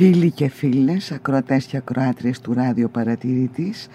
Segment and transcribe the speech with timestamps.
[0.00, 3.88] Φίλοι και φίλες, ακροατές και ακροάτριες του Ράδιο Παρατηρητής,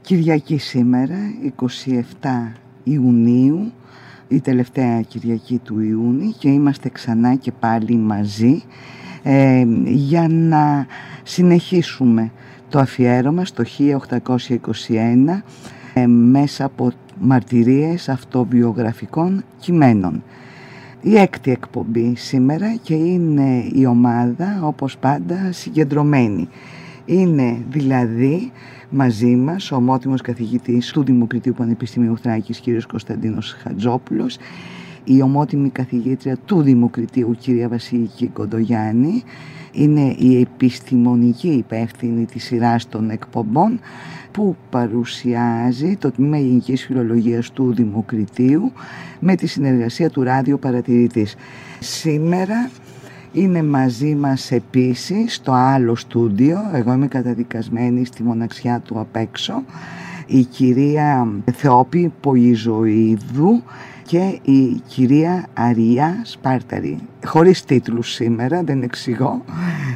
[0.00, 1.16] Κυριακή σήμερα,
[2.20, 2.52] 27
[2.84, 3.72] Ιουνίου,
[4.28, 8.62] η τελευταία Κυριακή του Ιούνιου και είμαστε ξανά και πάλι μαζί
[9.22, 10.86] ε, για να
[11.22, 12.32] συνεχίσουμε
[12.68, 15.42] το αφιέρωμα στο 1821
[15.94, 20.22] ε, μέσα από μαρτυρίες αυτοβιογραφικών κειμένων
[21.06, 26.48] η έκτη εκπομπή σήμερα και είναι η ομάδα όπως πάντα συγκεντρωμένη.
[27.04, 28.52] Είναι δηλαδή
[28.90, 32.64] μαζί μας ο ομότιμος καθηγητής του Δημοκρατίου Πανεπιστημίου Θράκης κ.
[32.88, 34.36] Κωνσταντίνος Χατζόπουλος
[35.04, 39.22] η ομότιμη καθηγήτρια του Δημοκρατίου κυρία Βασιλική Κοντογιάννη
[39.72, 43.80] είναι η επιστημονική υπεύθυνη της σειράς των εκπομπών
[44.36, 48.72] που παρουσιάζει το Τμήμα Γενικής Φιλολογίας του Δημοκρατίου
[49.20, 51.36] με τη συνεργασία του Ράδιο Παρατηρητής.
[51.80, 52.70] Σήμερα
[53.32, 59.62] είναι μαζί μας επίσης στο άλλο στούντιο, εγώ είμαι καταδικασμένη στη μοναξιά του απ' έξω,
[60.26, 63.62] η κυρία Θεόπη Ποϊζοίδου
[64.06, 66.98] και η κυρία Αρία Σπάρταρη.
[67.24, 69.44] Χωρίς τίτλους σήμερα, δεν εξηγώ.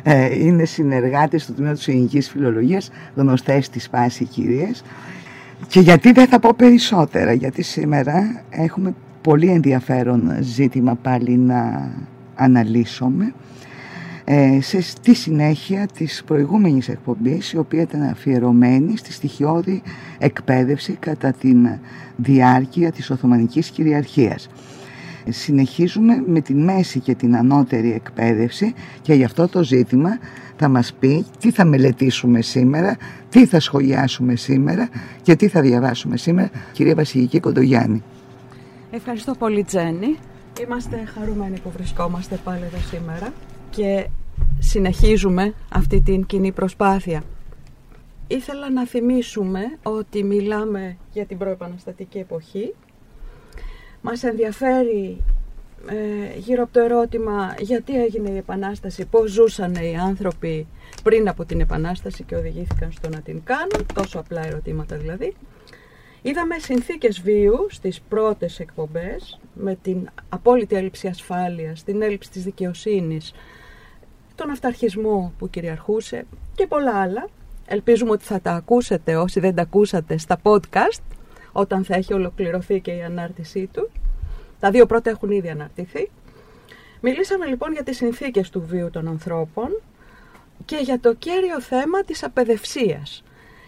[0.02, 4.83] Ε, είναι συνεργάτες του Τμήματος Ελληνικής Φιλολογίας, γνωστές της φάση κυρίες.
[5.68, 11.90] Και γιατί δεν θα πω περισσότερα, γιατί σήμερα έχουμε πολύ ενδιαφέρον ζήτημα πάλι να
[12.34, 13.33] αναλύσουμε
[14.33, 19.83] ε, σε, στη συνέχεια της προηγούμενης εκπομπής η οποία ήταν αφιερωμένη στη στοιχειώδη
[20.18, 21.68] εκπαίδευση κατά την
[22.17, 24.48] διάρκεια της Οθωμανικής κυριαρχίας.
[25.29, 30.19] Συνεχίζουμε με τη μέση και την ανώτερη εκπαίδευση και γι' αυτό το ζήτημα
[30.57, 32.96] θα μας πει τι θα μελετήσουμε σήμερα,
[33.29, 34.89] τι θα σχολιάσουμε σήμερα
[35.23, 36.51] και τι θα διαβάσουμε σήμερα.
[36.73, 38.02] Κυρία Βασιλική Κοντογιάννη.
[38.90, 40.17] Ευχαριστώ πολύ Τζέννη.
[40.64, 43.33] Είμαστε χαρούμενοι που βρισκόμαστε πάλι εδώ σήμερα
[43.70, 44.07] και
[44.58, 47.23] συνεχίζουμε αυτή την κοινή προσπάθεια.
[48.27, 52.74] Ήθελα να θυμίσουμε ότι μιλάμε για την προεπαναστατική εποχή.
[54.01, 55.23] Μας ενδιαφέρει
[55.89, 60.67] ε, γύρω από το ερώτημα γιατί έγινε η Επανάσταση, πώς ζούσαν οι άνθρωποι
[61.02, 65.34] πριν από την Επανάσταση και οδηγήθηκαν στο να την κάνουν, τόσο απλά ερωτήματα δηλαδή.
[66.22, 73.33] Είδαμε συνθήκες βίου στις πρώτες εκπομπές με την απόλυτη έλλειψη ασφάλειας, την έλλειψη της δικαιοσύνης,
[74.40, 77.28] τον αυταρχισμό που κυριαρχούσε και πολλά άλλα.
[77.67, 81.02] Ελπίζουμε ότι θα τα ακούσετε όσοι δεν τα ακούσατε στα podcast
[81.52, 83.90] όταν θα έχει ολοκληρωθεί και η ανάρτησή του.
[84.61, 86.11] Τα δύο πρώτα έχουν ήδη αναρτηθεί.
[87.01, 89.80] Μιλήσαμε λοιπόν για τις συνθήκες του βίου των ανθρώπων
[90.64, 93.24] και για το κέριο θέμα της απεδευσίας.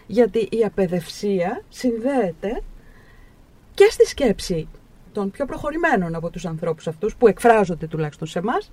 [0.07, 2.61] Γιατί η απεδευσία συνδέεται
[3.73, 4.67] και στη σκέψη
[5.11, 8.69] των πιο προχωρημένων από τους ανθρώπους αυτούς που εκφράζονται τουλάχιστον σε εμάς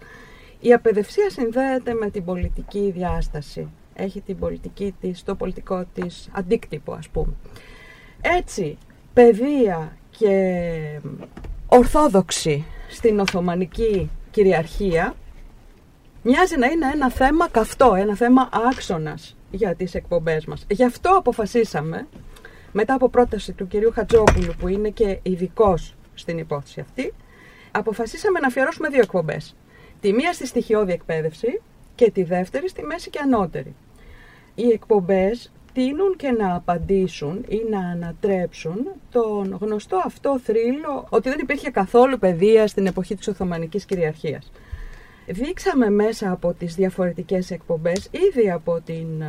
[0.60, 3.69] η απεδευσία συνδέεται με την πολιτική διάσταση.
[3.94, 7.32] Έχει την πολιτική της, το πολιτικό της αντίκτυπο ας πούμε.
[8.21, 8.78] Έτσι,
[9.12, 11.00] παιδεία και
[11.66, 15.15] ορθόδοξη στην Οθωμανική κυριαρχία
[16.22, 20.66] μοιάζει να είναι ένα θέμα καυτό, ένα θέμα άξονας για τις εκπομπές μας.
[20.70, 22.06] Γι' αυτό αποφασίσαμε,
[22.72, 27.14] μετά από πρόταση του κυρίου Χατζόπουλου που είναι και ειδικός στην υπόθεση αυτή,
[27.70, 29.55] αποφασίσαμε να αφιερώσουμε δύο εκπομπές.
[30.00, 31.61] Τη μία στη στοιχειώδη εκπαίδευση
[31.94, 33.75] και τη δεύτερη στη μέση και ανώτερη.
[34.55, 41.38] Οι εκπομπές τείνουν και να απαντήσουν ή να ανατρέψουν τον γνωστό αυτό θρύλο ότι δεν
[41.38, 44.52] υπήρχε καθόλου παιδεία στην εποχή της Οθωμανικής κυριαρχίας.
[45.26, 49.23] Δείξαμε μέσα από τις διαφορετικές εκπομπές, ήδη από την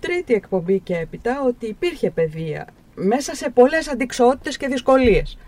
[0.00, 5.38] τρίτη εκπομπή και έπειτα, ότι υπήρχε παιδεία μέσα σε πολλές αντικσότητες και δυσκολίες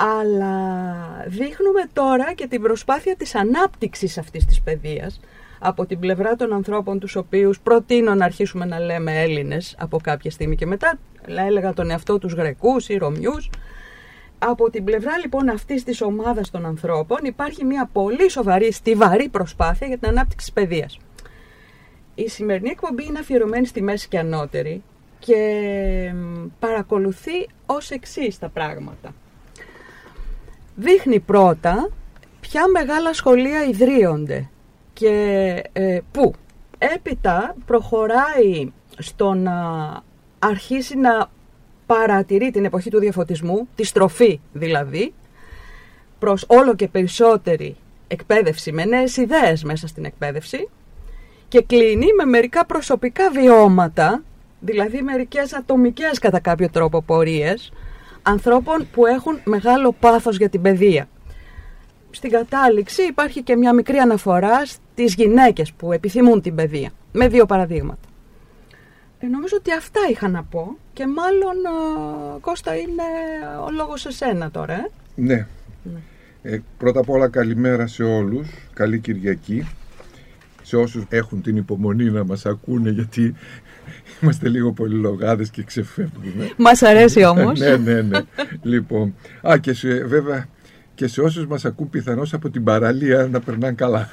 [0.00, 5.20] αλλά δείχνουμε τώρα και την προσπάθεια της ανάπτυξης αυτής της παιδείας
[5.58, 10.30] από την πλευρά των ανθρώπων τους οποίους προτείνω να αρχίσουμε να λέμε Έλληνες από κάποια
[10.30, 10.98] στιγμή και μετά.
[11.26, 13.50] Έλεγα τον εαυτό τους Γρεκούς ή Ρωμιούς.
[14.38, 19.86] Από την πλευρά λοιπόν αυτής της ομάδας των ανθρώπων υπάρχει μια πολύ σοβαρή, στιβαρή προσπάθεια
[19.86, 20.98] για την ανάπτυξη της παιδείας.
[22.14, 24.82] Η σημερινή εκπομπή είναι αφιερωμένη στη μέση και ανώτερη
[25.18, 26.12] και
[26.58, 29.14] παρακολουθεί ως εξής τα πράγματα
[30.78, 31.90] δείχνει πρώτα
[32.40, 34.48] ποια μεγάλα σχολεία ιδρύονται
[34.92, 35.12] και
[35.72, 36.34] ε, πού.
[36.78, 39.56] Έπειτα προχωράει στο να
[40.38, 41.30] αρχίσει να
[41.86, 45.14] παρατηρεί την εποχή του διαφωτισμού, τη στροφή δηλαδή,
[46.18, 47.76] προς όλο και περισσότερη
[48.08, 50.68] εκπαίδευση με νέες ιδέες μέσα στην εκπαίδευση
[51.48, 54.22] και κλείνει με μερικά προσωπικά βιώματα,
[54.60, 57.72] δηλαδή μερικές ατομικές κατά κάποιο τρόπο πορείες,
[58.28, 61.08] ανθρώπων που έχουν μεγάλο πάθος για την παιδεία.
[62.10, 67.46] στην κατάληξη υπάρχει και μια μικρή αναφορά στις γυναίκες που επιθυμούν την παιδεία, με δύο
[67.46, 68.08] παραδείγματα.
[69.18, 71.56] Ε, νομίζω ότι αυτά είχα να πω και μάλλον
[72.36, 73.02] ε, Κώστα είναι
[73.66, 74.74] ο λόγος σε σένα τώρα.
[74.74, 75.46] Ε; Ναι.
[75.82, 76.00] ναι.
[76.42, 79.66] Ε, πρώτα απ' όλα καλημέρα σε όλους, καλή Κυριακή
[80.62, 83.34] σε όσους έχουν την υπομονή να μας ακούνε γιατί
[84.20, 86.50] είμαστε λίγο πολυλογάδες και ξεφεύγουμε.
[86.56, 87.58] Μας αρέσει όμως.
[87.58, 88.18] ναι, ναι, ναι.
[88.62, 89.14] λοιπόν,
[89.48, 90.48] α, και σε, βέβαια
[90.94, 94.08] και σε όσους μας ακούν πιθανώς από την παραλία να περνάνε καλά.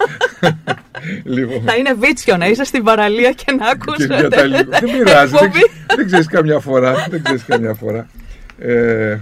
[1.36, 1.62] λοιπόν.
[1.62, 4.22] Θα είναι βίτσιο να είσαι στην παραλία και να ακούσετε.
[4.22, 5.52] Και δεν πειράζει, δεν,
[5.96, 7.08] δεν ξέρεις καμιά φορά.
[7.10, 8.08] Δεν ξέρεις καμιά φορά.
[8.60, 9.18] Ε,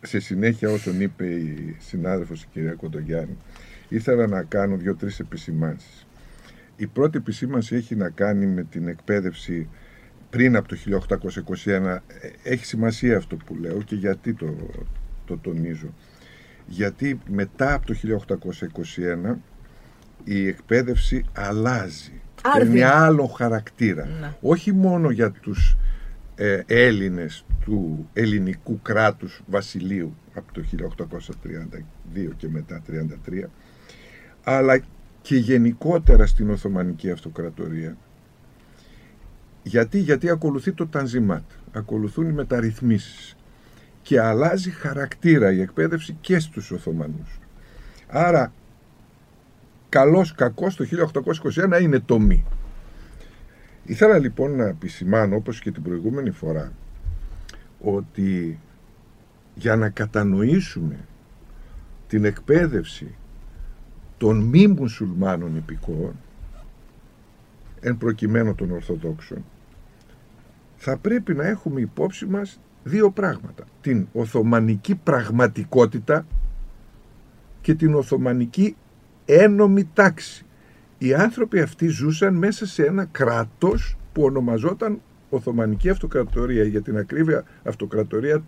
[0.00, 3.36] σε συνέχεια όσον είπε η συνάδελφος η κυρία Κοντογιάννη,
[3.88, 6.06] ήθελα να κάνω δύο-τρεις επισημάνσεις.
[6.76, 9.68] Η πρώτη επισήμανση έχει να κάνει με την εκπαίδευση
[10.30, 10.76] πριν από το
[11.64, 11.98] 1821.
[12.42, 14.54] Έχει σημασία αυτό που λέω και γιατί το,
[15.24, 15.94] το τονίζω.
[16.66, 17.94] Γιατί μετά από το
[19.30, 19.36] 1821
[20.24, 22.20] η εκπαίδευση αλλάζει.
[22.54, 24.04] Παίρνει άλλο χαρακτήρα.
[24.04, 24.34] Ναι.
[24.40, 25.76] Όχι μόνο για τους
[26.34, 30.62] ε, Έλληνες του ελληνικού κράτους βασιλείου από το
[32.26, 32.82] 1832 και μετά
[33.26, 33.44] 33
[34.44, 34.80] αλλά
[35.22, 37.96] και γενικότερα στην Οθωμανική Αυτοκρατορία.
[39.62, 41.42] Γιατί, γιατί ακολουθεί το Τανζιμάτ,
[41.72, 43.36] ακολουθούν οι μεταρρυθμίσεις
[44.02, 47.38] και αλλάζει χαρακτήρα η εκπαίδευση και στους Οθωμανούς.
[48.08, 48.52] Άρα,
[49.88, 52.44] καλός κακός το 1821 είναι το μη.
[53.84, 56.72] Ήθελα λοιπόν να επισημάνω, όπως και την προηγούμενη φορά,
[57.80, 58.58] ότι
[59.54, 60.98] για να κατανοήσουμε
[62.06, 63.14] την εκπαίδευση
[64.18, 66.14] των μη μουσουλμάνων υπηκόων,
[67.80, 69.44] εν προκειμένου των Ορθοδόξων,
[70.76, 73.64] θα πρέπει να έχουμε υπόψη μας δύο πράγματα.
[73.80, 76.26] Την Οθωμανική πραγματικότητα
[77.60, 78.76] και την Οθωμανική
[79.24, 80.44] ένομη τάξη.
[80.98, 85.00] Οι άνθρωποι αυτοί ζούσαν μέσα σε ένα κράτος που ονομαζόταν
[85.30, 88.42] Οθωμανική Αυτοκρατορία, για την ακρίβεια Αυτοκρατορία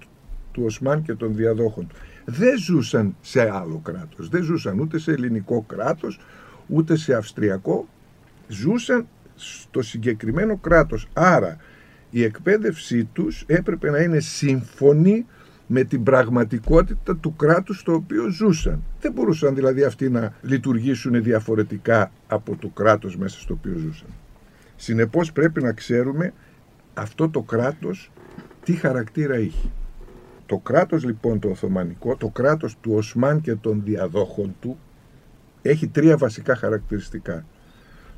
[0.53, 1.95] του Οσμάν και των διαδόχων του
[2.25, 4.29] δεν ζούσαν σε άλλο κράτος.
[4.29, 6.21] Δεν ζούσαν ούτε σε ελληνικό κράτος,
[6.69, 7.89] ούτε σε αυστριακό.
[8.49, 11.09] Ζούσαν στο συγκεκριμένο κράτος.
[11.13, 11.57] Άρα
[12.11, 15.27] η εκπαίδευσή τους έπρεπε να είναι σύμφωνη
[15.67, 18.83] με την πραγματικότητα του κράτους στο οποίο ζούσαν.
[19.01, 24.09] Δεν μπορούσαν δηλαδή αυτοί να λειτουργήσουν διαφορετικά από το κράτος μέσα στο οποίο ζούσαν.
[24.77, 26.33] Συνεπώς πρέπει να ξέρουμε
[26.95, 28.11] αυτό το κράτος
[28.65, 29.69] τι χαρακτήρα είχε.
[30.47, 34.79] Το κράτος λοιπόν το Οθωμανικό, το κράτος του Οσμάν και των διαδόχων του
[35.63, 37.45] έχει τρία βασικά χαρακτηριστικά.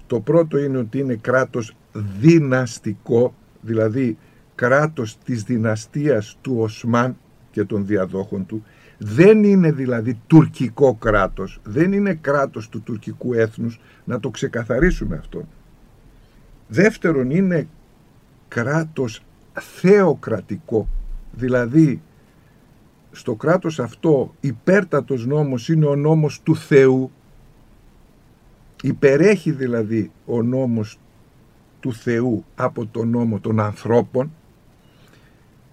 [0.06, 1.76] Το πρώτο είναι ότι είναι κράτος
[2.18, 4.18] δυναστικό, δηλαδή
[4.54, 7.16] κράτος της δυναστείας του Οσμάν
[7.50, 8.64] και των διαδόχων του.
[8.98, 15.48] Δεν είναι δηλαδή τουρκικό κράτος, δεν είναι κράτος του τουρκικού έθνους, να το ξεκαθαρίσουμε αυτό.
[16.68, 17.68] Δεύτερον είναι
[18.48, 20.88] κράτος θεοκρατικό,
[21.32, 22.02] δηλαδή
[23.10, 27.10] στο κράτος αυτό υπέρτατος νόμος είναι ο νόμος του Θεού
[28.86, 30.98] υπερέχει δηλαδή ο νόμος
[31.80, 34.32] του Θεού από τον νόμο των ανθρώπων.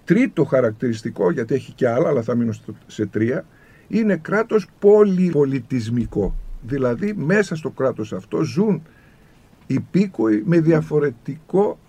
[0.03, 2.53] Τρίτο χαρακτηριστικό γιατί έχει και άλλα αλλά θα μείνω
[2.87, 3.45] σε τρία
[3.87, 6.35] είναι κράτος πολυπολιτισμικό.
[6.61, 8.81] Δηλαδή μέσα στο κράτος αυτό ζουν
[9.67, 11.79] υπήκοοι με διαφορετικό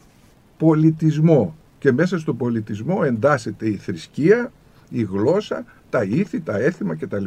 [0.57, 1.57] πολιτισμό.
[1.79, 4.53] Και μέσα στο πολιτισμό εντάσσεται η θρησκεία
[4.89, 7.25] η γλώσσα, τα ήθη, τα έθιμα κτλ.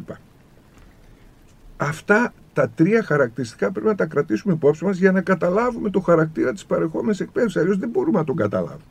[1.77, 6.53] Αυτά τα τρία χαρακτηριστικά πρέπει να τα κρατήσουμε υπόψη μας για να καταλάβουμε το χαρακτήρα
[6.53, 8.83] της παρεχόμενης εκπαίδευσης, αλλιώς δεν μπορούμε να τον καταλάβουμε.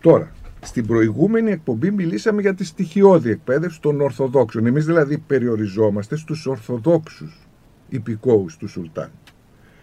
[0.00, 4.66] Τώρα, στην προηγούμενη εκπομπή μιλήσαμε για τη στοιχειώδη εκπαίδευση των Ορθοδόξων.
[4.66, 7.46] Εμείς δηλαδή περιοριζόμαστε στους Ορθοδόξους
[7.88, 9.10] υπηκόους του Σουλτάν.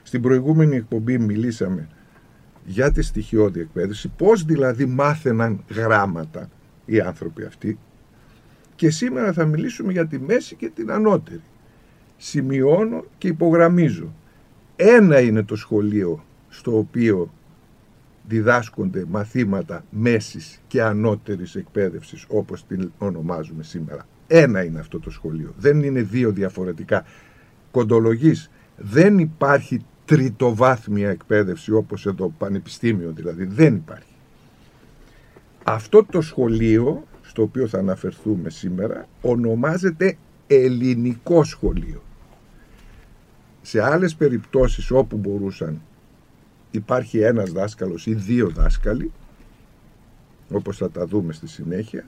[0.03, 1.88] Στην προηγούμενη εκπομπή μιλήσαμε
[2.65, 6.50] για τη στοιχειώδη εκπαίδευση, πώς δηλαδή μάθαιναν γράμματα
[6.85, 7.79] οι άνθρωποι αυτοί,
[8.75, 11.41] και σήμερα θα μιλήσουμε για τη μέση και την ανώτερη.
[12.23, 14.13] Σημειώνω και υπογραμμίζω.
[14.75, 17.33] Ένα είναι το σχολείο στο οποίο
[18.27, 24.07] διδάσκονται μαθήματα μέσης και ανώτερης εκπαίδευσης όπως την ονομάζουμε σήμερα.
[24.27, 25.53] Ένα είναι αυτό το σχολείο.
[25.57, 27.05] Δεν είναι δύο διαφορετικά.
[27.71, 33.45] Κοντολογής δεν υπάρχει τριτοβάθμια εκπαίδευση όπως εδώ πανεπιστήμιο δηλαδή.
[33.45, 34.13] Δεν υπάρχει.
[35.63, 42.01] Αυτό το σχολείο στο οποίο θα αναφερθούμε σήμερα ονομάζεται ελληνικό σχολείο.
[43.62, 45.82] Σε άλλες περιπτώσεις όπου μπορούσαν
[46.72, 49.12] υπάρχει ένας δάσκαλος ή δύο δάσκαλοι
[50.51, 52.06] όπως θα τα δούμε στη συνέχεια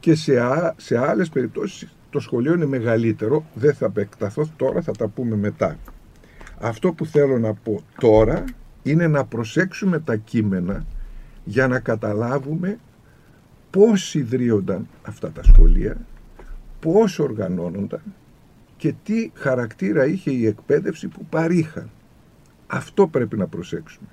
[0.00, 0.34] και σε,
[0.76, 5.76] σε άλλες περιπτώσεις το σχολείο είναι μεγαλύτερο, δεν θα επεκταθώ τώρα, θα τα πούμε μετά.
[6.60, 8.44] Αυτό που θέλω να πω τώρα
[8.82, 10.86] είναι να προσέξουμε τα κείμενα
[11.44, 12.78] για να καταλάβουμε
[13.70, 15.96] πώς ιδρύονταν αυτά τα σχολεία,
[16.80, 18.02] πώς οργανώνονταν
[18.80, 21.90] και τι χαρακτήρα είχε η εκπαίδευση που παρήχαν.
[22.66, 24.06] Αυτό πρέπει να προσέξουμε.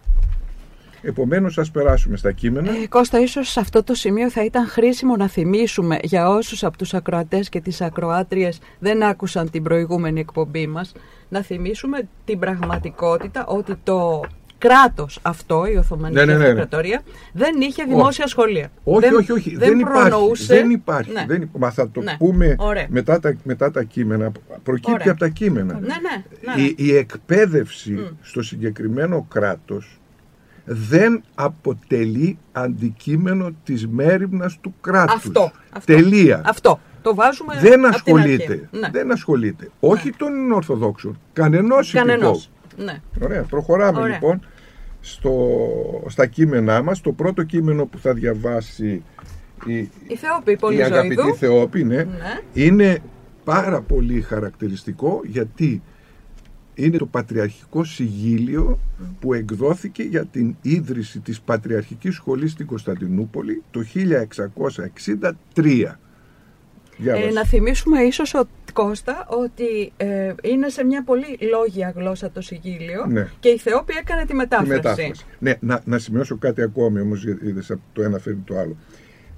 [1.02, 2.72] Επομένως ας περάσουμε στα κείμενα.
[2.72, 6.78] Ε, Κώστα, ίσως σε αυτό το σημείο θα ήταν χρήσιμο να θυμίσουμε για όσους από
[6.78, 10.94] τους ακροατές και τις ακροάτριες δεν άκουσαν την προηγούμενη εκπομπή μας,
[11.30, 14.24] να θυμίσουμε την πραγματικότητα ότι το
[14.58, 16.44] κράτος αυτό, η Οθωμανική Ναι, ναι, ναι, ναι.
[16.46, 17.02] Αυτοκρατορία,
[17.34, 18.70] δεν είχε δημόσια σχολεία.
[18.84, 19.50] Όχι, δεν, όχι, όχι.
[19.58, 20.10] Δεν, Δεν, υπάρχει.
[20.10, 20.54] προνοούσε...
[20.56, 21.12] Δεν υπάρχει.
[21.12, 21.26] Ναι.
[21.28, 22.16] Δεν υπά- Μα θα το Ναι.
[22.18, 22.86] πούμε Ωραία.
[22.90, 24.32] μετά τα, μετά τα κείμενα.
[24.64, 25.12] Προκύπτει Ωραία.
[25.12, 25.74] από τα κείμενα.
[25.74, 25.88] Ναι, ναι,
[26.46, 26.62] ναι, ναι.
[26.62, 30.00] Η, η εκπαίδευση στο συγκεκριμένο κράτος
[30.66, 35.16] δεν αποτελεί αντικείμενο της μέρημνας του κράτους.
[35.16, 35.94] Αυτό, αυτό.
[35.94, 36.42] Τελεία.
[36.46, 36.80] Αυτό.
[37.02, 37.96] Το βάζουμε Δεν απ' την αρχή.
[38.36, 38.70] ασχολείται.
[38.72, 38.90] Ναι.
[38.92, 39.70] Δεν ασχολείται.
[39.80, 41.20] Όχι των Ορθοδόξων.
[41.34, 42.50] Κανενός Κανενός.
[42.78, 42.86] Υπηκόου.
[42.86, 43.26] Ναι.
[43.26, 44.14] Ωραία, προχωράμε Ωραία.
[44.14, 44.40] λοιπόν
[45.02, 45.34] στο,
[46.08, 47.02] στα κείμενά μας.
[47.02, 49.04] Το πρώτο κείμενο που θα διαβάσει
[49.66, 49.76] η,
[50.08, 50.94] Η Θεόπη η Πολυζωηδού.
[50.96, 52.04] αγαπητή Θεόπη ναι, Ναι.
[52.54, 53.00] είναι
[53.44, 55.82] πάρα πολύ χαρακτηριστικό γιατί
[56.74, 58.80] είναι το πατριαρχικό συγγύλιο
[59.20, 63.84] που εκδόθηκε για την ίδρυση της Πατριαρχικής Σχολής στην Κωνσταντινούπολη το
[65.54, 66.00] 1663.
[66.98, 67.27] Διάβασε.
[67.27, 72.42] Ε, να θυμίσουμε ίσως ότι, Κώστα ότι ε, είναι σε μια πολύ λόγια γλώσσα το
[72.42, 73.27] συγγύλιο Ναι.
[73.39, 74.72] και η Θεόπη έκανε τη Τη μετάφραση.
[74.72, 75.12] μετάφραση.
[75.39, 78.77] Ναι, να, να σημειώσω κάτι ακόμη όμως, γιατί είδες, από το ένα φέρνει το άλλο.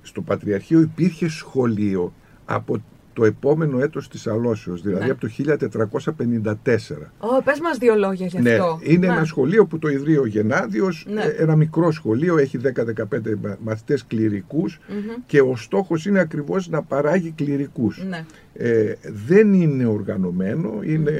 [0.01, 2.13] Στο Πατριαρχείο υπήρχε σχολείο
[2.45, 2.83] από
[3.19, 5.11] το επόμενο έτος της Αλώσεως, δηλαδή Ναι.
[5.11, 7.11] από το 1454.
[7.19, 8.79] Ω, πες μας δύο λόγια γι' Ναι, αυτό.
[8.83, 9.13] είναι Να.
[9.13, 11.21] ένα σχολείο που το ιδρύει ο Γενάδιος, Ναι.
[11.21, 14.97] ε, ένα μικρό σχολείο, έχει 10-15 μα- μαθητές κληρικούς Μμμ.
[15.25, 18.03] και ο στόχος είναι ακριβώς να παράγει κληρικούς.
[18.09, 18.25] Ναι.
[18.53, 18.93] Ε,
[19.27, 21.13] δεν είναι οργανωμένο, είναι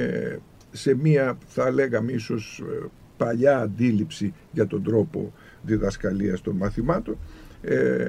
[0.70, 7.16] σε μία θα λέγαμε ίσως ε, παλιά αντίληψη για τον τρόπο διδασκαλίας των μαθημάτων.
[7.62, 8.08] Ε,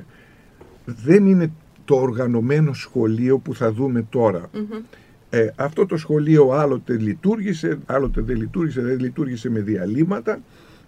[0.86, 1.52] δεν είναι
[1.92, 4.50] το οργανωμένο σχολείο που θα δούμε τώρα.
[4.54, 4.84] Μμμ.
[5.30, 10.42] Ε, αυτό το σχολείο άλλοτε λειτουργήσε, άλλοτε δεν λειτουργήσε, δεν λειτουργήσε με διαλύματα,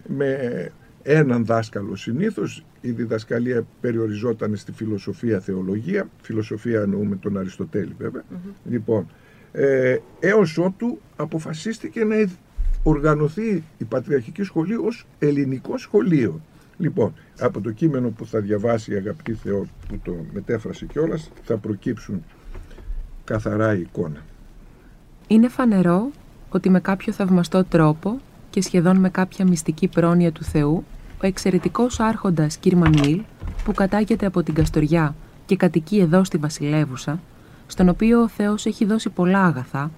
[0.07, 0.71] με
[1.03, 2.65] έναν δάσκαλο συνήθως.
[2.81, 8.23] Η διδασκαλία περιοριζόταν στη φιλοσοφία θεολογία, φιλοσοφία εννοούμε τον Αριστοτέλη βέβαια.
[8.69, 9.07] Λοιπόν,
[9.51, 12.15] ε, έως ότου αποφασίστηκε να
[12.83, 16.41] οργανωθεί η Πατριαρχική Σχολή ως ελληνικό σχολείο.
[16.77, 21.57] Λοιπόν, από το κείμενο που θα διαβάσει η αγαπητή Θεό που το μετέφρασε κιόλας θα
[21.57, 22.23] προκύψουν
[23.23, 24.21] καθαρά η εικόνα.
[25.27, 26.11] Είναι φανερό
[26.49, 30.83] ότι με κάποιο θαυμαστό τρόπο και σχεδόν με κάποια μυστική πρόνοια του Θεού,
[31.23, 33.21] ο εξαιρετικός άρχοντας Κύρ Μανουήλ,
[33.63, 35.15] που κατάγεται από την Καστοριά
[35.45, 37.19] και κατοικεί εδώ στη Βασιλεύουσα,
[37.67, 39.91] στον οποίο ο Θεός έχει δώσει πολλά αγαθά,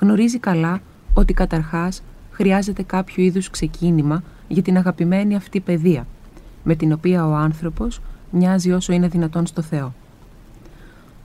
[0.00, 0.80] γνωρίζει καλά
[1.14, 6.06] ότι καταρχάς χρειάζεται κάποιο είδους ξεκίνημα για την αγαπημένη αυτή παιδεία,
[6.64, 9.94] με την οποία ο άνθρωπος μοιάζει όσο είναι δυνατόν στο Θεό.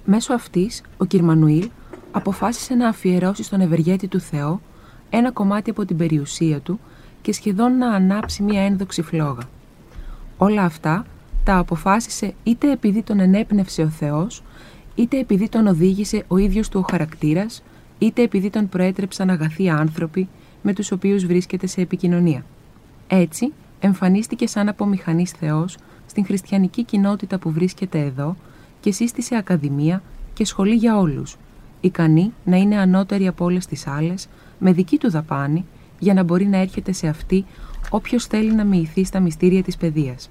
[0.05, 1.70] Μέσω αυτής, ο Κυρμανουήλ
[2.12, 4.62] αποφάσισε να αφιερώσει στον ευεργέτη του Θεό
[5.10, 6.79] ένα κομμάτι από την περιουσία του
[7.22, 9.44] και σχεδόν να ανάψει μία ένδοξη φλόγα.
[10.38, 11.05] Όλα αυτά
[11.44, 14.44] τα αποφάσισε είτε επειδή τον ενέπνευσε ο Θεός,
[14.96, 17.63] είτε επειδή τον οδήγησε ο ίδιος του ο χαρακτήρας,
[18.00, 20.27] είτε επειδή τον προέτρεψαν αγαθοί άνθρωποι
[20.62, 22.46] με τους οποίους βρίσκεται σε επικοινωνία.
[23.07, 28.35] Έτσι, εμφανίστηκε σαν απομηχανής Θεός στην χριστιανική κοινότητα που βρίσκεται εδώ
[28.79, 30.01] και σύστησε ακαδημία
[30.33, 31.38] και σχολή για όλους,
[31.81, 34.27] ικανή να είναι ανώτερη από όλες τις άλλες,
[34.59, 35.65] με δική του δαπάνη,
[36.00, 37.45] για να μπορεί να έρχεται σε αυτή
[37.89, 40.29] όποιος θέλει να μοιηθεί στα μυστήρια της παιδείας.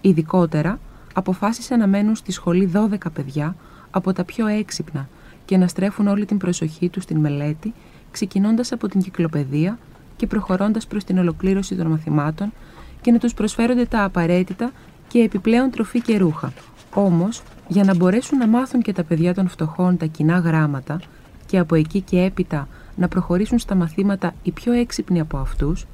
[0.00, 0.78] Ειδικότερα,
[1.14, 3.56] αποφάσισε να μένουν στη σχολή 12 παιδιά
[3.90, 5.08] από τα πιο έξυπνα
[5.44, 7.72] και να στρέφουν όλη την προσοχή τους στην μελέτη,
[8.10, 9.78] ξεκινώντας από την κυκλοπαιδεία
[10.20, 12.52] και προχωρώντας προς την ολοκλήρωση των μαθημάτων
[13.00, 14.72] και να τους προσφέρονται τα απαραίτητα
[15.08, 16.52] και επιπλέον τροφή και ρούχα.
[16.94, 21.00] Όμως, για να μπορέσουν να μάθουν και τα παιδιά των φτωχών τα κοινά γράμματα
[21.46, 25.86] και από εκεί και έπειτα να προχωρήσουν στα μαθήματα οι πιο έξυπνοι από αυτούς,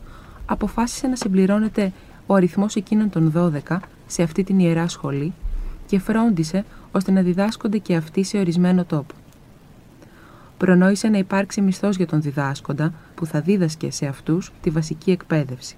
[0.46, 1.92] αποφάσισε να συμπληρώνεται
[2.26, 3.32] ο αριθμός εκείνων των
[3.68, 5.32] 12 σε αυτή την ιερά σχολή
[5.86, 9.14] και φρόντισε ώστε να διδάσκονται και αυτοί σε ορισμένο τόπο.
[10.58, 15.76] Προνόησε να υπάρξει μισθός για τον διδάσκοντα που θα δίδασκε σε αυτούς τη βασική εκπαίδευση.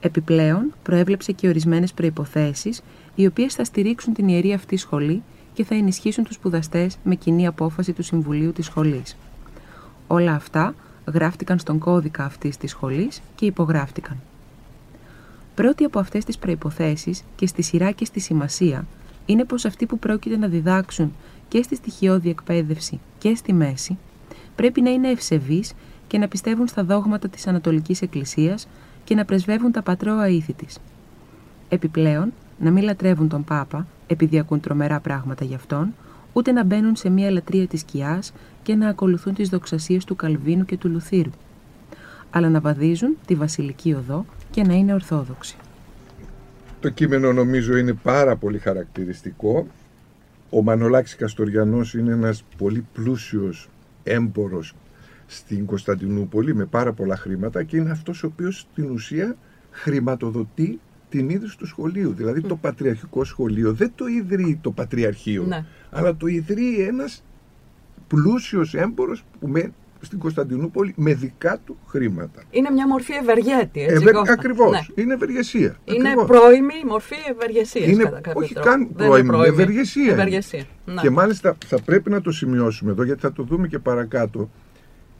[0.00, 2.82] Επιπλέον, προέβλεψε και ορισμένες προϋποθέσεις
[3.14, 7.46] οι οποίες θα στηρίξουν την ιερή αυτή σχολή και θα ενισχύσουν τους σπουδαστές με κοινή
[7.46, 9.16] απόφαση του Συμβουλίου της Σχολής.
[10.06, 10.74] Όλα αυτά
[11.12, 14.16] γράφτηκαν στον κώδικα αυτής της σχολής και υπογράφτηκαν.
[15.54, 18.86] Πρώτη από αυτές τις προϋποθέσεις και στη σειρά και στη σημασία
[19.26, 21.12] είναι πως αυτοί που πρόκειται να διδάξουν
[21.48, 23.98] και στη στοιχειώδη εκπαίδευση και στη μέση,
[24.58, 25.72] πρέπει να είναι ευσεβείς
[26.06, 28.68] και να πιστεύουν στα δόγματα της Ανατολικής Εκκλησίας
[29.04, 30.78] και να πρεσβεύουν τα πατρόα ήθη της.
[31.68, 35.94] Επιπλέον, να μην λατρεύουν τον Πάπα, επειδή ακούν τρομερά πράγματα γι' αυτόν,
[36.32, 40.64] ούτε να μπαίνουν σε μια λατρεία της σκιάς και να ακολουθούν τις δοξασίες του Καλβίνου
[40.64, 41.30] και του Λουθύρου,
[42.30, 45.56] αλλά να βαδίζουν τη βασιλική οδό και να είναι ορθόδοξοι.
[46.80, 49.66] Το κείμενο νομίζω είναι πάρα πολύ χαρακτηριστικό.
[50.50, 53.68] Ο Μανολάκης Καστοριανός είναι ένας πολύ πλούσιος
[54.02, 54.74] έμπορος
[55.26, 59.36] στην Κωνσταντινούπολη με πάρα πολλά χρήματα και είναι αυτός ο οποίος στην ουσία
[59.70, 62.12] χρηματοδοτεί την ίδρυση του σχολείου.
[62.12, 65.64] Δηλαδή το πατριαρχικό σχολείο δεν το ιδρύει το πατριαρχείο, Ναι.
[65.90, 67.24] αλλά το ιδρύει ένας
[68.08, 72.42] πλούσιος έμπορος που με, στην Κωνσταντινούπολη με δικά του χρήματα.
[72.50, 73.94] Είναι μια μορφή ευεργέτη, έτσι.
[73.94, 74.70] Ευε, Κώστα; ακριβώς.
[74.70, 75.02] Ναι.
[75.02, 75.76] Είναι ευεργεσία.
[75.84, 76.26] Είναι Ακριβώς.
[76.26, 77.88] πρώιμη μορφή ευεργεσίας.
[77.88, 78.68] Είναι- κατά κάποιο όχι τρόπο.
[78.68, 80.12] καν Δεν είναι πρώιμη, ευεργεσία είναι.
[80.12, 80.64] Ευεργεσία.
[80.84, 81.00] Ναι.
[81.00, 84.50] Και μάλιστα θα πρέπει να το σημειώσουμε εδώ γιατί θα το δούμε και παρακάτω.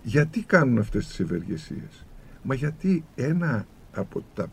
[0.03, 2.07] Γιατί κάνουν αυτές τις ευεργεσίες;
[2.43, 4.47] Μα γιατί ένα από τα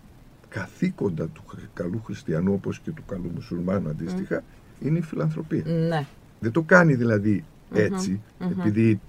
[0.50, 4.44] καθήκοντα του χρ- καλού χριστιανού όπως και του καλού μουσουλμάνου αντίστοιχα
[4.79, 5.63] είναι η φιλανθρωπία.
[5.65, 6.05] Ναι.
[6.39, 9.00] Δεν το κάνει δηλαδή έτσι επειδή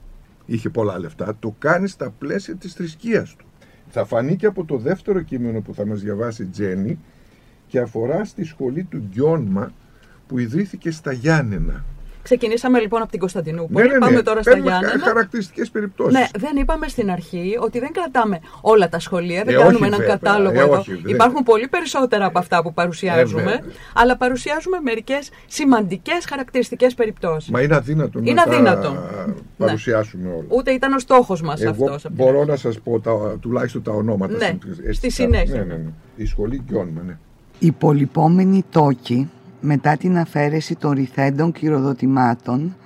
[0.46, 1.36] είχε πολλά λεφτά.
[1.38, 3.46] Το κάνει στα πλαίσια της θρησκείας του.
[3.88, 6.98] Θα φανεί και από το δεύτερο κείμενο που θα μας διαβάσει η Τζέννη
[7.66, 9.72] και αφορά στη σχολή του Γκιόνμα
[10.26, 11.84] που ιδρύθηκε στα Γιάννενα.
[12.30, 13.88] Ξεκινήσαμε λοιπόν από την Κωνσταντινούπολη.
[13.98, 15.04] Πάμε τώρα στα Ναι, Παίρνουμε Γιάννενα.
[15.06, 16.12] χαρακτηριστικές περιπτώσεις.
[16.18, 19.84] Ναι, δεν είπαμε στην αρχή ότι δεν κρατάμε όλα τα σχολεία, δεν Ε, κάνουμε όχι,
[19.84, 20.14] έναν βέβαια.
[20.16, 20.78] κατάλογο Ε, εδώ.
[20.78, 23.60] όχι, δεν- Υπάρχουν πολύ περισσότερα από αυτά που παρουσιάζουμε, Ε, βέβαια.
[23.94, 27.50] αλλά παρουσιάζουμε μερικές σημαντικές χαρακτηριστικές περιπτώσεις.
[27.50, 28.94] Μα είναι αδύνατο Είναι να αδύνατον.
[28.94, 29.32] τα Ναι.
[29.66, 30.44] παρουσιάσουμε όλα.
[30.48, 32.06] Ούτε ήταν ο στόχος μας Εγώ αυτός.
[32.12, 34.32] μπορώ να σας πω τα, τουλάχιστον τα ονόματα.
[34.36, 35.14] Ναι, στην- στη αισθητά.
[35.14, 35.54] συνέχεια.
[35.54, 35.90] Ναι, ναι, ναι.
[36.16, 37.16] Η σχολή Γκιόνμα, ναι.
[37.58, 39.30] Οι πολυπόμενοι τόκοι
[39.66, 42.76] μετά την αφαίρεση των ρηθέντων κυροδοτημάτων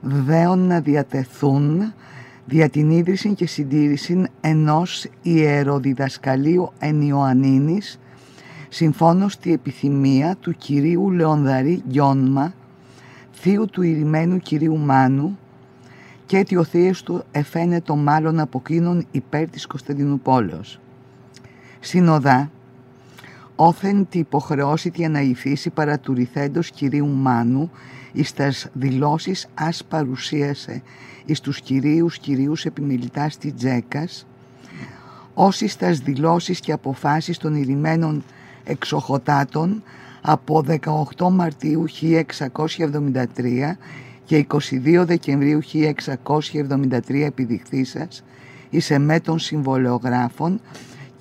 [0.00, 1.92] δέον να διατεθούν
[2.46, 8.00] δια την ίδρυση και συντήρηση ενός ιεροδιδασκαλίου εν Ιωαννίνης
[8.68, 12.54] συμφώνως τη επιθυμία του κυρίου Λεονδαρή Γιόνμα
[13.30, 15.38] θείου του ηρημένου κυρίου Μάνου
[16.26, 20.80] και ότι ο θείες του εφαίνεται μάλλον από εκείνον υπέρ της Κωνσταντινούπολεως.
[21.80, 22.50] Συνοδά,
[23.56, 27.70] όθεν τη υποχρεώσει τη αναϊφίσει παρά του ρηθέντος κυρίου Μάνου
[28.12, 30.82] εις τας δηλώσεις ας παρουσίασε
[31.24, 34.26] εις τους κυρίους κυρίους επιμελητάς της Τζέκας
[35.34, 38.24] όσοι τας δηλώσεις και αποφάσεις των ηρημένων
[38.64, 39.82] εξοχοτάτων
[40.20, 40.64] από
[41.16, 43.76] 18 Μαρτίου 1673
[44.24, 48.24] και 22 Δεκεμβρίου 1673 επιδειχθήσας
[48.70, 50.60] εις εμέ των συμβολεογράφων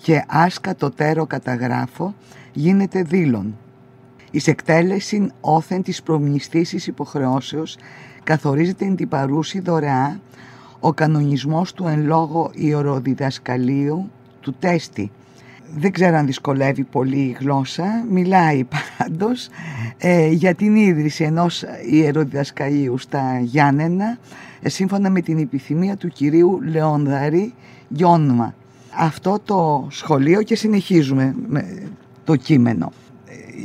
[0.04, 2.14] και άσκα το τέρο καταγράφω
[2.54, 3.58] γίνεται δήλων.
[4.32, 7.78] Εις εκτέλεση όθεν της προμνηστήσης υποχρεώσεως
[8.24, 10.20] καθορίζεται εν την παρούση δωρεά
[10.80, 15.12] ο κανονισμός του εν λόγω ιεροδιδασκαλίου του τέστη.
[15.76, 19.50] Δεν ξέρω αν δυσκολεύει πολύ η γλώσσα, μιλάει πάντως
[19.98, 24.18] ε, για την ίδρυση ενός ιεροδιδασκαλίου στα Γιάννενα
[24.62, 27.54] ε, σύμφωνα με την επιθυμία του κυρίου Λεονδαρή
[27.88, 28.54] Γιόνμα.
[28.98, 31.90] Αυτό το σχολείο και συνεχίζουμε με
[32.24, 32.92] το κείμενο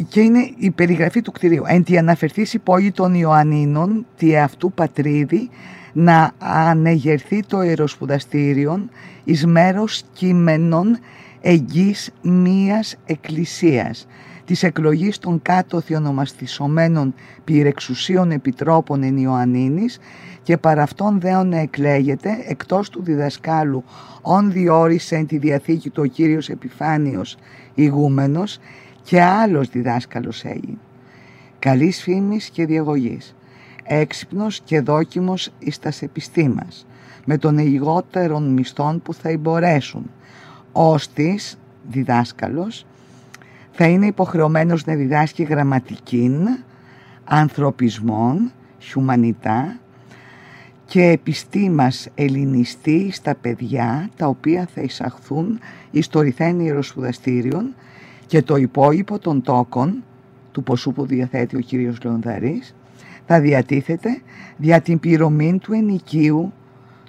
[0.09, 1.63] και είναι η περιγραφή του κτηρίου.
[1.67, 5.51] Εν τη αναφερθείς η πόλη των Ιωαννίνων, τη αυτού πατρίδη,
[5.93, 8.91] να ανεγερθεί το ιεροσπουδαστήριον
[9.25, 10.99] εις μέρος κείμενων
[11.41, 14.07] εγγύς μίας εκκλησίας
[14.49, 19.99] της εκλογής των κάτω θειονομαστισωμένων πυρεξουσίων επιτρόπων εν Ιωαννίνης
[20.43, 23.85] και παρά αυτόν δέον να εκλέγεται εκτός του διδασκάλου
[24.23, 27.37] όν διόρισε εν τη Διαθήκη του ο Κύριος Επιφάνιος
[27.75, 28.59] ηγούμενος
[29.03, 30.79] και άλλος διδάσκαλος έγινε.
[31.59, 33.37] Καλής φήμης και διαγωγής.
[33.85, 36.87] Έξυπνος και δόκιμος εις τας επιστήμας.
[37.25, 40.11] Με των λιγότερων μισθών που θα εμπορέσουν.
[40.73, 41.59] Ώστις,
[41.89, 42.87] διδάσκαλος,
[43.81, 46.49] θα είναι υποχρεωμένος να διδάσκει γραμματικήν,
[47.25, 49.79] ανθρωπισμόν, χιουμανιτά
[50.85, 55.59] και επιστήμας ελληνιστή στα παιδιά τα οποία θα εισαχθούν
[55.91, 57.75] εις το ρηθέν ιεροσπουδαστήριον
[58.27, 60.05] και το υπόλοιπο των τόκων
[60.53, 62.75] του ποσού που διαθέτει ο κύριος Λεονδαρής
[63.27, 64.21] θα διατίθεται
[64.57, 66.53] δια την πληρωμή του ενοικίου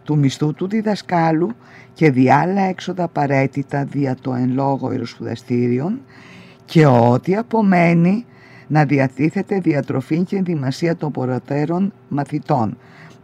[0.03, 1.51] του μισθού του διδασκάλου
[1.93, 5.99] και δι' άλλα έξοδα απαραίτητα δια το εν λόγω ιεροσπουδαστήριον
[6.69, 8.25] και ό,τι απομένει
[8.67, 12.77] να διατίθεται διατροφή και ενδυμασία των προτέρων μαθητών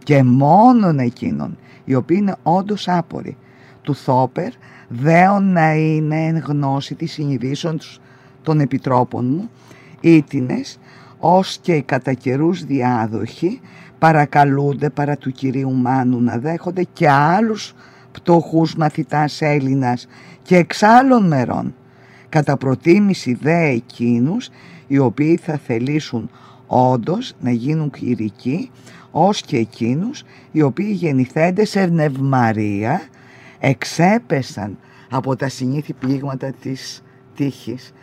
[0.03, 3.38] και μόνον εκείνων οι οποίοι είναι όντως άποροι
[3.81, 4.51] του Θόπερ
[4.88, 7.79] δέον να είναι εν γνώση της συνειδήσεων
[8.43, 9.49] των επιτρόπων μου
[10.01, 10.79] ήτινες
[11.19, 13.62] ως και οι κατά καιρούς διάδοχοι
[13.99, 17.73] παρακαλούνται παρά του Κυρίου Μάνου να δέχονται και άλλους
[18.12, 20.08] πτωχούς μαθητάς Έλληνας
[20.41, 21.73] και εξ άλλων μερών.
[22.36, 24.50] Κατά προτίμηση δε εκείνους
[24.88, 26.30] οι οποίοι θα θελήσουν
[26.67, 28.71] όντως να γίνουν κληρικοί
[29.12, 33.02] ως και εκείνους οι οποίοι γεννηθέντες σε νευμαρία
[33.60, 34.78] εξέπεσαν
[35.10, 37.04] από τα συνήθη πλήγματα της
[37.36, 37.93] τύχης.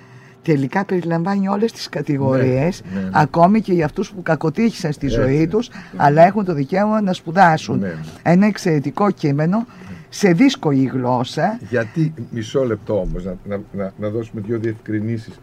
[0.43, 3.11] Τελικά περιλαμβάνει όλες τις κατηγορίες ναι, ναι, ναι.
[3.13, 7.83] ακόμη και για αυτούς που κακοτύχησαν στη ζωή τους αλλά έχουν το δικαίωμα να σπουδάσουν.
[8.23, 9.67] Ένα εξαιρετικό κείμενο
[10.15, 15.39] σε δύσκολη γλώσσα γιατί μισό λεπτό όμως να, να, να, να δώσουμε δύο διευκρινήσεις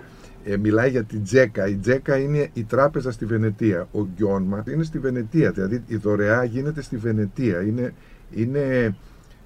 [0.45, 1.67] ε, μιλάει για την Τζέκα.
[1.67, 3.87] Η Τζέκα είναι η τράπεζα στη Βενετία.
[3.91, 5.51] Ο Γκιόνμα είναι στη Βενετία.
[5.51, 7.61] Δηλαδή η δωρεά γίνεται στη Βενετία.
[7.61, 7.93] Είναι,
[8.35, 8.95] είναι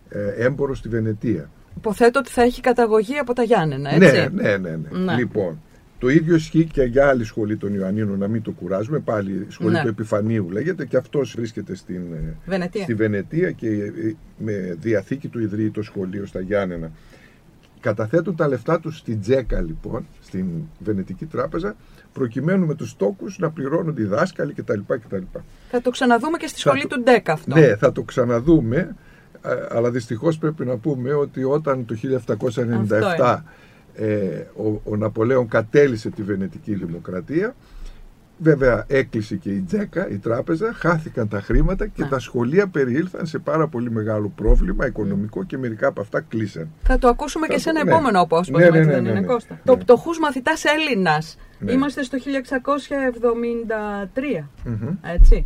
[0.10, 1.50] ε, έμπορο στη Βενετία.
[1.78, 4.70] Υποθέτω ότι θα έχει καταγωγή από τα Γιάννενα, έτσι; Ναι, ναι, ναι.
[4.70, 4.98] ναι.
[4.98, 5.16] ναι.
[5.16, 5.62] Λοιπόν,
[6.04, 9.00] το ίδιο ισχύει και για άλλη σχολή των Ιωαννίνων, να μην το κουράζουμε.
[9.00, 9.82] Πάλι η σχολή ναι.
[9.82, 12.84] του Επιφανίου λέγεται και αυτός βρίσκεται στην ε, Βενετία.
[12.84, 16.92] στη Βενετία και ε, με διαθήκη του ιδρύει το σχολείο στα Γιάννενα.
[17.80, 20.46] Καταθέτουν τα λεφτά τους στην Τζέκα λοιπόν, στην
[20.80, 21.76] Βενετική Τράπεζα,
[22.14, 24.80] προκειμένου με τους τόκους να πληρώνουν οι δάσκαλοι κτλ.
[24.88, 25.24] κτλ.
[25.70, 27.60] Θα το ξαναδούμε και στη σχολή του Ντέκα αυτό.
[27.60, 28.96] Ναι, θα το ξαναδούμε
[29.70, 31.96] αλλά δυστυχώς πρέπει να πούμε ότι όταν το
[33.20, 33.38] 1797
[33.96, 37.56] ε, ο, ο Ναπολέον κατέλησε τη Βενετική Δημοκρατία
[38.38, 43.40] Βέβαια έκλεισε και η Τζέκα, η τράπεζα, χάθηκαν τα χρήματα και τα σχολεία περιήλθαν σε
[43.40, 46.70] πάρα πολύ μεγάλο πρόβλημα οικονομικό και μερικά από αυτά κλείσαν.
[46.84, 47.92] Θα το ακούσουμε και σε ένα ναι.
[47.92, 49.26] επόμενο απόσπασμα, ναι, ναι, ναι, ναι, ναι, ναι.
[49.26, 51.38] Κώστα; Το πτωχούς μαθητάς Έλληνας.
[51.68, 52.22] Είμαστε στο 1673,
[55.02, 55.46] έτσι.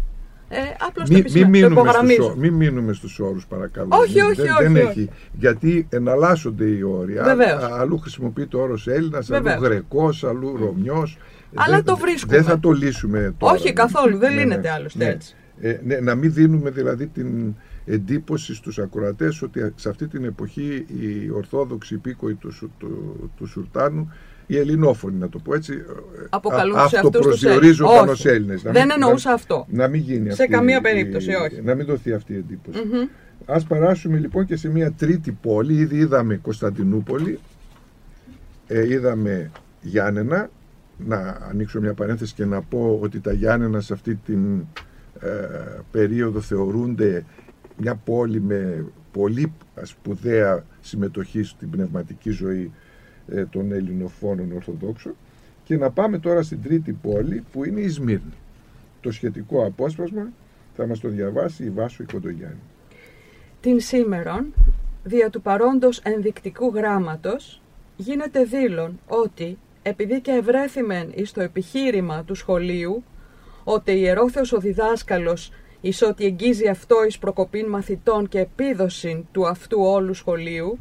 [0.49, 0.57] Ε,
[0.87, 1.91] απλώς μη, το μη, μείνουμε
[2.37, 3.87] μη μείνουμε στους όρους παρακαλώ.
[3.91, 7.15] Όχι, όχι, δεν, όχι, δεν Έχει, γιατί εναλλάσσονται οι όροι.
[7.79, 11.17] Αλλού χρησιμοποιείται ο όρος Έλληνας, αλλού Γρεκός, αλλού Ρωμιός.
[11.53, 12.35] Αλλά δεν, το βρίσκουμε.
[12.35, 13.53] Δεν θα το λύσουμε τώρα.
[13.53, 15.09] Όχι καθόλου, δεν ναι, λύνεται ναι, άλλωστε ναι.
[15.09, 15.35] έτσι.
[15.59, 17.55] Ε, ναι, να μην δίνουμε δηλαδή την
[17.85, 24.13] εντύπωση στους ακροατές ότι σε αυτή την εποχή οι Ορθόδοξοι υπήκοοι του, του, του Σουλτάνου
[24.47, 25.73] οι ελληνόφωνοι, να το πω έτσι.
[26.29, 28.61] Αποκαλούν σε προσδιορίζουν πάνω σε Έλληνες.
[28.61, 29.65] Δεν εννοούσα αυτό.
[29.69, 31.61] Να μην γίνει σε καμία περίπτωση, όχι.
[31.61, 32.79] Να μην δοθεί αυτή η εντύπωση.
[33.45, 35.73] Ας περάσουμε λοιπόν και σε μια τρίτη πόλη.
[35.73, 37.39] Ήδη είδαμε Κωνσταντινούπολη,
[38.67, 40.49] ε, είδαμε Γιάννενα.
[40.97, 44.59] Να ανοίξω μια παρένθεση και να πω ότι τα Γιάννενα σε αυτή την
[45.19, 45.29] ε,
[45.91, 47.25] περίοδο θεωρούνται
[47.77, 52.71] μια πόλη με πολύ σπουδαία συμμετοχή στην πνευματική ζωή
[53.31, 55.15] ε, των ελληνοφώνων Ορθοδόξων
[55.63, 58.33] και να πάμε τώρα στην τρίτη πόλη που είναι η Σμύρνη.
[59.01, 60.31] Το σχετικό απόσπασμα
[60.75, 62.59] θα μας το διαβάσει η Βάσο Οικοντογιάννη.
[63.61, 64.53] Την σήμερον,
[65.03, 67.61] δια του παρόντος ενδεικτικού γράμματος,
[67.97, 73.03] γίνεται δήλων ότι επειδή και ευρέθημεν εις το επιχείρημα του σχολείου,
[73.63, 79.81] ότι ιερόθεος ο διδάσκαλος εις ότι εγγίζει αυτό εις προκοπήν μαθητών και επίδοσιν του αυτού
[79.81, 80.79] όλου σχολείου,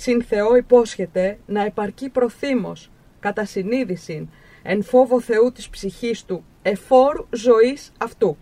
[0.00, 4.28] συν Θεό υπόσχεται να επαρκεί προθύμος, κατά συνείδηση,
[4.62, 8.36] εν φόβο Θεού της ψυχής του, εφόρου ζωής αυτού.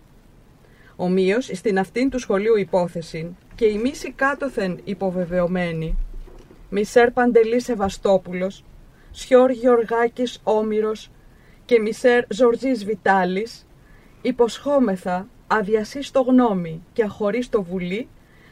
[0.95, 5.97] Ομοίως, στην αυτήν του σχολείου υπόθεση και η μίση κάτωθεν υποβεβαιωμένη,
[6.69, 8.63] Μισέρ Παντελής Σεβαστόπουλος,
[9.11, 11.11] Σιόρ Γεωργάκης Όμηρος
[11.65, 13.67] και Μισέρ Ζορζής Βιτάλης,
[14.21, 18.07] υποσχόμεθα αδιασύστο γνώμη και αχωρίστο βουλή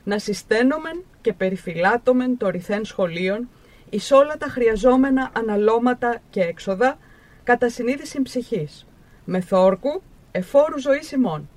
[0.05, 3.49] να συστένομεν και περιφυλάτωμεν το ρηθέν σχολείων
[3.89, 6.97] εις όλα τα χρειαζόμενα αναλώματα και έξοδα
[7.43, 8.85] κατά συνείδηση ψυχής,
[9.25, 11.49] με θόρκου εφόρου ζωής ημών.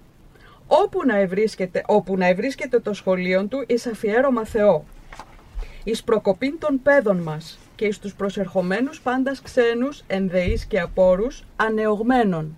[0.67, 4.85] Όπου να ευρίσκεται, όπου να ευρίσκεται το σχολείο του εις αφιέρωμα Θεό,
[5.85, 12.57] εις προκοπήν των παιδών μας και εις τους προσερχομένους πάντας ξένους, ενδεείς και απόρους, ανεωγμένων.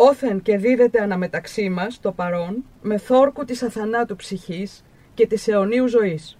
[0.00, 4.84] Όθεν και δίδεται αναμεταξύ μας το παρόν, με θόρκου της αθανάτου ψυχής,
[5.14, 6.38] και της αιωνίου ζωής.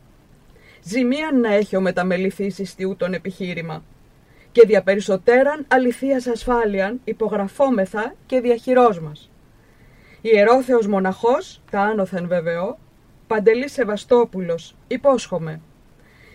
[0.82, 3.84] Ζημίαν να έχει ο μεταμεληθής ιστιού τον επιχείρημα
[4.52, 9.30] και δια περισσότεραν αληθείας ασφάλειαν υπογραφόμεθα και διαχειρός μας.
[10.20, 12.78] Ιερόθεος μοναχός, τα άνωθεν βεβαιώ,
[13.26, 15.60] Παντελής Σεβαστόπουλος, υπόσχομαι.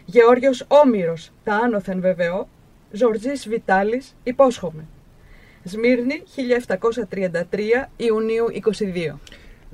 [0.05, 2.47] Γεώργιος Όμηρος, τα άνωθεν βεβαιώ,
[2.91, 4.87] Ζορζής Βιτάλης, υπόσχομαι.
[5.63, 6.23] Σμύρνη,
[7.09, 8.45] 1733 Ιουνίου
[9.13, 9.19] 22.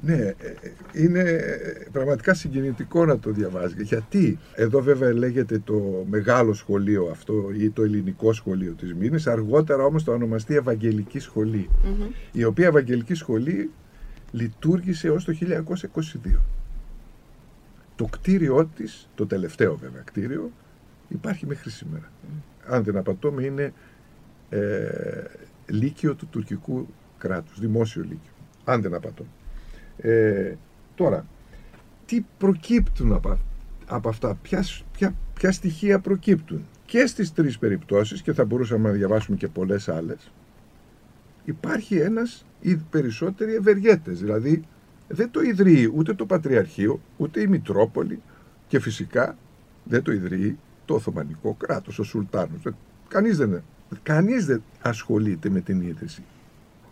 [0.02, 0.36] Ναι, ε,
[0.93, 1.39] είναι
[1.91, 3.82] πραγματικά συγκινητικό να το διαβάζεις.
[3.82, 9.84] Γιατί εδώ βέβαια λέγεται το μεγάλο σχολείο αυτό ή το ελληνικό σχολείο της Μήνης, αργότερα
[9.84, 11.19] όμως το ονομαστεί Ευαγγελική
[12.32, 13.69] η οποία Ευαγγελική Σχολή
[14.32, 16.39] λειτουργήσε ως το 1922.
[17.95, 20.52] Το κτίριό της, το τελευταίο βέβαια κτίριο,
[21.08, 22.12] υπάρχει μέχρι σήμερα.
[22.67, 23.73] Αν δεν απατώμε είναι
[24.49, 24.60] ε,
[25.70, 28.32] λύκειο του τουρκικού κράτους, δημόσιο λύκειο,
[28.64, 29.26] αν δεν απατώ.
[29.98, 30.54] Ε,
[30.96, 31.26] τώρα,
[32.06, 33.38] τι προκύπτουν από,
[33.86, 38.96] από αυτά, ποια, ποια, ποια στοιχεία προκύπτουν; Και στις τρεις περιπτώσεις, και θα μπορούσαμε να
[38.96, 40.32] διαβάσουμε και πολλές άλλες,
[41.46, 44.20] υπάρχει ένας ή περισσότεροι ευεργέτες.
[44.20, 44.64] Δηλαδή,
[45.08, 48.22] δεν το ιδρύει ούτε το Πατριαρχείο, ούτε η Μητρόπολη
[48.68, 49.38] και φυσικά
[49.84, 52.62] δεν το ιδρύει το Οθωμανικό κράτος, ο Σουλτάνος.
[53.08, 53.64] Κανείς δεν,
[54.04, 56.23] κανείς δεν ασχολείται με την ίδρυση.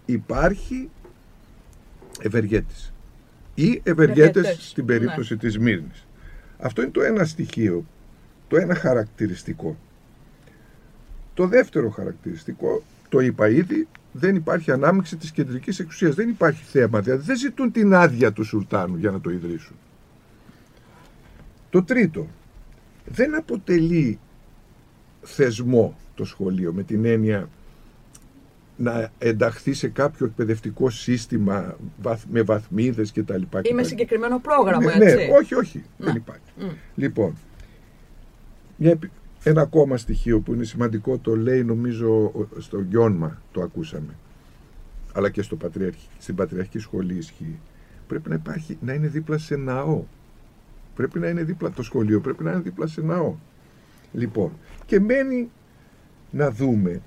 [0.06, 0.90] Υπάρχει
[2.20, 2.94] ευεργέτης
[3.56, 5.40] ή ευεργέτες στην περίπτωση ναι.
[5.40, 6.08] της Μύρνης.
[6.60, 7.86] Αυτό είναι το ένα στοιχείο,
[8.48, 9.78] το ένα χαρακτηριστικό.
[11.34, 16.16] Το δεύτερο χαρακτηριστικό, το είπα ήδη, δεν υπάρχει ανάμειξη της κεντρικής εξουσίας.
[16.16, 19.76] Δεν υπάρχει θέμα, δηλαδή δεν ζητούν την άδεια του Σουλτάνου για να το ιδρύσουν.
[21.70, 22.28] Το τρίτο,
[23.06, 24.20] δεν αποτελεί
[25.22, 27.50] θεσμό το σχολείο με την έννοια
[28.78, 31.76] να ενταχθεί σε κάποιο εκπαιδευτικό σύστημα
[32.30, 33.62] με βαθμίδες και τα λοιπά.
[33.64, 35.16] Ή με συγκεκριμένο πρόγραμμα, ναι, έτσι.
[35.16, 36.52] Ναι, όχι, όχι, δεν υπάρχει.
[36.96, 37.34] Λοιπόν,
[38.76, 39.00] μια,
[39.44, 44.16] ένα ακόμα στοιχείο που είναι σημαντικό το λέει νομίζω στο Γιόνμα το ακούσαμε
[45.18, 47.60] αλλά και στο πατριαρχη, στην Πατριαρχική Σχολή ισχύει.
[48.08, 50.04] Πρέπει να υπάρχει, να είναι δίπλα σε ναό.
[50.96, 53.36] Πρέπει να είναι δίπλα το σχολείο, πρέπει να είναι δίπλα σε ναό.
[54.14, 54.52] Λοιπόν,
[54.86, 55.50] και μένει
[56.32, 57.02] να δούμε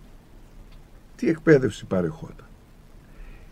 [1.16, 2.46] τι εκπαίδευση παρεχόταν.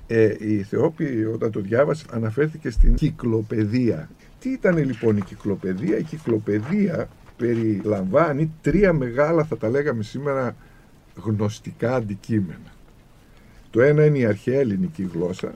[0.07, 4.11] Ε, η Θεόπη όταν το διάβασε αναφέρθηκε στην κυκλοπαιδεία.
[4.41, 10.57] Τι ήταν λοιπόν η κυκλοπαιδεία; Η κυκλοπαιδεία περιλαμβάνει τρία μεγάλα θα τα λέγαμε σήμερα
[11.15, 12.73] γνωστικά αντικείμενα.
[13.71, 15.55] Το ένα είναι η αρχαία ελληνική γλώσσα,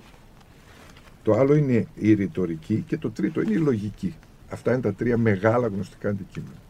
[1.23, 4.15] το άλλο είναι η ρητορική και το τρίτο είναι η λογική.
[4.51, 6.61] Αυτά είναι τα τρία μεγάλα γνωστικά αντικείμενα.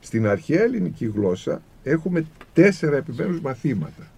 [0.00, 4.10] Στην αρχαία ελληνική γλώσσα έχουμε τέσσερα επιμέρους μαθήματα.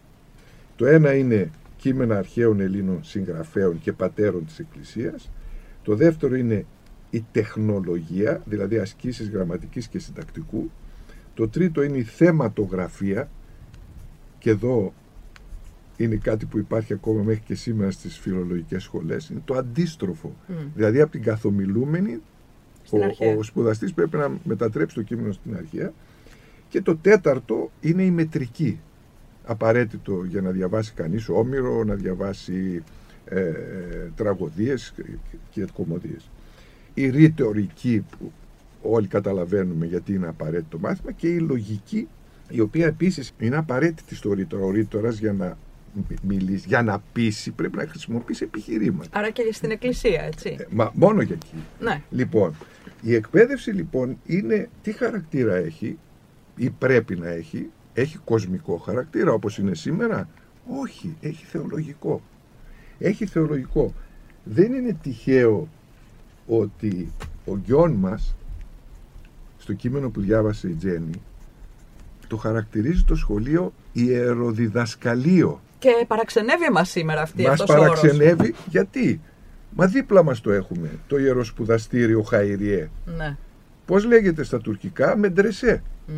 [0.77, 5.31] Το ένα είναι κείμενα αρχαίων Ελλήνων συγγραφέων και πατέρων της Εκκλησίας.
[5.83, 6.65] Το δεύτερο είναι
[7.11, 10.71] η τεχνολογία, δηλαδή ασκήσεις γραμματικής και συντακτικού.
[11.35, 13.29] Το τρίτο είναι η θεματογραφία
[14.39, 14.93] και εδώ
[15.97, 20.37] είναι κάτι που υπάρχει ακόμα μέχρι και σήμερα στις φιλολογικές σχολές, είναι το αντίστροφο.
[20.75, 22.21] Δηλαδή από την καθομιλούμενη
[22.91, 25.93] ο, ο σπουδαστής πρέπει να μετατρέψει το κείμενο στην αρχαία.
[26.69, 28.81] Και το τέταρτο είναι η μετρική.
[29.45, 32.83] Απαραίτητο για να διαβάσει κανείς όμηρο, να διαβάσει
[33.25, 33.53] ε,
[34.17, 34.95] τραγωδίες
[35.51, 36.31] και κομμωδίες.
[36.95, 38.33] Η ρητορική που
[38.83, 42.09] όλοι καταλαβαίνουμε γιατί είναι απαραίτητο μάθημα και η λογική
[42.49, 44.65] η οποία επίσης είναι απαραίτητη στο ρήτορα.
[44.65, 45.57] Ο ρήτορας για να
[46.23, 49.19] μιλήσει, για να πείσει πρέπει να χρησιμοποιήσει επιχειρήματα.
[49.19, 50.57] Άρα και στην εκκλησία, έτσι.
[50.59, 51.63] Ε, μα μόνο για εκεί.
[51.81, 52.03] Ναι.
[52.11, 52.55] Λοιπόν,
[53.03, 55.99] η εκπαίδευση λοιπόν είναι τι χαρακτήρα έχει;
[56.57, 57.71] Ή πρέπει να έχει.
[57.93, 60.29] Έχει κοσμικό χαρακτήρα όπως είναι σήμερα;
[60.83, 62.23] Όχι, έχει θεολογικό.
[62.99, 63.95] Έχει θεολογικό.
[64.45, 65.69] Δεν είναι τυχαίο
[66.47, 67.13] ότι
[67.47, 68.35] ο γιον μας
[69.59, 71.23] στο κείμενο που διάβασε η Τζέννη
[72.27, 75.61] το χαρακτηρίζει το σχολείο ιεροδιδασκαλείο.
[75.79, 79.21] Και παραξενεύει εμά σήμερα αυτή Μας παραξενεύει γιατί;
[79.71, 82.89] Μα δίπλα μας το έχουμε, το ιεροσπουδαστήριο Χαϊριέ.
[83.05, 83.37] Ναι.
[83.87, 85.83] Πώς λέγεται στα τουρκικά, μεντρεσέ.
[86.09, 86.13] Mm.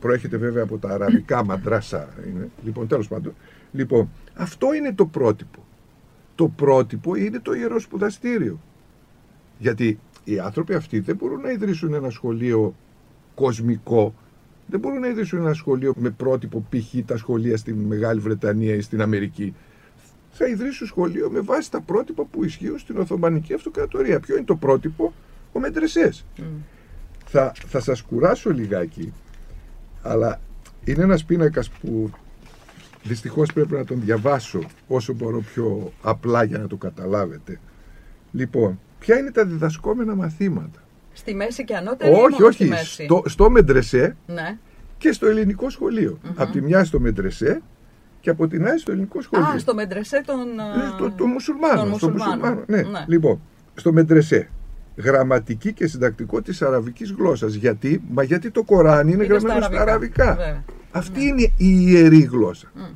[0.00, 2.08] Προέρχεται βέβαια από τα αραβικά μαντράσα.
[2.28, 2.50] Είναι.
[2.64, 3.34] Λοιπόν, τέλος πάντων.
[3.72, 5.64] Λοιπόν, αυτό είναι το πρότυπο.
[6.34, 8.60] Το πρότυπο είναι το ιεροσπουδαστήριο.
[9.58, 12.74] Γιατί οι άνθρωποι αυτοί δεν μπορούν να ιδρύσουν ένα σχολείο
[13.34, 14.14] κοσμικό
[14.66, 17.04] δεν μπορούν να ιδρύσουν ένα σχολείο με πρότυπο π.χ.
[17.06, 19.54] τα σχολεία στην Μεγάλη Βρετανία ή στην Αμερική.
[20.30, 24.20] Θα ιδρύσουν σχολείο με βάση τα πρότυπα που ισχύουν στην Οθωμανική Αυτοκρατορία.
[24.20, 25.12] Ποιο είναι το πρότυπο,
[25.52, 26.24] ο Μεντρεσές.
[26.36, 26.42] Mm.
[27.26, 29.12] Θα, θα σας κουράσω λιγάκι,
[30.04, 30.40] αλλά
[30.84, 32.10] είναι ένας πίνακας που
[33.02, 37.60] δυστυχώς πρέπει να τον διαβάσω όσο μπορώ πιο απλά για να το καταλάβετε.
[38.32, 43.04] Λοιπόν, ποια είναι τα διδασκόμενα μαθήματα; Στη μέση και ανώτερη όχι, ή όχι, στη μέση;
[43.04, 44.58] Στο, στο Μεντρεσέ ναι.
[44.98, 46.18] και στο ελληνικό σχολείο.
[46.22, 46.32] Mm-hmm.
[46.36, 47.62] Από τη μια στο Μεντρεσέ
[48.20, 49.46] και από την άλλη στο ελληνικό σχολείο.
[49.46, 51.80] Α, στο Μεντρεσέ των ε, το, το μουσουλμάνο.
[51.84, 52.62] Τον στο μουσουλμάνο.
[52.66, 52.82] Ναι.
[52.82, 53.04] ναι.
[53.06, 53.40] Λοιπόν,
[53.74, 54.48] στο Μεντρεσέ.
[54.96, 57.54] Γραμματική και συντακτικό της αραβικής γλώσσας.
[57.54, 60.30] Γιατί, μα γιατί το Κοράνι είναι, είναι γραμμένο στα αραβικά.
[60.30, 61.26] αραβικά; Αυτή ναι.
[61.26, 62.70] είναι η ιερή γλώσσα.
[62.76, 62.94] Mm.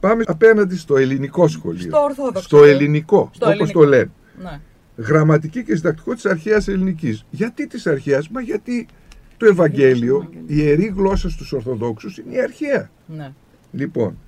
[0.00, 1.80] Πάμε απέναντι στο ελληνικό σχολείο.
[1.80, 2.42] Στο ορθόδοξο.
[2.42, 3.80] Στο ελληνικό, στο όπως ελληνικό.
[3.80, 4.10] το λένε.
[4.42, 4.60] Ναι
[4.96, 7.24] γραμματική και συντακτικό της αρχαίας ελληνικής.
[7.30, 8.86] Γιατί της αρχαίας, μα γιατί
[9.36, 12.90] το Ευαγγέλιος, η ιερή γλώσσα στους Ορθοδόξους είναι η αρχαία.
[13.06, 13.32] Ναι.
[13.72, 14.18] Λοιπόν,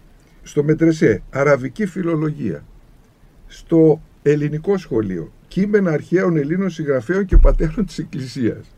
[0.42, 2.64] στο Μετρεσέ, αραβική φιλολογία.
[3.46, 8.74] Στο ελληνικό σχολείο, κείμενα αρχαίων Ελλήνων συγγραφέων και πατέρων της Εκκλησίας.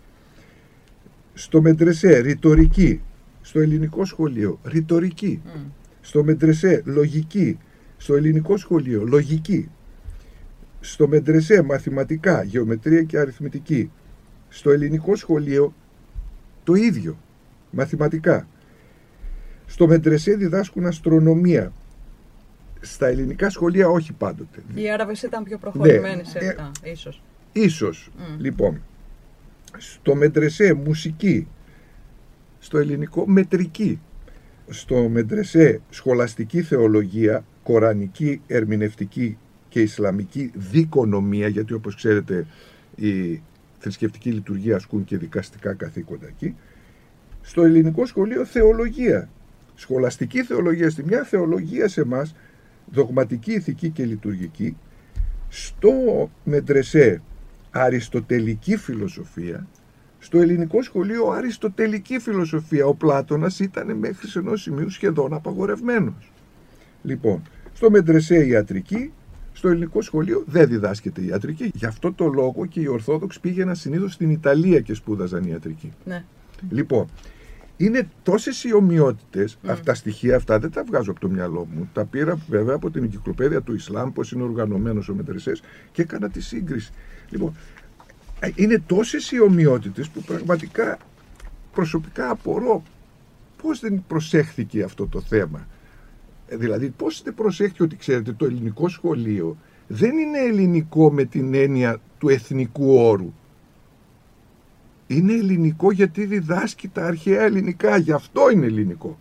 [1.35, 3.01] Στο Μετρεσέ, ρητορική.
[3.41, 5.43] Στο ελληνικό σχολείο, ρητορική.
[6.01, 7.59] Στο Μεντρεσέ λογική.
[7.97, 9.71] Στο ελληνικό σχολείο λογική.
[10.81, 13.91] Στο Μεντρεσέ μαθηματικά, γεωμετρία και αριθμητική.
[14.49, 15.75] Στο ελληνικό σχολείο
[16.65, 17.19] το ίδιο,
[17.71, 18.49] μαθηματικά.
[19.67, 21.73] Στο Μεντρεσέ διδάσκουν αστρονομία.
[22.81, 24.63] Στα ελληνικά σχολεία όχι πάντοτε.
[24.75, 26.25] Οι Άραβες ήταν πιο προχωρημένοι Ναι.
[26.25, 27.23] σε Ε, αυτά, ίσως.
[27.53, 28.83] Ίσως, λοιπόν.
[29.79, 31.49] Στο Μεντρεσέ μουσική.
[32.59, 34.01] Στο ελληνικό μετρική.
[34.69, 39.39] Στο Μεντρεσέ σχολαστική θεολογία, κορανική, ερμηνευτική
[39.69, 42.47] και ισλαμική δικονομία, γιατί όπως ξέρετε
[42.95, 43.43] η
[43.79, 46.57] θρησκευτική λειτουργία ασκούν και δικαστικά καθήκοντα εκεί.
[47.43, 49.29] Στο ελληνικό σχολείο θεολογία.
[49.75, 52.35] Σχολαστική θεολογία στη μια, θεολογία σε εμάς,
[52.93, 54.77] δογματική, ηθική και λειτουργική.
[55.49, 55.91] Στο
[56.45, 57.23] Μεντρεσέ
[57.71, 59.67] αριστοτελική φιλοσοφία.
[60.19, 62.87] Στο ελληνικό σχολείο αριστοτελική φιλοσοφία.
[62.87, 66.33] Ο Πλάτωνας ήταν μέχρι σε ενός σημείου σχεδόν απαγορευμένος.
[67.03, 69.13] Λοιπόν, στο Μεντρεσέ ιατρική,
[69.53, 71.71] στο ελληνικό σχολείο δεν διδάσκεται ιατρική.
[71.75, 75.93] Γι' αυτό το λόγο και οι Ορθόδοξοι πήγαιναν συνήθως στην Ιταλία και σπούδαζαν ιατρική.
[76.05, 76.25] Ναι.
[76.71, 77.07] Λοιπόν,
[77.81, 81.91] είναι τόσες οι ομοιότητες, αυτά τα στοιχεία αυτά δεν τα βγάζω από το μυαλό μου.
[81.93, 85.53] Τα πήρα βέβαια από την εγκυκλοπαίδεια του Ισλάμ, πώς είναι οργανωμένος ο Μετρεσέ
[85.93, 86.93] και έκανα τη σύγκριση.
[87.31, 87.57] Λοιπόν,
[88.41, 90.99] ε, είναι τόσες οι ομοιότητες που πραγματικά
[91.73, 92.83] προσωπικά απορώ
[93.63, 95.67] πώς δεν προσέχθηκε αυτό το θέμα.
[96.49, 101.55] Ε, Δηλαδή, πώς δεν προσέχθηκε ότι ξέρετε, το ελληνικό σχολείο δεν είναι ελληνικό με την
[101.55, 103.33] έννοια του εθνικού όρου
[105.15, 107.97] είναι ελληνικό γιατί διδάσκει τα αρχαία ελληνικά.
[107.97, 109.19] Γι' αυτό είναι ελληνικό.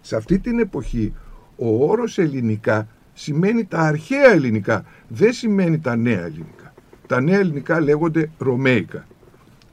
[0.00, 1.12] Σε αυτή την εποχή
[1.56, 4.84] ο όρος ελληνικά σημαίνει τα αρχαία ελληνικά.
[5.08, 6.74] Δεν σημαίνει τα νέα ελληνικά.
[7.06, 9.06] Τα νέα ελληνικά λέγονται ρωμαϊκά.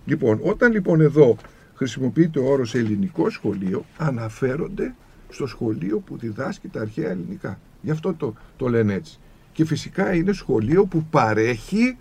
[0.05, 1.37] Λοιπόν, όταν λοιπόν εδώ
[1.73, 4.95] χρησιμοποιείται ο όρος ελληνικό σχολείο, αναφέρονται
[5.29, 7.59] στο σχολείο που διδάσκει τα αρχαία ελληνικά.
[7.81, 9.19] Γι' αυτό το, το λένε έτσι.
[9.51, 11.97] Και φυσικά είναι σχολείο που παρέχει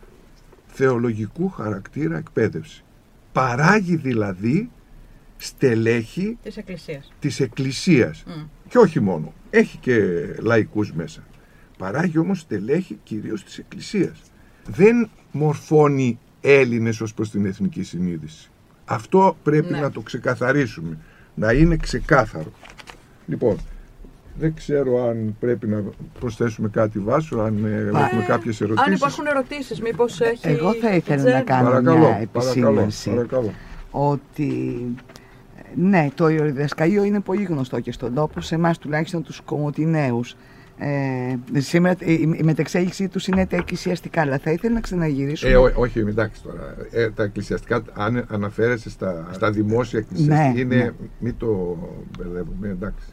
[0.67, 2.83] θεολογικού χαρακτήρα εκπαίδευση.
[3.39, 4.71] Παράγει δηλαδή
[5.37, 7.13] στελέχη Της Εκκλησίας.
[7.19, 8.25] της Εκκλησίας.
[8.27, 8.43] Μμ.
[8.69, 9.33] Και όχι μόνο.
[9.51, 9.99] Έχει και
[10.41, 11.23] λαϊκούς μέσα.
[11.79, 14.21] Παράγει όμως στελέχη κυρίως της Εκκλησίας.
[14.67, 18.51] Δεν μορφώνει Έλληνες ως προς την εθνική συνείδηση.
[18.85, 19.81] Αυτό πρέπει Ναι.
[19.81, 20.99] να το ξεκαθαρίσουμε.
[21.35, 22.53] Να είναι ξεκάθαρο.
[23.27, 23.57] Λοιπόν,
[24.39, 25.83] δεν ξέρω αν πρέπει να
[26.21, 28.87] προσθέσουμε κάτι βάσο, αν ε, έχουμε κάποιες ερωτήσεις.
[28.89, 30.49] Αν υπάρχουν ερωτήσεις, μήπως έχει...
[30.49, 31.33] Εγώ θα ήθελα Τζέννη.
[31.33, 33.53] να κάνω Παρακαλώ, μια παρακαλώ, επισήμανση παρακαλώ.
[33.91, 34.77] ότι
[35.75, 40.37] ναι, το ιεροδιδασκαλείο είναι πολύ γνωστό και στον τόπο, σε εμάς τουλάχιστον τους κομωτινέους.
[40.81, 45.53] Ε, σήμερα η, η μετεξέλιξή τους είναι τα εκκλησιαστικά, αλλά θα ήθελα να ξαναγυρίσουμε.
[45.53, 46.77] Ε, ό, όχι, εντάξει τώρα.
[46.91, 50.75] Ε, τα εκκλησιαστικά, αν αναφέρεσαι στα, στα δημόσια εκκλησιαστικά, Ναι, είναι.
[50.77, 50.91] ναι.
[51.19, 51.77] Μην το
[52.19, 53.07] μπερδεύουμε, εντάξει.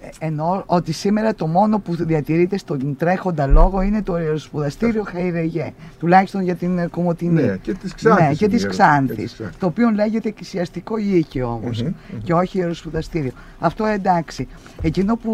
[0.00, 5.72] Ε, Εννοώ ότι σήμερα το μόνο που διατηρείται στον τρέχοντα λόγο είναι το ιεροσπουδαστήριο Χαϊρεγέ,
[5.98, 7.42] τουλάχιστον για την ε, Κομωτινή.
[7.42, 9.58] Ναι, και της Ξάνθης Ναι, και είναι της ιερο- Ξάνθης, και της Ξάνθης.
[9.58, 13.30] το οποίο λέγεται εκκλησιαστικό λύκειο όμως Μμμ, και όχι ιεροσπουδαστήριο.
[13.58, 14.48] Αυτό εντάξει.
[14.82, 15.32] Εκείνο που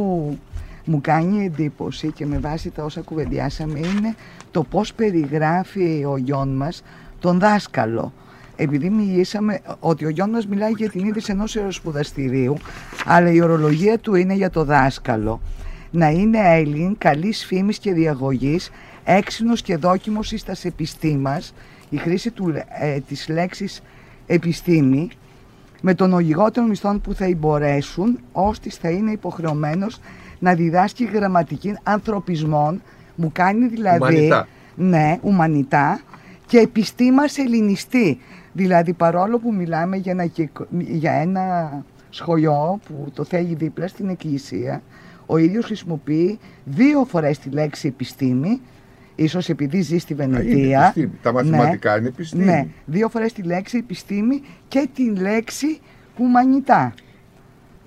[0.85, 4.15] μου κάνει εντύπωση και με βάση τα όσα κουβεντιάσαμε είναι
[4.51, 6.83] το πώς περιγράφει ο γιον μας
[7.21, 8.13] τον δάσκαλο.
[8.57, 12.57] Επειδή μιλήσαμε ότι ο γιον μας μιλάει για την είδηση ενός ιεροσπουδαστηρίου,
[13.05, 15.41] αλλά η ορολογία του είναι για το δάσκαλο.
[15.91, 18.71] Να είναι Έλλην, καλής φήμης και διαγωγής,
[19.05, 21.55] έξινος και δόκιμος εις τας επιστήμας,
[21.91, 23.83] η χρήση του, ε, της λέξης
[24.27, 25.09] επιστήμη,
[25.81, 30.01] με τον λιγότερο μισθών που θα εμπορέσουν, ώστε θα είναι υποχρεωμένος
[30.39, 32.83] να διδάσκει γραμματική ανθρωπισμών,
[33.15, 34.15] μου κάνει δηλαδή...
[34.15, 34.49] Ουμανιτά.
[34.77, 36.01] Ναι, ουμανιτά
[36.47, 38.19] και επιστήμας ελληνιστή.
[38.57, 41.71] Δηλαδή παρόλο που μιλάμε για ένα, κυκ- για ένα
[42.11, 44.83] σχολείο που το θέλει δίπλα στην εκκλησία,
[45.27, 48.61] ο ίδιος χρησιμοποιεί δύο φορές τη λέξη επιστήμη,
[49.15, 50.81] ίσως επειδή ζει στη Α, είναι Βενετία.
[50.83, 51.11] επιστήμη.
[51.23, 52.45] Τα μαθηματικά είναι επιστήμη.
[52.45, 55.79] Ναι, δύο φορές τη λέξη επιστήμη και τη λέξη
[56.19, 56.95] ουμανιτά.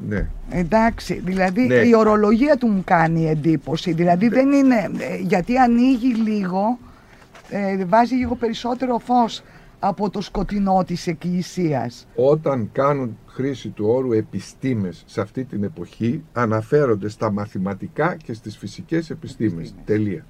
[0.07, 0.27] Ναι.
[0.49, 1.75] Εντάξει, δηλαδή Ναι.
[1.75, 3.91] η ορολογία του μου κάνει εντύπωση.
[3.93, 6.77] Δηλαδή δεν είναι, ε, γιατί ανοίγει λίγο,
[7.49, 9.43] ε, βάζει λίγο περισσότερο φως
[9.79, 12.07] από το σκοτεινό της εκκλησίας.
[12.15, 18.57] Όταν κάνουν χρήση του όρου επιστήμες σε αυτή την εποχή, αναφέρονται στα μαθηματικά και στις
[18.57, 19.53] φυσικές επιστήμες.
[19.53, 19.85] Επιστήμες.
[19.85, 20.25] Τελεία.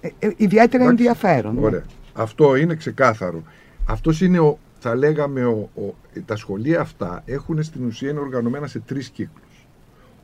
[0.00, 1.04] Ε, ε, ιδιαίτερα Εντάξει.
[1.04, 1.54] ενδιαφέρον.
[1.54, 1.60] ναι.
[1.60, 1.84] Ωραία.
[2.12, 3.42] Αυτό είναι ξεκάθαρο.
[3.86, 5.94] Αυτός είναι ο, θα λέγαμε, ο, ο-
[6.24, 9.66] τα σχολεία αυτά έχουν στην ουσία είναι οργανωμένα σε τρεις κύκλους.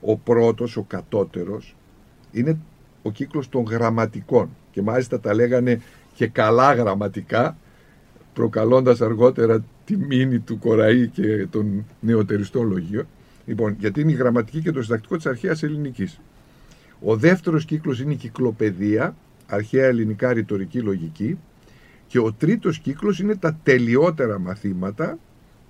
[0.01, 1.77] Ο πρώτος, ο κατώτερος,
[2.33, 2.59] είναι
[3.03, 5.81] ο κύκλος των γραμματικών και μάλιστα τα λέγανε
[6.15, 7.57] και καλά γραμματικά,
[8.35, 13.07] προκαλώντας αργότερα τη μήνυ του Κοραή και των νεοτεριστών λογίων.
[13.47, 16.21] Λοιπόν, γιατί είναι η γραμματική και το συντακτικό της αρχαίας ελληνικής.
[17.01, 19.17] Ο δεύτερος κύκλος είναι η κυκλοπαιδεία,
[19.47, 21.39] αρχαία ελληνικά ρητορική λογική.
[22.07, 25.19] Και ο τρίτος κύκλος είναι τα τελειότερα μαθήματα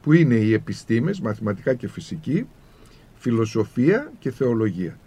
[0.03, 2.47] που είναι οι επιστήμες, μαθηματικά και φυσική,
[3.15, 4.99] φιλοσοφία και θεολογία.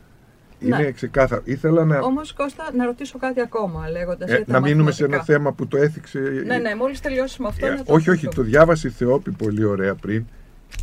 [0.66, 0.92] Είναι ναι.
[0.92, 1.42] ξεκάθαρο.
[1.46, 2.00] Ήθελα να.
[2.00, 4.32] Όμως, Κώστα, να ρωτήσω κάτι ακόμα λέγοντας.
[4.32, 6.20] Ε, να μείνουμε σε ένα θέμα που το έθιξε.
[6.46, 7.66] Ναι, ναι, μόλις τελειώσουμε αυτό.
[7.66, 10.26] Ε, όχι, όχι, το διάβασε η Θεόπη πολύ ωραία πριν.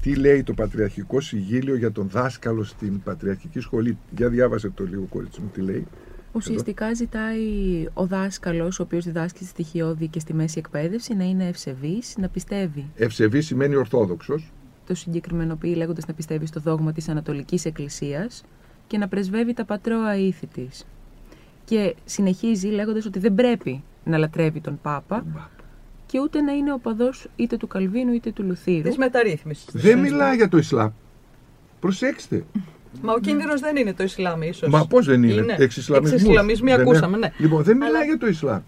[0.03, 5.07] Τι λέει το Πατριαρχικό Συγγύλιο για τον δάσκαλο στην Πατριαρχική Σχολή; Για διάβασε το λίγο,
[5.11, 5.87] κόριτσι μου, τι λέει.
[6.33, 7.41] Ουσιαστικά ζητάει
[7.95, 12.29] ο δάσκαλος, ο οποίος διδάσκει στη στοιχειώδη και στη μέση εκπαίδευση, να είναι ευσεβής, να
[12.29, 12.87] πιστεύει.
[12.97, 14.53] Ευσεβής σημαίνει ορθόδοξος.
[14.87, 18.45] Το συγκεκριμενοποιεί λέγοντας να πιστεύει στο δόγμα της Ανατολικής Εκκλησίας
[18.93, 20.87] και να πρεσβεύει τα πατρώα ήθη της.
[21.65, 25.25] Και συνεχίζει λέγοντας ότι δεν πρέπει να λατρεύει τον Πάπα
[26.07, 28.83] και ούτε να είναι οπαδό είτε του Καλβίνου είτε του Λουθύρου.
[28.83, 29.67] Της μεταρρύθμισης.
[29.73, 30.91] Δεν μιλάει για το Ισλάμ.
[31.81, 32.45] Προσέξτε.
[33.03, 34.69] Μα ο κίνδυνος δεν είναι το Ισλάμ, ίσως.
[34.69, 35.57] Μα πώς δεν είναι; είναι.
[35.59, 37.33] Εξισλαμισμοί ακούσαμε, ναι.
[37.39, 38.61] Λοιπόν, δεν μιλάει για το Ισλάμ.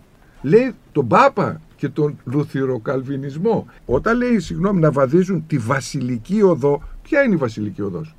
[0.43, 3.67] Λέει τον Πάπα και τον Λουθυροκαλβινισμό.
[3.87, 8.15] Όταν λέει, συγγνώμη, να βαδίζουν τη βασιλική οδό, ποια είναι η βασιλική οδός;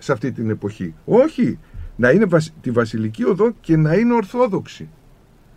[0.00, 0.94] Σε αυτή την εποχή.
[1.04, 1.58] Όχι.
[1.96, 2.26] Να είναι
[2.60, 4.88] τη βασιλική οδό και να είναι ορθόδοξη.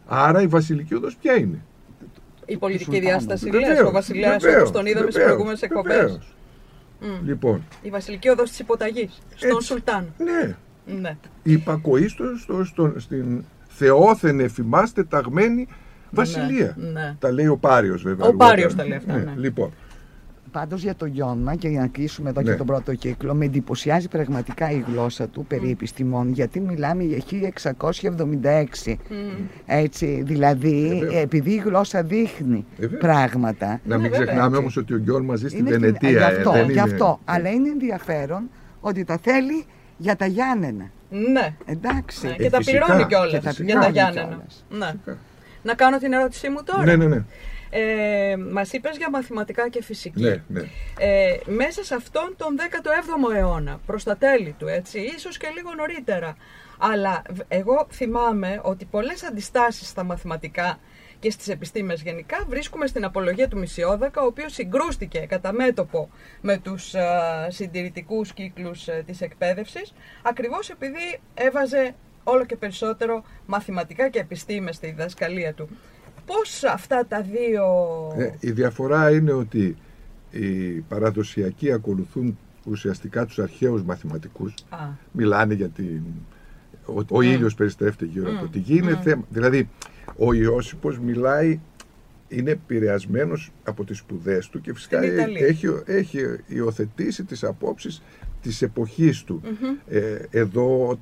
[0.05, 1.61] Άρα η βασιλική οδός ποια είναι;
[2.45, 6.19] Η πολιτική διάσταση, λέει, ο βασιλέας όπως τον είδαμε στις προηγούμενες εκπομπές.
[7.01, 7.05] Mm.
[7.25, 7.63] Λοιπόν.
[7.81, 9.21] Η βασιλική οδός της υποταγής.
[9.35, 10.13] Στον Σουλτάν.
[10.17, 10.55] Ναι.
[10.99, 11.17] ναι.
[11.43, 12.25] Η υπακοή στο,
[12.65, 15.67] στο, στην θεόθενε εφημάστε ταγμένη
[16.09, 16.75] βασιλεία.
[16.77, 17.15] Ναι, ναι.
[17.19, 18.27] Τα λέει ο Πάριος βέβαια.
[18.27, 19.13] Ο Πάριος τα λέει αυτά.
[19.13, 19.23] Ναι.
[19.23, 19.33] ναι.
[19.35, 19.73] Λοιπόν.
[20.53, 22.55] Πάντως για το Γιώνα και για να κλείσουμε εδώ και ναι.
[22.55, 27.23] τον πρώτο κύκλο με εντυπωσιάζει πραγματικά η γλώσσα του περί επιστημών γιατί μιλάμε για
[28.85, 28.93] 1676
[29.65, 32.65] έτσι δηλαδή επειδή η γλώσσα δείχνει
[32.99, 33.79] πράγματα.
[33.83, 37.19] Να μην ξεχνάμε όμως ότι ο Γιώργος μαζί στην Βενετία γι' αυτό, ε, γι αυτό.
[37.25, 38.49] αλλά είναι ενδιαφέρον
[38.79, 39.65] ότι τα θέλει
[39.97, 40.91] για τα Γιάννενα.
[41.09, 41.55] Ναι.
[41.65, 42.27] Εντάξει.
[42.27, 44.43] Ναι, και τα πληρώνει κιόλας για τα Γιάννενα.
[44.69, 44.93] ναι.
[45.63, 46.85] να κάνω την ερώτησή μου τώρα.
[46.85, 47.23] Ναι ναι ναι
[47.75, 50.21] ε, μας είπες για μαθηματικά και φυσική.
[50.21, 50.61] Ναι, ναι.
[50.99, 55.73] Ε, μέσα σε αυτόν τον 17ο αιώνα, προς τα τέλη του, έτσι, ίσως και λίγο
[55.73, 56.35] νωρίτερα.
[56.77, 60.79] Αλλά εγώ θυμάμαι ότι πολλές αντιστάσεις στα μαθηματικά
[61.19, 66.09] και στις επιστήμες γενικά βρίσκουμε στην απολογία του Μισιόδακα, ο οποίος συγκρούστηκε κατά μέτωπο
[66.41, 69.93] με τους α, συντηρητικούς κύκλους α, της εκπαίδευσης,
[70.23, 75.69] ακριβώς επειδή έβαζε όλο και περισσότερο μαθηματικά και επιστήμες στη διδασκαλία του.
[76.25, 77.63] Πώς αυτά τα δύο...
[78.17, 79.77] Ε, η διαφορά είναι ότι
[80.31, 84.53] οι παραδοσιακοί ακολουθούν ουσιαστικά τους αρχαίους μαθηματικούς.
[85.11, 86.01] Μιλάνε για την...
[86.85, 87.23] Ο, ο mm.
[87.23, 88.35] ήλιος περιστρέφεται γύρω mm.
[88.35, 88.77] από τη γη.
[88.77, 89.03] Είναι mm.
[89.03, 89.23] θέμα.
[89.29, 89.69] Δηλαδή,
[90.17, 91.59] ο Ιώσυπος μιλάει,
[92.27, 98.01] είναι επηρεασμένος από τις σπουδές του και φυσικά έχει, έχει υιοθετήσει τις απόψεις
[98.41, 99.41] της εποχής του.
[99.43, 99.81] Mm-hmm.
[99.87, 100.99] Ε, εδώ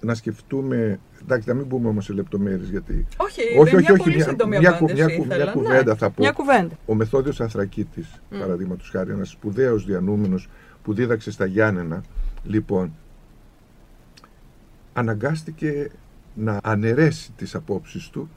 [0.00, 3.06] να σκεφτούμε Εντάξει, να μην πούμε όμως σε λεπτομέρειες γιατί.
[3.16, 5.06] Όχι, όχι, όχι, όχι, μια, μια, μια, μια,
[5.36, 6.22] μια κουβέντα ναι, θα πω.
[6.22, 6.78] Μια κουβέντα.
[6.86, 8.36] Ο Μεθόδιος Ανθρακίτης, mm.
[8.38, 10.48] παραδείγματος χάρη, ένας σπουδαίος διανούμενος
[10.82, 12.02] που δίδαξε στα Γιάννενα,
[12.44, 12.92] λοιπόν,
[14.92, 15.90] αναγκάστηκε
[16.34, 18.30] να αναιρέσει τις απόψεις του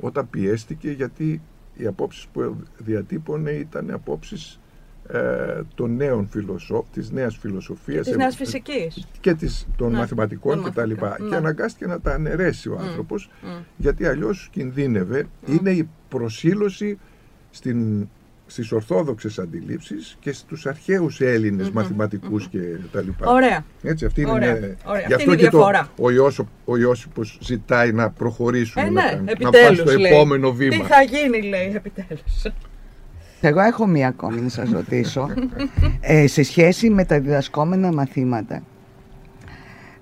[0.00, 1.42] όταν πιέστηκε γιατί
[1.74, 4.60] οι απόψεις που διατύπωνε ήταν απόψεις
[5.08, 10.62] ε, των νέων φιλοσόφων, της νέας φιλοσοφίας της νέας φυσικής και της, των ναι, μαθηματικών
[10.62, 10.92] κτλ.
[10.92, 11.28] Και, ναι.
[11.28, 13.30] και αναγκάστηκε να τα αναιρέσει ο άνθρωπος
[13.76, 15.26] γιατί αλλιώς κινδύνευε.
[15.46, 16.98] Είναι η προσήλωση
[17.50, 18.08] στην,
[18.46, 22.58] στις ορθόδοξες αντιλήψεις και στους αρχαίους Έλληνες μαθηματικούς και
[22.92, 23.30] τα λοιπά.
[23.30, 23.64] Ωραία.
[23.82, 24.56] Έτσι, αυτή Ωραία.
[24.56, 25.06] είναι, Ωραία.
[25.06, 25.88] Γι' αυτό είναι και διαφορά.
[25.96, 30.12] το, ο, Ιώσο, ο Ιώσυπος ζητάει να προχωρήσουμε, ε, ναι, να, να πάει στο λέει.
[30.12, 30.76] επόμενο βήμα.
[30.76, 32.46] Τι θα γίνει λέει επιτέλους.
[33.48, 35.28] Εγώ έχω μία ακόμη να σας ρωτήσω
[36.00, 38.62] ε, σε σχέση με τα διδασκόμενα μαθήματα.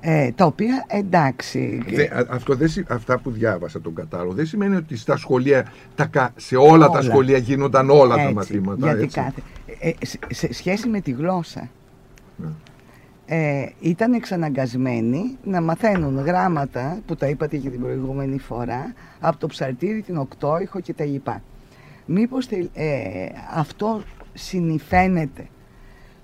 [0.04, 1.82] Ε, τα οποία εντάξει.
[1.88, 6.56] Δε, αυτό δεν, αυτά που διάβασα τον κατάλογο δεν σημαίνει ότι στα σχολεία, τα, σε
[6.56, 8.86] όλα, τα σχολεία γίνονταν όλα τα μαθήματα.
[8.86, 9.42] Γιατί Κάθε,
[9.80, 11.68] ε, σε, σε, σχέση με τη γλώσσα.
[12.36, 12.48] Ναι.
[13.26, 19.46] Ε, ήταν εξαναγκασμένοι να μαθαίνουν γράμματα που τα είπατε και την προηγούμενη φορά από το
[19.46, 21.42] ψαρτήρι, την οκτώηχο και τα λοιπά
[22.06, 24.02] μήπως ε, αυτό
[24.34, 25.48] συνηφαίνεται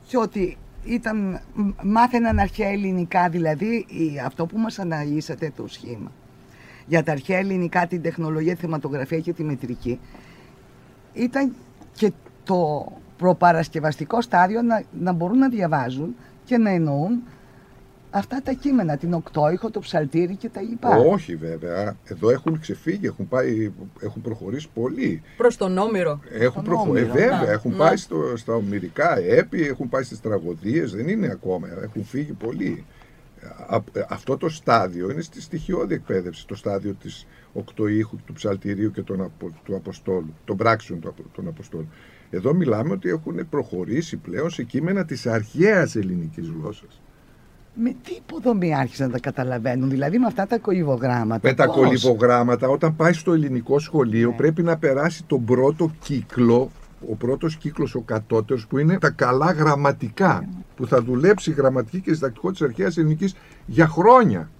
[0.07, 1.41] και ότι ήταν,
[1.83, 3.87] μάθαιναν αρχαία ελληνικά, δηλαδή
[4.25, 6.13] αυτό που μας αναλύσατε το σχήμα.
[6.87, 10.01] Για τα αρχαία ελληνικά, την τεχνολογία, τη θεματογραφία και τη μετρική
[11.13, 11.55] ήταν
[11.93, 12.13] και
[12.45, 17.23] το προπαρασκευαστικό στάδιο να, να μπορούν να διαβάζουν και να εννοούν
[18.11, 20.97] αυτά τα κείμενα, την οκτώηχο, το ψαλτήρι και τα λοιπά.
[20.97, 21.97] Όχι βέβαια.
[22.05, 25.23] Εδώ έχουν ξεφύγει, έχουν, πάει, έχουν προχωρήσει πολύ.
[25.37, 26.21] Προς τον Όμηρο.
[26.33, 27.05] Έχουν Τον προχωρήσει.
[27.11, 27.51] Όμηρο, βέβαια, ναι.
[27.53, 27.77] έχουν Ναι.
[27.77, 31.69] πάει στο, στα ομυρικά έπι, έχουν πάει στις τραγωδίες, δεν είναι ακόμα.
[31.83, 32.85] Έχουν φύγει πολύ.
[33.69, 39.03] Α- αυτό το στάδιο είναι στη στοιχειώδη εκπαίδευση, το στάδιο της οκτωήχου, του ψαλτηρίου και
[39.03, 41.89] των απο- του Αποστόλου, των πράξεων του, απο- των Αποστόλων.
[42.31, 47.01] Εδώ μιλάμε ότι έχουν προχωρήσει πλέον σε κείμενα της αρχαίας ελληνικής γλώσσας.
[47.81, 51.49] Με τι υποδομή άρχισαν να τα καταλαβαίνουν, δηλαδή με αυτά τα κολυβογράμματα.
[51.49, 54.37] Με τα πώς; κολυβογράμματα, όταν πάει στο ελληνικό σχολείο, Ναι.
[54.37, 56.71] πρέπει να περάσει τον πρώτο κύκλο,
[57.11, 60.45] ο πρώτος κύκλος, ο κατώτερος, που είναι τα καλά γραμματικά,
[60.77, 63.35] που θα δουλέψει γραμματική και διδακτικό της αρχαίας ελληνικής
[63.67, 64.51] για χρόνια.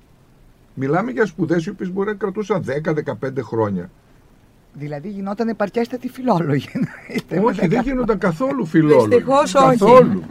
[0.75, 3.91] Μιλάμε για σπουδές οι οποίες μπορεί να κρατούσαν 10-15 χρόνια.
[4.73, 6.69] Δηλαδή γινόταν επαρκέστατη φιλόλογοι.
[7.45, 9.09] όχι, δεν γίνονταν καθόλου φιλόλογοι.
[9.09, 9.79] Δυστυχώς όχι.
[9.79, 10.23] Καθόλου.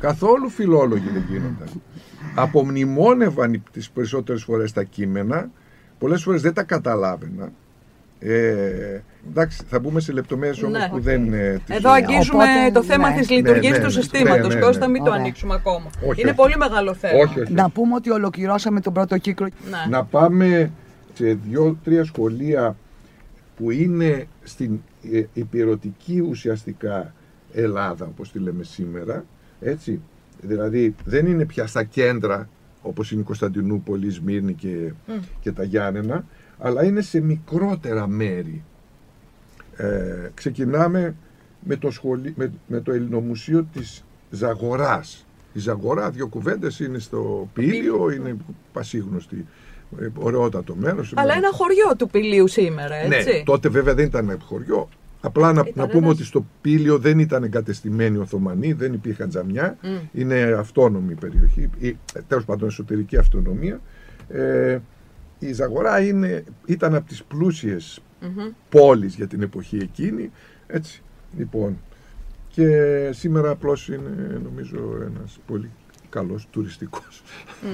[0.00, 1.68] καθόλου φιλόλογοι δεν γίνονταν.
[2.42, 5.50] Απομνημόνευαν οι- τις περισσότερες φορές τα κείμενα,
[5.98, 7.52] πολλές φορές δεν τα καταλάβαινα.
[8.20, 10.88] Ε, εντάξει, θα μπούμε σε λεπτομέρειες όμως Ναι.
[10.88, 12.02] που δεν είναι της Εδώ ζωής.
[12.06, 13.16] αγγίζουμε Οπότε, το θέμα ναι.
[13.16, 14.00] της λειτουργίας Ναι, ναι, του ναι.
[14.02, 14.48] συστήματος.
[14.48, 14.92] Ναι, ναι, Κώστα, ναι.
[14.92, 15.20] μην το Ωραία.
[15.22, 15.86] ανοίξουμε ακόμα.
[16.08, 16.38] Όχι, Είναι όχι.
[16.38, 17.18] πολύ μεγάλο θέμα.
[17.22, 17.52] Όχι, όχι.
[17.52, 19.48] Να πούμε ότι ολοκληρώσαμε τον πρώτο κύκλο.
[19.70, 19.96] Ναι.
[19.96, 20.70] Να πάμε
[21.14, 22.76] σε δύο-τρία σχολεία
[23.56, 24.80] που είναι στην
[25.12, 27.14] ε, υπηρετική ουσιαστικά
[27.52, 29.24] Ελλάδα, όπως τη λέμε σήμερα,
[29.60, 30.00] έτσι.
[30.40, 32.48] Δηλαδή δεν είναι πια στα κέντρα,
[32.82, 34.92] όπως είναι η Κωνσταντινούπολη, η Σμύρνη και,
[35.40, 36.24] και τα Γιάννενα,
[36.58, 38.64] αλλά είναι σε μικρότερα μέρη.
[39.76, 41.14] Ε, ξεκινάμε
[41.60, 45.26] με το, σχολή, με, με το Ελληνομουσείο της Ζαγοράς.
[45.52, 48.36] Η Ζαγορά, δύο κουβέντες, είναι στο Πήλιο, είναι
[48.72, 49.46] πασίγνωστη,
[50.00, 51.12] ε, ωραιότατο μέρος.
[51.16, 53.30] Αλλά ένα χωριό του Πηλίου σήμερα, έτσι.
[53.32, 54.88] Ναι, τότε βέβαια δεν ήταν χωριό.
[55.20, 59.28] Απλά να, Ήταν να πούμε ένας- ότι στο Πήλιο δεν ήταν εγκατεστημένοι Οθωμανοί, δεν υπήρχαν
[59.28, 59.76] τζαμιά.
[60.12, 63.80] Είναι αυτόνομη περιοχή, ή ε, τέλος πάντων εσωτερική αυτονομία.
[64.28, 64.78] Ε,
[65.38, 68.48] η Ζαγορά είναι, ήταν από τις πλούσιες Μμμ.
[68.68, 70.30] πόλεις για την εποχή εκείνη.
[70.66, 71.02] Έτσι,
[71.36, 71.78] λοιπόν.
[72.48, 72.68] Και
[73.12, 74.78] σήμερα απλώς είναι νομίζω
[75.14, 75.70] ένας πολύ
[76.08, 77.22] καλός τουριστικός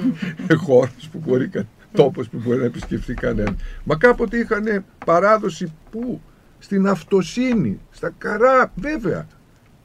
[0.66, 3.54] χώρος που μπορεί, κα- τόπος που μπορεί να επισκεφθεί κανένα.
[3.84, 6.20] Μα κάποτε είχαν παράδοση που
[6.64, 9.26] στην αυτοσύνη, στα καρά, βέβαια.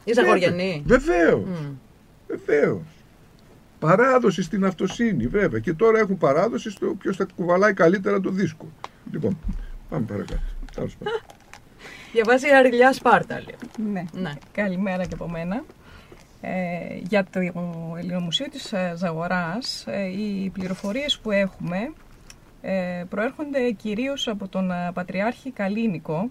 [0.03, 0.83] Η Ζαγοριανή.
[0.85, 1.43] Βεβαίως.
[1.45, 1.75] Μμ.
[2.27, 2.81] Βεβαίως.
[3.79, 5.59] Παράδοση στην αυτοσύνη, βέβαια.
[5.59, 8.71] Και τώρα έχουν παράδοση στο ποιος θα κουβαλάει καλύτερα το δίσκο.
[9.11, 9.37] Λοιπόν,
[9.89, 10.41] πάμε παρακάτω.
[10.75, 11.21] Τέλος πάντων.
[12.13, 13.91] Διαβάζει η Αριλιά Σπάρτα, λέει.
[13.91, 14.05] Ναι.
[14.21, 14.31] Ναι.
[14.51, 15.63] Καλημέρα και από μένα.
[16.41, 16.51] Ε,
[17.09, 17.39] για το
[17.97, 21.77] Ελληνομουσείο της ε, Ζαγοράς, ε, οι πληροφορίες που έχουμε
[22.61, 26.29] ε, προέρχονται κυρίως από τον ε, Πατριάρχη Καλίνικο,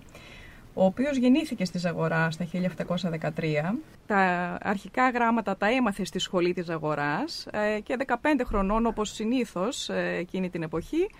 [0.81, 3.79] ο οποίος γεννήθηκε στη Ζαγορά στα 1713.
[4.07, 8.15] Τα αρχικά γράμματα τα έμαθε στη σχολή της Ζαγοράς ε, και 15
[8.45, 11.11] χρονών, όπως συνήθως ε, εκείνη την εποχή,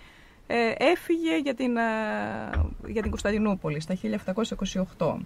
[0.47, 1.81] ε, έφυγε για την, ε,
[2.87, 3.95] για την Κωνσταντινούπολη στα
[4.97, 5.17] 1728.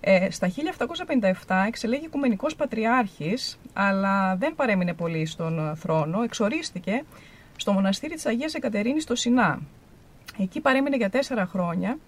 [0.00, 0.48] Ε, στα
[1.46, 7.04] 1757 εξελέγει οικουμενικός πατριάρχης, αλλά δεν παρέμεινε πολύ στον ε, θρόνο, εξορίστηκε
[7.56, 9.60] στο μοναστήρι της Αγίας Εκατερίνης στο Σινά.
[10.38, 11.98] Εκεί παρέμεινε για τέσσερα χρόνια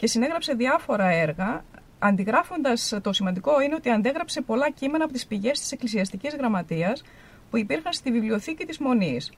[0.00, 1.64] και συνέγραψε διάφορα έργα,
[1.98, 7.02] αντιγράφοντας το σημαντικό είναι ότι αντέγραψε πολλά κείμενα από τις πηγές της εκκλησιαστικής γραμματείας
[7.50, 9.32] που υπήρχαν στη βιβλιοθήκη της Μονής.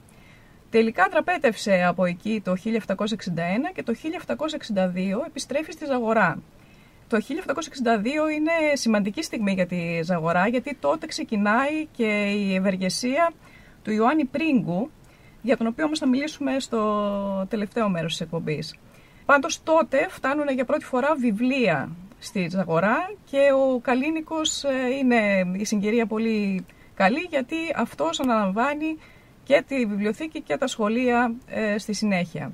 [0.69, 6.41] Τελικά τραπέτευσε από εκεί το 1761 και το 1762 επιστρέφει στη Ζαγορά.
[7.07, 13.31] Το 1762 είναι σημαντική στιγμή για τη Ζαγορά γιατί τότε ξεκινάει και η ευεργεσία
[13.83, 14.91] του Ιωάννη Πρίγκου
[15.41, 18.75] για τον οποίο όμως θα μιλήσουμε στο τελευταίο μέρος της εκπομπής.
[19.25, 25.65] Πάντως τότε φτάνουν για πρώτη φορά βιβλία στη Ζαγορά και ο Καλίνικος ε, είναι η
[25.65, 26.65] συγκυρία πολύ
[26.95, 28.97] καλή γιατί αυτός αναλαμβάνει
[29.43, 32.51] και τη βιβλιοθήκη και τα σχολεία ε, στη συνέχεια.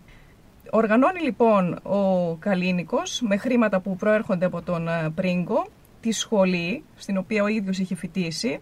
[0.71, 5.67] Οργανώνει λοιπόν ο Καλίνικος με χρήματα που προέρχονται από τον ε, Πρίγκο
[6.01, 8.59] τη σχολή στην οποία ο ίδιος είχε φοιτήσει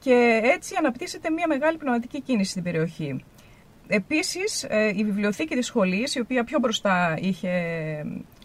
[0.00, 3.24] και έτσι αναπτύσσεται μια μεγάλη πνευματική κίνηση στην περιοχή.
[3.88, 7.48] Επίσης ε, η βιβλιοθήκη της σχολής η οποία πιο μπροστά είχε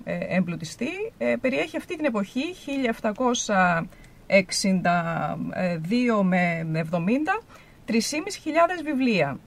[0.03, 2.43] ε, εμπλουτιστεί ε, περιέχει αυτή την εποχή
[6.17, 6.95] 1762 με 70
[7.87, 7.95] 3.500
[8.83, 9.39] βιβλία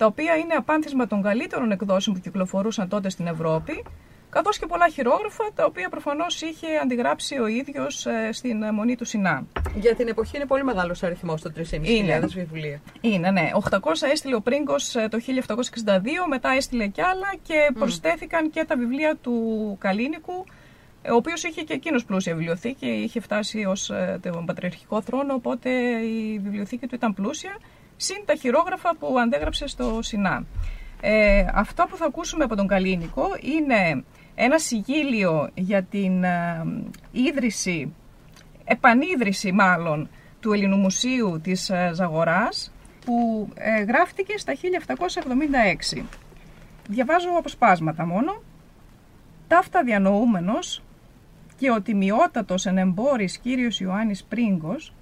[0.00, 3.84] τα οποία είναι απάνθισμα των καλύτερων εκδόσεων που κυκλοφορούσαν τότε στην Ευρώπη,
[4.30, 8.96] καθώς και πολλά χειρόγραφα, τα οποία προφανώς είχε αντιγράψει ο ίδιος ε, στην ε, Μονή
[8.96, 9.46] του Σινά.
[9.74, 12.18] Για την εποχή είναι πολύ μεγάλος αριθμός το 3.500 Είναι.
[12.18, 12.80] βιβλία.
[13.00, 13.50] Είναι, ναι.
[13.70, 13.78] 800
[14.12, 15.18] έστειλε ο Πρίγκος ε, το
[15.84, 15.88] 1762,
[16.28, 20.44] μετά έστειλε κι άλλα και προσθέθηκαν και τα βιβλία του Καλίνικου,
[21.02, 25.34] ε, ο οποίος είχε και εκείνος πλούσια βιβλιοθήκη, είχε φτάσει ως ε, τον πατριαρχικό θρόνο,
[25.34, 25.70] οπότε
[26.00, 27.56] η βιβλιοθήκη του ήταν πλούσια
[27.96, 30.46] συν τα χειρόγραφα που αντέγραψε στο ΣΥΝΑ.
[31.00, 34.04] Ε, αυτό που θα ακούσουμε από τον Καλίνικο είναι
[34.42, 36.64] ένα συγγύλιο για την ε,
[37.12, 37.94] ίδρυση,
[38.64, 40.08] επανίδρυση μάλλον,
[40.40, 42.72] του Ελληνού Μουσείου της ε, Ζαγοράς
[43.04, 44.52] που ε, γράφτηκε στα
[45.94, 46.02] 1776.
[46.88, 48.42] Διαβάζω αποσπάσματα μόνο.
[49.48, 50.82] Ταύτα διανοούμενος
[51.56, 54.94] και ο τιμιότατος ενεμπόρης κύριος Ιωάννης Πρίγκος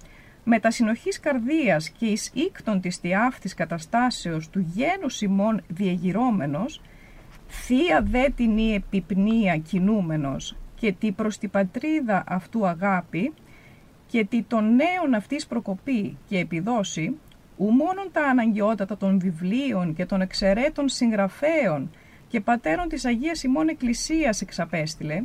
[0.43, 6.81] με τα συνοχής καρδίας και εις ίκτον της τιάφτης καταστάσεως του γένους Σιμών διεγυρώμενος,
[7.49, 13.33] θεία δε την η επιπνία κινούμενος και τι προς την πατρίδα αυτού αγάπη
[14.07, 17.17] και τι των νέων αυτής προκοπή και επιδόσει,
[17.57, 21.91] ου μόνον τα αναγκαιότατα των βιβλίων και των εξαιρέτων συγγραφέων
[22.27, 25.23] και πατέρων της Αγίας Ημών Εκκλησίας εξαπέστειλε,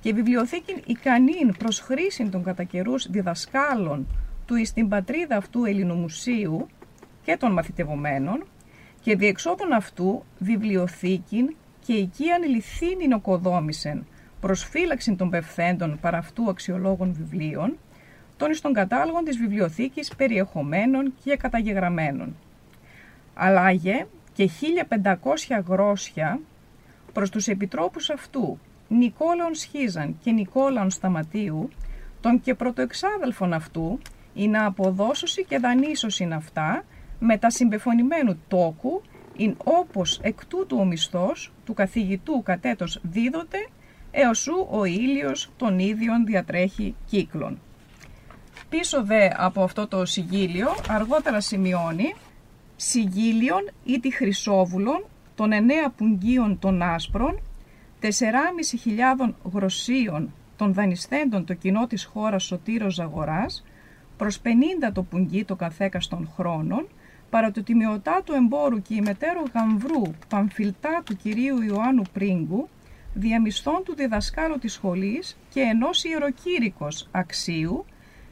[0.00, 2.66] και βιβλιοθήκην ικανήν προς χρήσιν των κατά
[3.10, 4.06] διδασκάλων
[4.46, 6.66] του εις την πατρίδα αυτού Ελληνομουσίου
[7.22, 8.44] και των μαθητευομένων
[9.00, 14.06] και διεξόδων αυτού βιβλιοθήκην και εκεί ανηλυθήνην οκοδόμησεν
[14.40, 17.76] προς φύλαξην των πευθέντων παρά αυτού αξιολόγων βιβλίων,
[18.36, 22.36] των εις των κατάλογων της βιβλιοθήκης περιεχομένων και καταγεγραμμένων.
[23.34, 24.48] Αλλάγε και
[24.88, 26.40] 1500 γρόσια
[27.12, 31.68] προς τους επιτρόπους αυτού Νικόλαον Σχίζαν και Νικόλαον Σταματίου,
[32.20, 33.98] τον και πρωτοεξάδελφον αυτού,
[34.34, 36.84] η να αποδώσωση και δανείσωση αυτά,
[37.20, 39.02] με τα συμπεφωνημένου τόκου,
[39.36, 43.58] ειν όπως εκ τούτου ο μισθός του καθηγητού κατέτος δίδοτε,
[44.10, 47.58] έως σου ο ήλιος των ίδιων διατρέχει κύκλων.
[48.68, 52.14] Πίσω δε από αυτό το συγγύλιο, αργότερα σημειώνει
[52.76, 55.04] συγγύλιον ή τη χρυσόβουλων
[55.34, 57.40] των εννέα πουγγίων των άσπρων
[58.00, 63.64] 4.500 γροσίων των δανεισθέντων το κοινό της χώρας Σωτήρος Ζαγοράς
[64.16, 64.46] προς 50
[64.92, 66.88] το πουγγί το καθέκα των χρόνων,
[67.30, 72.68] παρά το τιμιωτά του εμπόρου και η μετέρω γαμβρού παμφιλτά του κυρίου Ιωάννου Πρίγκου,
[73.14, 77.84] διαμισθών του διδασκάλου της σχολής και ενός ιεροκήρυκος αξίου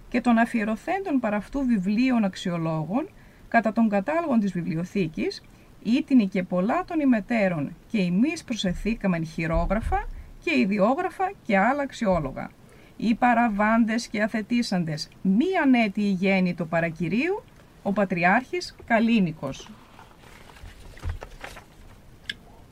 [0.09, 3.09] και των αφιερωθέντων παραυτού βιβλίων αξιολόγων
[3.49, 5.43] κατά τον κατάλογο της βιβλιοθήκης,
[5.83, 10.09] ήτινη και πολλά των ημετέρων και εμείς προσεθήκαμεν χειρόγραφα
[10.45, 12.51] και ιδιόγραφα και άλλα αξιόλογα.
[12.97, 17.43] Οι παραβάντες και αθετήσαντες μη ανέτη η γέννη το παρακυρίου,
[17.89, 19.69] ο Πατριάρχης Καλίνικος.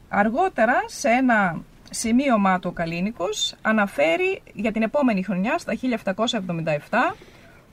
[0.09, 7.17] Αργότερα σε ένα σημείωμα του Καλίνικος αναφέρει για την επόμενη χρονιά στα 1777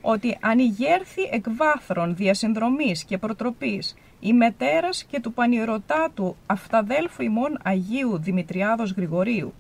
[0.02, 7.60] ότι αν ηγέρθη εκ βάθρων διασυνδρομής και προτροπής η μετέρας και του πανηρωτάτου αυταδέλφου ημών
[7.64, 9.54] Αγίου Δημητριάδος Γρηγορίου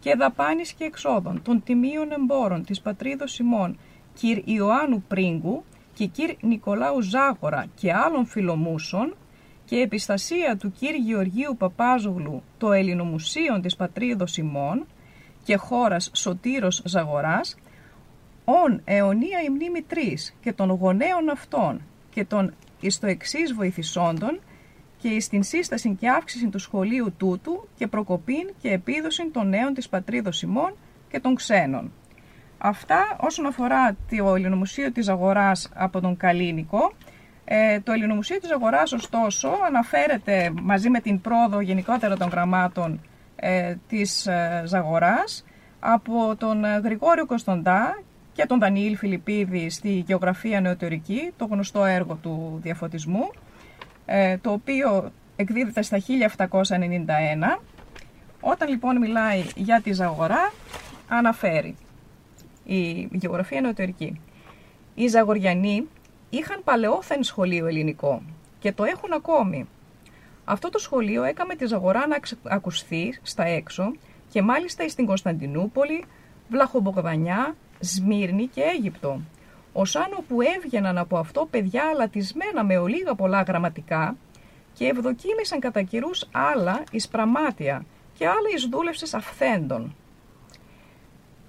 [0.00, 3.78] και δαπάνης και εξόδων των τιμίων εμπόρων της πατρίδος ημών
[4.14, 5.64] κυρ Ιωάννου Πρίγκου
[6.00, 9.16] και κυρ Νικολάου Ζάγορα και άλλων φιλομούσων
[9.64, 14.86] και επιστασία του κυρ Γεωργίου Παπάζογλου το Ελληνομουσίων της πατρίδος ημών
[15.44, 17.56] και χώρας Σωτήρος Ζαγοράς
[18.44, 21.80] ον αιωνία η μνήμη τρεις και των γονέων αυτών
[22.10, 24.40] και των εις το εξής βοηθησόντων
[24.98, 29.74] και εις την σύσταση και αύξηση του σχολείου τούτου και προκοπήν και επίδοση των νέων
[29.74, 30.74] της πατρίδος ημών
[31.10, 31.92] και των ξένων.
[32.62, 36.92] Αυτά όσον αφορά το Ελληνομουσείο της Αγοράς από τον Καλίνικο.
[37.44, 43.00] Ε, το Ελληνομουσείο της Αγοράς ωστόσο αναφέρεται μαζί με την πρόοδο γενικότερα των γραμμάτων
[43.36, 45.44] ε, της ε, Ζαγοράς
[45.80, 48.02] από τον Γρηγόριο Κωνσταντά
[48.32, 53.30] και τον Δανιήλ Φιλιππίδη στη Γεωγραφία Νεωτερική, το γνωστό έργο του διαφωτισμού,
[54.06, 57.60] ε, το οποίο εκδίδεται στα 1791.
[58.40, 60.52] Όταν λοιπόν μιλάει για τη Ζαγορά,
[61.08, 61.76] αναφέρει
[62.74, 64.20] η Γεωγραφία Νεωτερική.
[64.94, 65.88] Οι Ζαγοριανοί
[66.30, 68.22] είχαν παλαιόθεν σχολείο ελληνικό
[68.58, 69.68] και το έχουν ακόμη.
[70.44, 73.92] Αυτό το σχολείο έκαμε τη Ζαγορά να ακουστεί στα έξω
[74.30, 76.04] και μάλιστα στην Κωνσταντινούπολη,
[76.48, 79.20] Βλαχομπογδανιά, Σμύρνη και Αίγυπτο.
[79.72, 84.16] Ως αν όπου έβγαιναν από αυτό παιδιά αλατισμένα με ολίγα πολλά γραμματικά
[84.72, 87.84] και ευδοκίμησαν κατά καιρούς άλλα εις πραμάτια
[88.18, 89.94] και άλλα εις δούλευσες αυθέντων.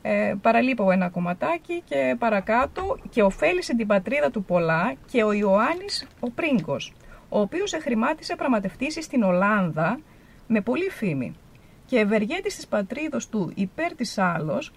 [0.02, 6.08] Ε, παραλείπω ένα κομματάκι και παρακάτω και ωφέλησε την πατρίδα του πολλά και ο Ιωάννης
[6.20, 6.94] ο Πρίγκος,
[7.30, 10.00] ο οποίος εχρημάτισε πραγματευτήσεις στην Ολλάνδα
[10.48, 11.36] με πολύ φήμη
[11.86, 14.72] και ευεργέτης της πατρίδος του υπέρ της άλλος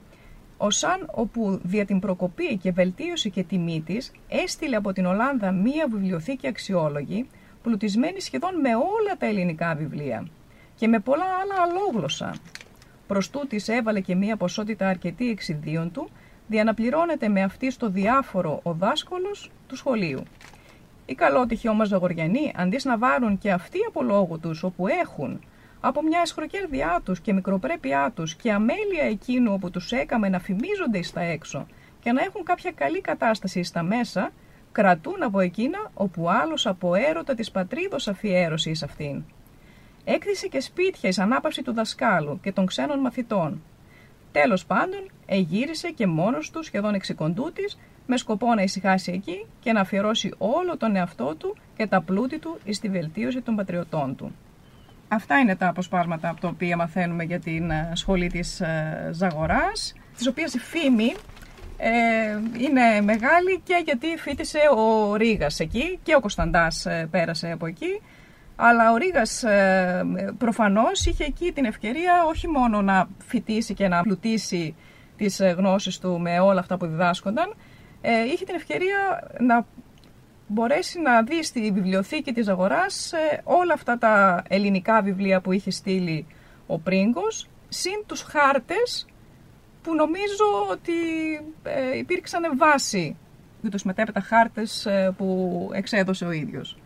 [0.68, 5.86] σαν όπου δια την προκοπή και βελτίωση και τιμή της έστειλε από την Ολλάνδα μία
[5.90, 7.26] βιβλιοθήκη αξιόλογη,
[7.62, 10.26] πλουτισμένη σχεδόν με όλα τα ελληνικά βιβλία
[10.74, 12.34] και με πολλά άλλα αλόγλωσσα.
[13.06, 16.08] Προς τούτη έβαλε και μία ποσότητα αρκετή εξιδίων του,
[16.46, 19.34] διαναπληρώνεται με αυτή στο διάφορο ο δάσκολο
[19.66, 20.22] του σχολείου.
[21.06, 25.40] Οι καλότυχοι όμως Ζαγοριανοί, αντί να βάλουν και αυτοί από λόγου τους όπου έχουν,
[25.80, 31.02] από μια εσχροκέρδειά τους και μικροπρέπειά τους και αμέλεια εκείνου όπου τους έκαμε να φημίζονται
[31.02, 31.66] στα έξω
[32.00, 34.30] και να έχουν κάποια καλή κατάσταση στα μέσα,
[34.72, 39.24] κρατούν από εκείνα όπου άλλος από έρωτα της πατρίδος αφιέρωσε εις αυτήν.
[40.04, 43.62] Έκθισε και σπίτια εις ανάπαυση του δασκάλου και των ξένων μαθητών.
[44.32, 49.80] Τέλος πάντων, εγύρισε και μόνος του σχεδόν εξικοντούτης με σκοπό να ησυχάσει εκεί και να
[49.80, 54.34] αφιερώσει όλο τον εαυτό του και τα πλούτη του στη βελτίωση των πατριωτών του.
[55.08, 59.94] Αυτά είναι τα αποσπάσματα από τα οποία μαθαίνουμε για την ε, σχολή της ε, Ζαγοράς,
[60.16, 61.14] της οποίας η φήμη
[61.76, 61.90] ε,
[62.58, 68.00] είναι μεγάλη και γιατί φίτησε ο Ρήγας εκεί και ο Κωνσταντάς πέρασε από εκεί
[68.56, 69.44] αλλά ο Ρήγας
[70.38, 74.74] προφανώς είχε εκεί την ευκαιρία όχι μόνο να φοιτήσει και να πλουτίσει
[75.16, 77.54] τις γνώσεις του με όλα αυτά που διδάσκονταν,
[78.32, 79.66] είχε την ευκαιρία να
[80.46, 85.70] μπορέσει να δει στη βιβλιοθήκη της αγοράς ε, όλα αυτά τα ελληνικά βιβλία που είχε
[85.70, 86.26] στείλει
[86.66, 89.06] ο Πρίγκος, συν τους χάρτες
[89.82, 90.92] που νομίζω ότι
[91.62, 93.16] ε, υπήρξαν βάση
[93.60, 96.78] για τους μετέπειτα χάρτες ε, που εξέδωσε ο ίδιος.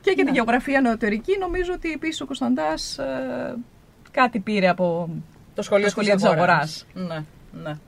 [0.00, 0.30] Και για τη ναι.
[0.30, 2.98] γεωγραφία νεωτερική νομίζω ότι επίσης ο Κωνσταντάς
[4.10, 5.10] κάτι πήρε από
[5.54, 6.86] το σχολείο, το σχολείο της αγοράς.
[6.94, 7.24] Ναι,
[7.62, 7.78] ναι.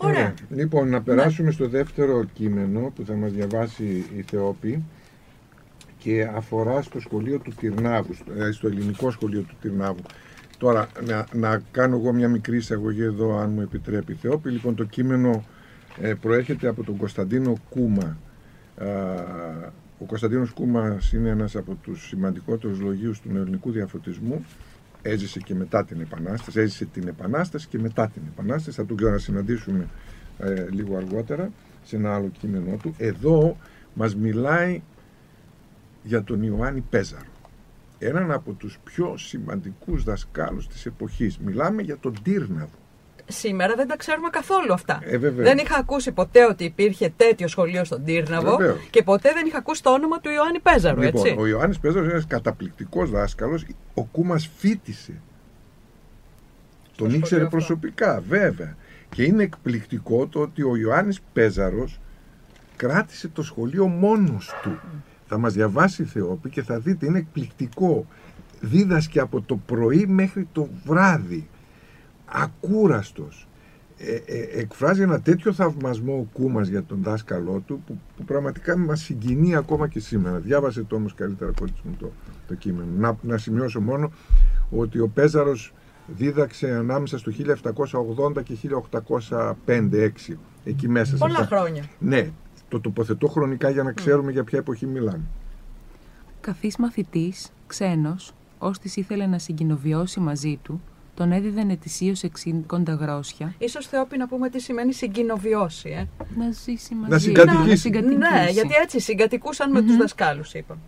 [0.00, 0.34] Ωραία.
[0.50, 4.84] Λοιπόν, να περάσουμε στο δεύτερο κείμενο που θα μας διαβάσει η Θεόπη
[5.98, 10.02] και αφορά στο σχολείο του Τυρνάβου, ε, στο ελληνικό σχολείο του Τυρνάβου.
[10.58, 14.50] Τώρα, να, να κάνω εγώ μια μικρή εισαγωγή εδώ, αν μου επιτρέπει η Θεόπη.
[14.50, 15.44] Λοιπόν, το κείμενο
[16.00, 18.16] ε, προέρχεται από τον Κωνσταντίνο Κούμα.
[19.98, 24.44] Ο Κωνσταντίνος Κούμας είναι ένας από τους σημαντικότερους λογίους του νεοελληνικού διαφωτισμού
[25.02, 28.76] έζησε και μετά την Επανάσταση, έζησε την Επανάσταση και μετά την Επανάσταση.
[28.76, 29.88] Θα τον ξανασυναντήσουμε
[30.38, 31.50] ε, λίγο αργότερα
[31.82, 32.94] σε ένα άλλο κείμενό του.
[32.98, 33.56] Εδώ
[33.94, 34.82] μας μιλάει
[36.02, 37.30] για τον Ιωάννη Πέζαρο.
[37.98, 41.38] Έναν από τους πιο σημαντικούς δασκάλους της εποχής.
[41.38, 42.78] Μιλάμε για τον Τύρναβο
[43.26, 44.98] σήμερα δεν τα ξέρουμε καθόλου αυτά.
[45.02, 48.58] Ε, δεν είχα ακούσει ποτέ ότι υπήρχε τέτοιο σχολείο στον Τύρναβο
[48.90, 51.00] και ποτέ δεν είχα ακούσει το όνομα του Ιωάννη Πέζαρου.
[51.00, 51.36] Λοιπόν, έτσι.
[51.38, 53.66] Ο Ιωάννης Πέζαρο είναι ένας καταπληκτικός δάσκαλος.
[53.94, 55.12] Ο Κούμας φίτησε.
[56.96, 58.76] Τον ήξερε προσωπικά, βέβαια.
[59.08, 62.00] Και είναι εκπληκτικό το ότι ο Ιωάννης Πέζαρος
[62.76, 64.78] κράτησε το σχολείο μόνος του.
[65.26, 68.06] Θα μας διαβάσει η Θεόπη και θα δείτε είναι εκπληκτικό.
[68.60, 71.48] Δίδασκε από το πρωί μέχρι το βράδυ
[72.26, 73.48] ακούραστος.
[73.98, 78.76] Ε, ε, εκφράζει ένα τέτοιο θαυμασμό ο Κούμας για τον δάσκαλό του που, που πραγματικά
[78.76, 80.38] μας συγκινεί ακόμα και σήμερα.
[80.38, 82.12] Διάβασε το όμως καλύτερα κόλλης μου το,
[82.46, 82.88] το κείμενο.
[82.96, 84.10] Να, να σημειώσω μόνο
[84.70, 85.72] ότι ο Πέζαρος
[86.06, 87.32] δίδαξε ανάμεσα στο
[88.36, 88.56] 1780 και
[89.66, 90.10] 1805-6
[90.64, 91.16] εκεί μέσα.
[91.16, 91.84] Πολλά χρόνια.
[91.98, 92.30] Ναι,
[92.68, 95.22] το τοποθετώ χρονικά για να ξέρουμε για ποια εποχή μιλάμε.
[96.40, 100.80] Καθής μαθητής, ξένος, ώστις ήθελε να συγκοινοβιώσει μαζί του,
[101.16, 102.22] τον έδιδαν ετησίως
[102.68, 103.54] 60 γρόσια.
[103.68, 106.06] σω Θεόπη να πούμε τι σημαίνει συγκοινοβιώσει, ε.
[106.36, 107.10] Να ζήσει μαζί.
[107.10, 107.90] Να συγκατοικήσει.
[107.90, 110.80] Ναι, γιατί έτσι συγκατοικούσαν με τους δασκάλους, είπαμε.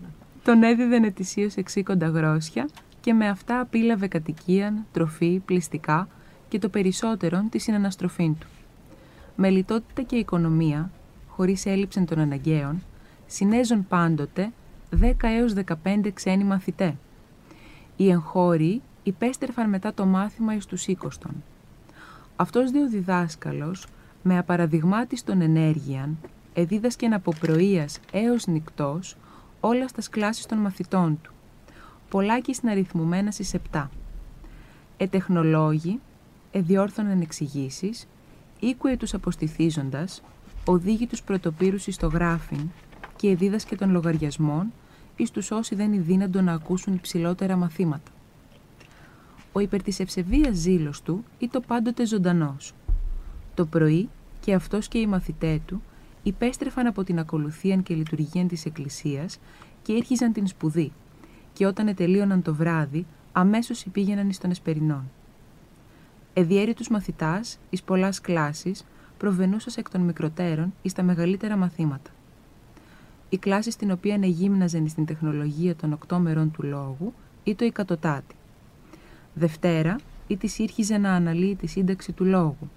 [0.44, 2.68] Τον έδιδαν ετησίως 60 γρόσια
[3.00, 6.08] και με αυτά απίλαβε κατοικίαν, τροφή, πληστικά
[6.48, 8.46] και το περισσότερο τη συναναστροφή του.
[9.36, 10.90] Με λιτότητα και οικονομία,
[11.28, 12.82] χωρίς έλλειψη των αναγκαίων,
[13.26, 14.50] συνέζουν πάντοτε
[15.00, 15.54] 10 έως
[15.84, 16.96] 15 ξένοι μαθητέ.
[17.96, 21.42] Οι εγχώροι υπέστρεφαν μετά το μάθημα εις τους οίκοστον.
[22.36, 23.86] Αυτός δύο διδάσκαλος,
[24.22, 26.18] με απαραδειγμάτιστον ενέργειαν,
[26.54, 29.16] εδίδασκεν από πρωίας έως νυκτός
[29.60, 31.32] όλας στα κλάσεις των μαθητών του,
[32.08, 33.90] πολλάκις συναριθμουμένα στις επτά.
[34.96, 36.00] Ετεχνολόγοι,
[36.52, 38.06] εδιόρθωναν εξηγήσεις,
[38.60, 40.22] οίκουε τους αποστηθίζοντας,
[40.64, 42.70] οδήγη τους πρωτοπύρους εις το γράφιν
[43.16, 44.72] και εδίδασκε των λογαριασμών
[45.16, 48.10] εις τους όσοι δεν είναι δύνατο να ακούσουν υψηλότερα μαθήματα
[49.52, 52.72] ο υπέρ της ευσεβίας ζήλος του ήταν πάντοτε ζωντανός.
[53.54, 54.08] Το πρωί
[54.40, 55.82] και αυτός και οι μαθητές του
[56.22, 59.38] υπέστρεφαν από την ακολουθία και λειτουργία της Εκκλησίας
[59.82, 60.92] και ήρχιζαν την σπουδή
[61.52, 65.10] και όταν ετελείωναν το βράδυ αμέσως υπήγαιναν εις των εσπερινών.
[66.32, 68.84] Εδιέρητους μαθητάς εις πολλάς κλάσεις
[69.18, 72.10] προβενούσας εκ των μικροτέρων εις τα μεγαλύτερα μαθήματα.
[73.28, 77.12] Η κλάση στην οποία εγύμναζαν στην τεχνολογία των οκτώ μερών του λόγου
[77.44, 78.34] ήταν η κατωτάτη.
[79.38, 82.70] Δευτέρα, ή της ήρχιζε να αναλύει τη σύνταξη του λόγου.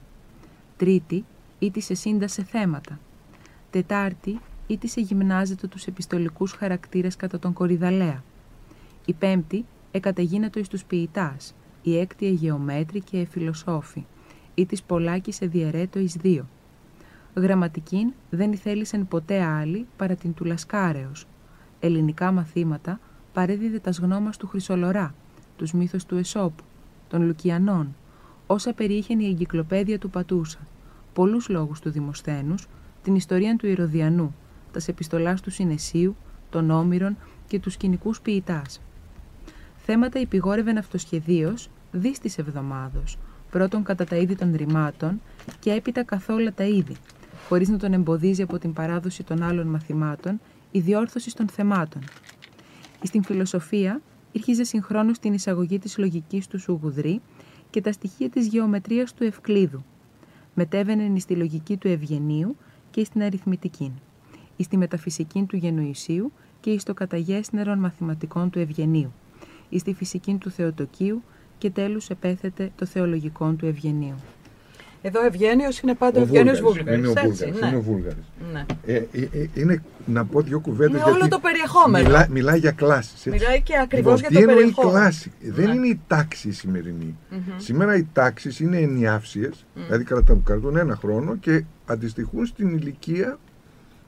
[0.78, 1.26] Τρίτη,
[1.60, 3.00] ή της σύντασε θέματα.
[3.70, 8.24] Τετάρτη, ή της εγυμνάζεται τους επιστολικούς χαρακτήρες κατά τον Κορυδαλέα.
[9.06, 11.54] Η πέμπτη, εκαταγίνατο εις τους ποιητάς.
[11.84, 14.06] Η έκτη εγεωμέτρη και εφιλοσόφη.
[14.56, 16.48] Ή της πολλάκης εδιαιρέτω εις δύο.
[17.36, 21.28] Γραμματικήν δεν ηθέλησεν ποτέ άλλη παρά την του Λασκάρεως.
[21.80, 23.00] Ελληνικά μαθήματα
[23.34, 25.16] παρέδιδε τας γνώμας του Χρυσολορά,
[25.62, 26.64] τους μύθους του Εσώπου,
[27.10, 27.96] των Λουκιανών,
[28.48, 30.58] όσα περιείχεν η εγκυκλοπαίδεια του Πατούσα,
[31.14, 32.68] πολλούς λόγους του Δημοσθένους,
[33.04, 34.36] την ιστορία του Ηρωδιανού,
[34.72, 36.16] τας επιστολάς του Συνεσίου,
[36.50, 38.82] των Όμηρων και τους σκηνικούς ποιητάς.
[39.78, 43.18] Θέματα υπηγόρευεν αυτοσχεδίως δις της εβδομάδος,
[43.52, 45.22] πρώτον κατά τα είδη των ρημάτων
[45.60, 46.96] και έπειτα καθόλου τα είδη,
[47.48, 50.40] χωρίς να τον εμποδίζει από την παράδοση των άλλων μαθημάτων
[50.72, 52.02] η διόρθωση των θεμάτων.
[53.04, 54.02] Στην φιλοσοφία
[54.32, 57.22] ήρχιζε συγχρόνως την εισαγωγή της λογικής του Σουγουδρή
[57.70, 59.84] και τα στοιχεία της γεωμετρίας του Ευκλήδου.
[60.54, 62.56] Μετέβαινε στη λογική του Ευγενίου
[62.92, 63.92] και στην αριθμητική,
[64.60, 69.14] στη μεταφυσική του Γενοησίου και στο καταγέσνερον μαθηματικών του Ευγενίου,
[69.76, 71.22] στη φυσική του Θεοτοκίου
[71.58, 74.16] και τέλους επέθετε το θεολογικό του Ευγενίου.
[75.02, 76.98] Εδώ ο Ευγένιος είναι πάντα ο, Ευγένιος Βούλγαρης.
[76.98, 77.40] Είναι ο Βούλγαρης.
[77.62, 77.68] Ναι.
[77.68, 78.24] Είναι, ο Βούλγαρης.
[78.54, 78.66] Ναι.
[78.86, 81.02] Ε, ε, ε, είναι να πω δύο κουβέντες.
[81.02, 82.08] Είναι όλο το περιεχόμενο.
[82.08, 83.26] Μιλά, μιλάει για κλάσεις.
[83.26, 85.00] Μιλάει και ακριβώς λοιπόν, για το τι περιεχόμενο.
[85.00, 85.52] κλάση; Ναι.
[85.52, 87.18] Δεν είναι η τάξη η σημερινή.
[87.30, 87.40] Μμμ.
[87.58, 89.82] Σήμερα οι τάξεις είναι ενιάυσιες, Μμ.
[89.86, 93.40] δηλαδή κρατά- κρατούν ένα χρόνο και αντιστοιχούν στην ηλικία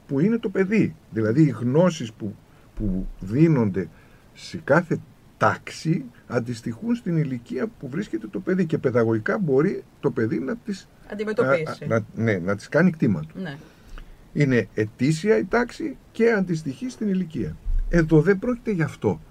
[0.08, 0.96] που είναι το παιδί.
[1.12, 2.36] Δηλαδή οι γνώσεις που,
[2.76, 3.88] που δίνονται
[4.34, 5.00] σε κάθε
[5.44, 10.88] τάξη αντιστοιχούν στην ηλικία που βρίσκεται το παιδί και παιδαγωγικά μπορεί το παιδί να τις,
[11.12, 11.86] Αντιμετωπίσει.
[11.88, 13.42] να, ναι, να τις κάνει κτήμα του.
[13.42, 13.58] Ναι.
[14.34, 17.56] Είναι ετήσια η τάξη και αντιστοιχεί στην ηλικία.
[17.90, 19.22] Εδώ δεν πρόκειται γι' αυτό.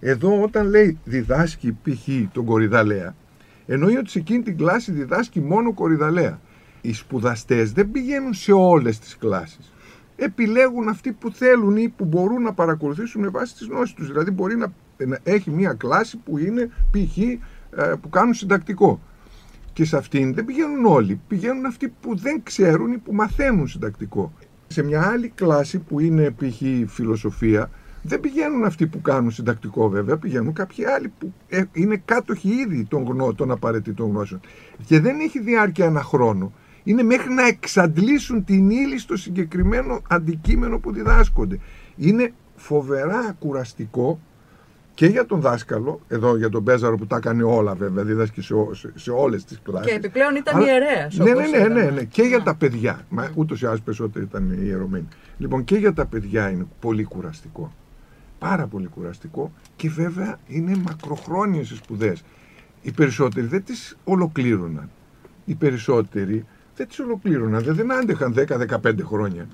[0.00, 2.08] Εδώ όταν λέει διδάσκει π.χ.
[2.32, 3.14] τον κορυδαλέα,
[3.66, 6.40] εννοεί ότι σε εκείνη την κλάση διδάσκει μόνο κορυδαλέα.
[6.80, 9.72] Οι σπουδαστές δεν πηγαίνουν σε όλες τις κλάσεις.
[10.16, 14.06] Επιλέγουν αυτοί που θέλουν ή που μπορούν να παρακολουθήσουν με βάση τις γνώσεις τους.
[14.06, 14.72] Δηλαδή μπορεί να, να
[15.22, 17.18] έχει μια κλάση που είναι π.χ.
[17.18, 17.38] ε,
[18.00, 19.00] που κάνουν συντακτικό.
[19.72, 21.20] Και σε αυτήν δεν πηγαίνουν όλοι.
[21.28, 24.32] Πηγαίνουν αυτοί που δεν ξέρουν ή που μαθαίνουν συντακτικό.
[24.66, 26.90] Σε μια άλλη κλάση που είναι π.χ.
[26.92, 27.70] φιλοσοφία,
[28.02, 32.84] δεν πηγαίνουν αυτοί που κάνουν συντακτικό βέβαια, πηγαίνουν κάποιοι άλλοι που ε, είναι κάτοχοι ήδη
[32.84, 34.40] των, γνώ, των απαραίτητων γνώσεων.
[34.86, 36.52] Και δεν έχει διάρκεια ένα χρόνο.
[36.84, 41.58] Είναι μέχρι να εξαντλήσουν την ύλη στο συγκεκριμένο αντικείμενο που διδάσκονται.
[41.96, 44.20] Είναι φοβερά κουραστικό
[44.96, 48.54] και για τον δάσκαλο, εδώ για τον Πέζαρο που τα έκανε όλα βέβαια, δίδασκε σε,
[48.54, 49.90] ό- σε, σε όλες τις κλάσεις.
[49.90, 51.16] Και επιπλέον ήταν Αλλά- ιερέας.
[51.16, 51.90] Ναι, όπως ναι, ναι, ναι, είδαμε.
[51.90, 52.42] ναι, και για Ναι.
[52.44, 53.00] τα παιδιά.
[53.08, 55.08] Μα ούτως ή άλλως περισσότεροι ήταν ιερωμένοι.
[55.38, 57.72] Λοιπόν, και για τα παιδιά είναι πολύ κουραστικό.
[58.38, 62.22] Πάρα πολύ κουραστικό και βέβαια είναι μακροχρόνιες οι σπουδές.
[62.82, 64.90] Οι περισσότεροι δεν τις ολοκλήρωναν.
[65.44, 66.44] Οι περισσότεροι
[66.76, 68.34] δεν τις ολοκλήρωναν, δεν, δεν άντεχαν
[68.84, 69.46] 10-15 χρόνια.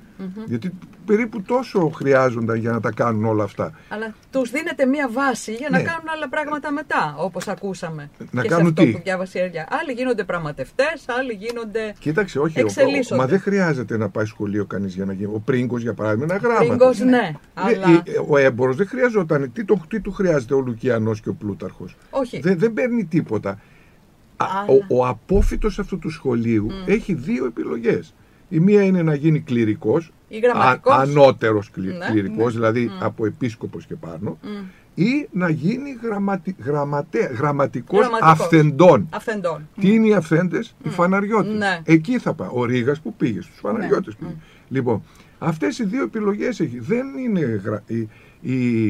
[0.46, 0.72] Γιατί
[1.06, 3.72] περίπου τόσο χρειάζονταν για να τα κάνουν όλα αυτά.
[3.88, 5.84] Αλλά τους δίνεται μία βάση για να Ναι.
[5.84, 8.10] κάνουν άλλα πράγματα μετά, όπως ακούσαμε.
[8.30, 9.68] Να και κάνουν σε αυτό τι; που διάβασε η Εριά.
[9.82, 11.94] Άλλοι γίνονται πραγματευτές, άλλοι γίνονται...
[11.98, 13.20] Κοίταξε, όχι, ο, ο, Εξελίσσονται.
[13.20, 15.30] μα δεν χρειάζεται να πάει σχολείο κανείς για να γίνει.
[15.34, 16.60] Ο πρίγκος, για παράδειγμα, ένα γράμμα.
[16.72, 17.06] Ρίγκος, ναι.
[17.06, 19.52] Ναι, Αλλά ε, Ο έμπορος δεν χρειαζόταν.
[19.52, 22.40] Τι, το, τι του χρειάζεται ο Λουκιανός και ο Πλούταρχος; όχι.
[22.40, 23.58] Δεν, δεν παίρνει τίποτα.
[24.42, 28.14] Α, Αλλά- Ο, ο απόφυτος αυτού του σχολείου έχει δύο επιλογές.
[28.48, 30.94] Η μία είναι να γίνει κληρικός, Ή γραμματικός.
[30.96, 32.60] ανώτερος κλη, Ναι, κληρικός, ναι.
[32.60, 33.04] δηλαδή Μμ.
[33.04, 34.48] από επίσκοπος και πάνω, Μμ.
[34.94, 38.32] ή να γίνει γραμματι, γραμματέα, γραμματικός, Γραμματικός.
[38.40, 39.08] αυθεντών.
[39.12, 39.68] Αυθεντών.
[39.80, 41.54] Τι είναι οι αυθέντες, οι φαναριώτες.
[41.54, 41.80] Ναι.
[41.84, 42.48] Εκεί θα πάει.
[42.52, 44.34] Ο Ρήγας που πήγε, στους φαναριώτες πήγε.
[44.68, 45.02] Λοιπόν,
[45.38, 46.78] αυτές οι δύο επιλογές έχει.
[46.78, 47.82] Δεν είναι γρα...
[47.86, 48.08] οι,
[48.40, 48.88] οι,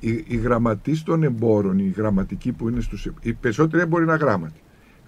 [0.00, 3.08] οι, οι γραμματείς των εμπόρων, οι γραμματικοί που είναι στους...
[3.22, 4.60] Οι περισσότεροι έμποροι είναι αγράμματοι.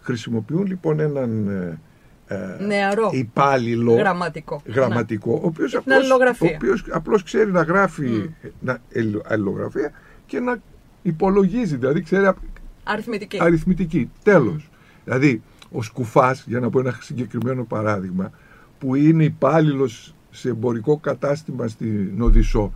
[0.02, 1.80] Χρησιμοποιούν λοιπόν έναν ε,
[2.26, 3.10] ε, Νεαρό.
[3.12, 4.62] υπάλληλο Γραμματικό.
[4.66, 6.50] γραμματικό, ο οποίος την απλώς, αλληλογραφία.
[6.50, 8.30] ο οποίος απλώς ξέρει να γράφει
[8.60, 9.90] να, ελλο- αλληλογραφία
[10.26, 10.56] και να
[11.02, 12.48] υπολογίζει, δηλαδή ξέρει απ- Ναι.
[12.84, 13.38] Αριθμητική.
[13.40, 14.10] αριθμητική.
[14.22, 14.70] Τέλος.
[15.04, 18.30] Δηλαδή, ο Σκουφάς, για να πω ένα συγκεκριμένο παράδειγμα,
[18.78, 22.72] που είναι υπάλληλος σε εμπορικό κατάστημα στην Οδυσσό,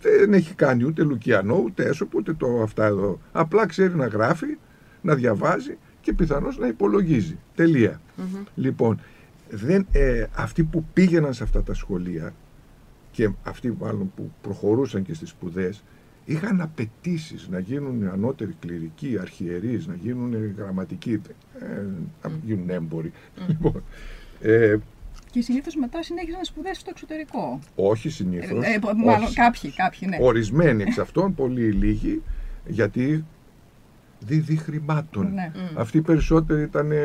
[0.00, 3.20] δεν έχει κάνει ούτε Λουκιανό, ούτε Έσωπο, ούτε το αυτά εδώ.
[3.32, 4.56] Απλά ξέρει να γράφει,
[5.00, 7.38] να διαβάζει και πιθανώς να υπολογίζει.
[7.54, 8.00] Τελεία.
[8.54, 9.00] Λοιπόν,
[9.50, 12.34] δεν, ε, αυτοί που πήγαιναν σε αυτά τα σχολεία
[13.10, 15.82] και αυτοί μάλλον που προχωρούσαν και στις σπουδές
[16.24, 21.20] είχαν απαιτήσεις να γίνουν ανώτεροι κληρικοί, αρχιερείς, να γίνουν γραμματικοί,
[21.60, 21.82] ε,
[22.22, 23.12] να γίνουν έμποροι.
[23.46, 23.82] Λοιπόν,
[24.40, 24.76] ε,
[25.30, 27.58] Και συνήθως μετά συνέχισαν σπουδές στο εξωτερικό.
[27.74, 28.64] όχι συνήθως.
[28.64, 29.34] Ε, ε, μάλλον όχι.
[29.34, 30.16] κάποιοι, κάποιοι, ναι.
[30.20, 32.22] Ορισμένοι εξ αυτών, πολύ λίγοι,
[32.66, 33.24] γιατί
[34.26, 35.32] δίδει χρημάτων.
[35.34, 35.52] Ναι.
[35.76, 36.96] Αυτοί οι περισσότεροι ήταν ε,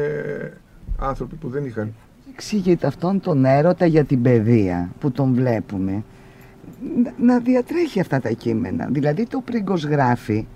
[0.99, 1.93] άνθρωποι που δεν είχαν
[2.34, 6.03] Εξηγείται αυτόν τον έρωτα για την παιδεία που τον βλέπουμε
[7.03, 8.88] να- να διατρέχει αυτά τα κείμενα.
[8.91, 10.47] Δηλαδή το πρίγκος γράφει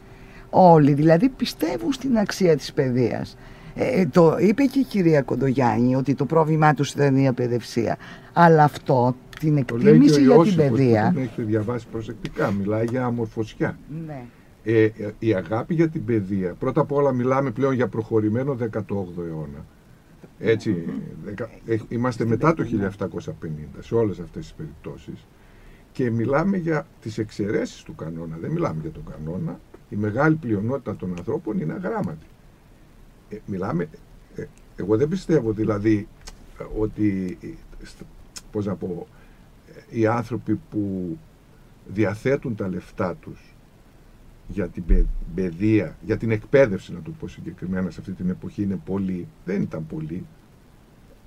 [0.49, 3.37] όλοι, δηλαδή πιστεύουν στην αξία της παιδείας.
[3.75, 7.97] Ε, το είπε και η κυρία Κοντογιάννη ότι το πρόβλημά τους ήταν η απαιδευσία.
[8.33, 11.11] Αλλά αυτό, την εκτίμηση για την παιδεία.
[11.13, 12.51] Δεν έχετε διαβάσει προσεκτικά.
[12.51, 13.77] Μιλάει για αμορφωσιά.
[14.07, 14.21] Ναι.
[14.63, 14.89] Ε,
[15.19, 16.53] η αγάπη για την παιδεία.
[16.53, 19.65] Πρώτα απ' όλα μιλάμε πλέον για προχωρημένο 18ο αιώνα.
[20.39, 20.85] Έτσι,
[21.23, 25.25] δεκα- ε, είμαστε μετά το 1750 σε όλες αυτές τις περιπτώσεις
[25.91, 28.37] και μιλάμε για τις εξαιρέσεις του κανόνα.
[28.41, 29.59] Δεν μιλάμε για τον κανόνα.
[29.89, 32.25] Η μεγάλη πλειονότητα των ανθρώπων είναι αγράμματοι.
[33.29, 33.89] Ε, μιλάμε,
[34.35, 34.45] ε,
[34.75, 36.07] εγώ δεν πιστεύω δηλαδή
[36.59, 37.47] ε, ότι, ε,
[37.85, 38.03] στ-
[38.51, 39.07] πώς να πω,
[39.91, 41.17] ε, οι άνθρωποι που
[41.87, 43.52] διαθέτουν τα λεφτά τους
[44.47, 48.61] για την παι- παιδεία, για την εκπαίδευση να το πω συγκεκριμένα σε αυτή την εποχή
[48.63, 50.25] είναι πολλοί, δεν ήταν πολλοί.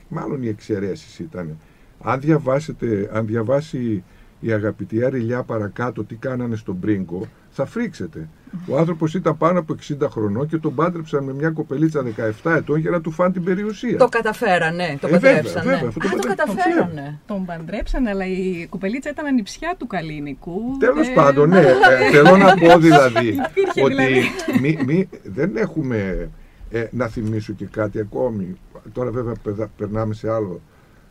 [0.09, 1.59] Μάλλον οι εξαιρέσεις ήταν.
[2.01, 4.05] Αν, διαβάσετε, αν διαβάσει
[4.41, 7.27] η αγαπητή Αριλιά παρακάτω τι κάνανε στον Πρίγκο,
[7.57, 8.29] θα φρίξετε.
[8.69, 12.03] Ο άνθρωπος ήταν πάνω από 60 χρονών και τον πάντρεψαν με μια κοπελίτσα
[12.43, 13.97] 17 ετών για να του φάνε την περιουσία.
[13.99, 15.71] Το καταφέρανε, το Ε, βέβαια, παντρέψανε.
[15.71, 17.21] βέβαια, αυτό το Α, το παντρε- καταφέρανε.
[17.27, 20.61] Τον παντρέψαν, αλλά η κουπελίτσα ήταν ανιψιά του Καλίνικου.
[20.79, 21.59] Τέλος Ε, πάντων, ναι.
[21.61, 24.21] Ε, θέλω να πω δηλαδή Υπήρχε ότι δηλαδή.
[24.61, 26.29] μη, μη, δεν έχουμε
[26.71, 28.57] ε, να θυμίσω και κάτι ακόμη.
[28.93, 30.61] Τώρα βέβαια παιδα- περνάμε σε άλλο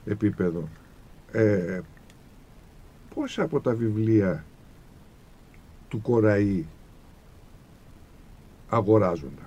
[0.06, 0.68] επίπεδο.
[1.32, 1.80] Ε,
[3.16, 4.46] πόσα από τα βιβλία
[5.88, 6.66] του Κοραή
[8.70, 9.46] αγοράζονταν.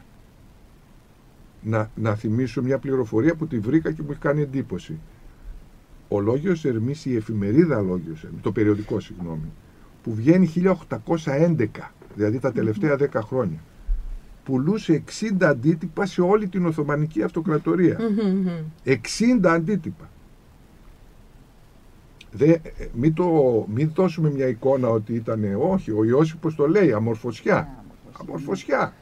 [1.62, 4.98] Να, να θυμίσω μια πληροφορία που τη βρήκα και μου έχει κάνει εντύπωση.
[6.08, 9.52] Ο Λόγιος Ερμής, η εφημερίδα Λόγιος Ερμής, το περιοδικό συγγνώμη,
[10.02, 10.52] που βγαίνει
[11.24, 11.66] 1811,
[12.14, 13.58] δηλαδή τα τελευταία 10 χρόνια,
[14.44, 15.02] πουλούσε
[15.40, 17.98] 60 αντίτυπα σε όλη την Οθωμανική Αυτοκρατορία.
[18.00, 18.48] Μμμ, μμμ.
[19.42, 20.08] 60 αντίτυπα.
[22.30, 22.60] Δε, ε,
[22.92, 23.24] μην, το,
[23.74, 27.68] μην δώσουμε μια εικόνα ότι ήταν όχι, ο Ιώσυπος το λέει, αμορφωσιά.
[28.20, 28.92] Αμορφωσιά.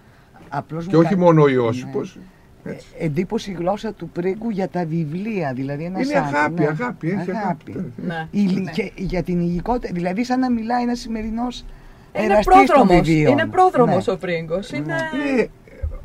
[0.48, 2.18] Απλώς Και μου όχι κα- μόνο ο Ιώσυπος.
[2.64, 2.86] Έτσι.
[2.98, 5.52] Ε, εντύπωση η γλώσσα του πρίγκου για τα βιβλία.
[5.54, 7.92] Δηλαδή ένα Είναι αγάπη, αγάπη, έχει αγάπη.
[8.06, 8.28] Ναι.
[8.30, 8.70] Η, Ναι.
[8.70, 11.64] και, για την υλικότητα, δηλαδή σαν να μιλάει ένας σημερινός
[12.12, 13.32] Είναι εραστής των πρόδρομος, βιβλίων.
[13.32, 14.12] είναι πρόδρομος Ναι.
[14.12, 14.70] ο Πρίγκος.
[14.70, 14.94] Είναι...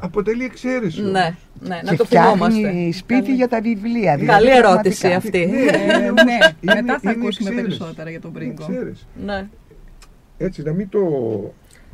[0.01, 0.99] Ναι, αποτελεί εξαίρεση.
[0.99, 1.11] όμως.
[1.11, 2.57] Ναι, ναι, να και το θυμόμαστε.
[2.59, 3.35] φτιάχνει σπίτι Καλή.
[3.35, 4.15] για τα βιβλία.
[4.17, 4.71] δηλαδή Καλή πραγματικά.
[4.73, 5.41] ερώτηση αυτή.
[5.41, 7.61] Ε, ναι, Είναι- μετά θα είναι ακούσουμε εξαίρεση.
[7.77, 8.65] περισσότερα για τον Είναι Πρίγκο.
[8.71, 9.05] εξαίρεση.
[9.25, 9.47] Ναι.
[10.37, 10.99] Έτσι, να μην το...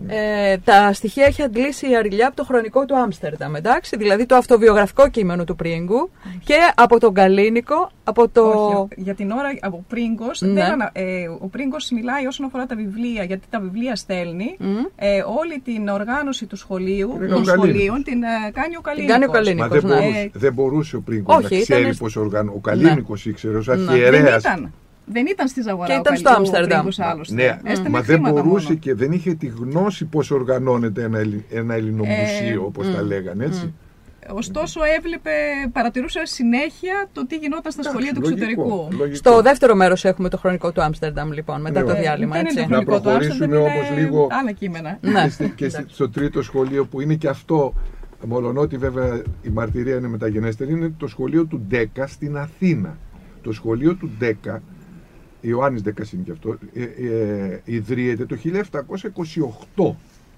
[0.08, 4.36] Ε, τα στοιχεία έχει αντλήσει η Αριλιά από το χρονικό του Άμστερνταμ, εντάξει, δηλαδή το
[4.36, 6.10] αυτοβιογραφικό κείμενο του Πρίγκου
[6.43, 8.41] και από τον Καλίνικο, από το...
[8.41, 10.54] Όχι, για την ώρα από Πρίγκος, Ναι.
[10.54, 14.56] δεν ανα- ε, ο Πρίγκος μιλάει όσον αφορά τα βιβλία, γιατί τα βιβλία στέλνει.
[14.60, 14.76] Μμ.
[14.95, 17.48] Ε, όλη την οργάνωση του σχολείου, Είναι ο των Καλίνικος.
[17.54, 19.14] σχολείων την ε, κάνει ο Καλίνικος.
[19.14, 19.95] κάνει ο Μα Καλίνικος, δεν ναι.
[19.95, 22.52] μπορούσε, Ε, δεν μπορούσε ο Πρίγκος Όχι, να ξέρει ήταν- πώς οργανώ.
[22.56, 23.76] Ο Καλίνικος ήξερε, ως Ναι.
[23.76, 24.43] Δεν αρχιερέας.
[24.43, 24.74] ήταν.
[25.10, 26.78] Δεν ήταν στη Ζαγορά Και ο ήταν στο Καλίνικος, ο Άμστερνταμ.
[26.80, 27.34] Πρίγκος άλλωστε.
[27.36, 28.80] Ναι, Έστελνε μα δεν χρήματα μπορούσε μόνο.
[28.80, 33.45] και δεν είχε τη γνώση πώς οργανώνεται ένα, ελλη- ένα ελληνομουσείο, Ε, όπως τα λέγανε,
[33.45, 33.74] έτσι.
[34.34, 35.32] Ωστόσο έβλεπε,
[35.72, 38.88] παρατηρούσε συνέχεια το τι γινόταν στα σχολεία του Λογικό, εξωτερικού.
[38.97, 39.16] λογικό.
[39.16, 42.39] Στο δεύτερο μέρος έχουμε το χρονικό του Άμστερνταμ, λοιπόν, μετά Ναι, το ε, διάλειμμα, Δεν
[42.39, 42.62] είναι έτσι.
[42.62, 44.97] το χρονικό του προχωρήσουμε Άμστερνταμ, όμως είναι λίγο- άλλα κείμενα.
[45.01, 45.24] Ναι.
[45.24, 47.74] Και, στη- και στη- στο τρίτο σχολείο που είναι και αυτό,
[48.26, 52.97] μολονότι βέβαια η μαρτυρία είναι μεταγενέστερη, είναι το σχολείο του Ντέκα στην Αθήνα.
[53.41, 54.62] Το σχολείο του Ντέκα,
[55.42, 58.36] Ιωάννης Ντέκας είναι και αυτό, ε, ε, ιδρύεται το
[59.76, 59.96] 1728.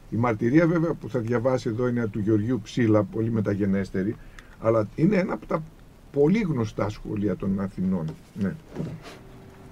[0.10, 4.16] Η μαρτυρία βέβαια που θα διαβάσει εδώ είναι του Γεωργίου Ψήλα, πολύ μεταγενέστερη,
[4.60, 5.64] αλλά είναι ένα από τα
[6.12, 8.06] πολύ γνωστά σχολεία των Αθηνών.
[8.34, 8.54] Ναι.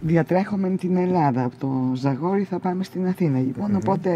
[0.01, 1.43] Διατρέχουμε την Ελλάδα.
[1.43, 3.39] Από το Ζαγόρι θα πάμε στην Αθήνα.
[3.39, 4.09] Λοιπόν, οπότε.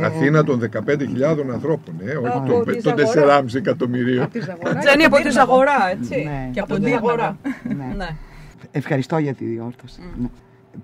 [0.00, 3.42] ε, Αθήνα των 15.000 ανθρώπων, ε, όχι Από των, τη των Ζαγορά.
[3.42, 4.22] 4,5 εκατομμυρίων.
[4.22, 5.30] Από τη Ζαγορά Τζένι και από τον τη Τύρναβο.
[5.30, 6.22] Ζαγορά, έτσι.
[6.22, 6.50] Ναι.
[6.52, 7.06] Και από τον τη Τύρναβο.
[7.06, 7.36] Ζαγορά.
[7.76, 7.94] ναι.
[7.96, 8.16] Ναι.
[8.70, 10.00] Ευχαριστώ για τη διόρθωση.
[10.20, 10.28] Ναι.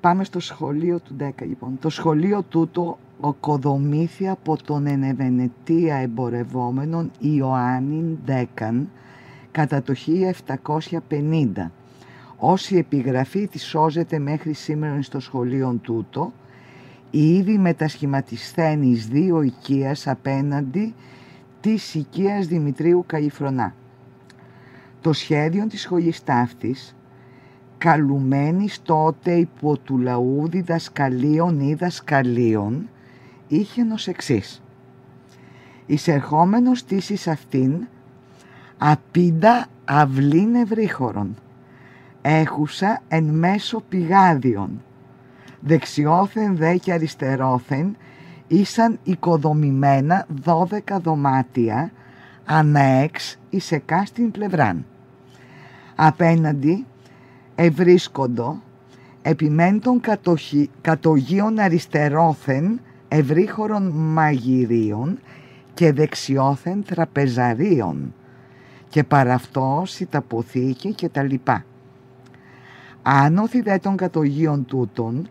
[0.01, 1.79] Πάμε στο σχολείο του 10 λοιπόν.
[1.81, 8.89] Το σχολείο τούτο οκοδομήθη από τον ενεβενετία εμπορευόμενον Ιωάννην Δέκαν
[9.51, 9.95] κατά το
[11.09, 11.71] 1750.
[12.37, 16.33] Όση επιγραφή της σώζεται μέχρι σήμερα στο σχολείο τούτο,
[17.11, 20.95] η ήδη μετασχηματισθένης δύο οικίας απέναντι
[21.61, 23.75] της οικίας Δημητρίου Καϊφρονά.
[25.01, 26.95] Το σχέδιο της σχολής ταύτης
[27.81, 32.89] καλουμένης τότε υπό του λαού διδασκαλίων ή δασκαλίων
[33.49, 34.63] είχε ως εξής.
[35.87, 37.87] Εισερχόμενος της εις αυτήν
[38.79, 41.37] απίντα αυλήν ευρύχωρον
[42.23, 44.83] έχουσα εν μέσω πηγάδιων
[45.61, 47.97] δεξιόθεν δε και αριστερόθεν
[48.47, 51.93] ήσαν οικοδομημένα δώδεκα δωμάτια
[52.45, 54.87] αναέξ εις εκάστην πλευράν.
[55.95, 56.87] Απέναντι
[57.63, 58.63] ευρίσκοντο
[59.23, 65.19] επιμέντων κατοχι, κατογείων αριστερόθεν ευρύχωρων μαγειρίων
[65.75, 68.15] και δεξιόθεν τραπεζαρίων
[68.89, 71.65] και παραυτός η ταποθήκη και τα λοιπά.
[73.03, 75.29] Άνωθη δε των κατογείων τούτων,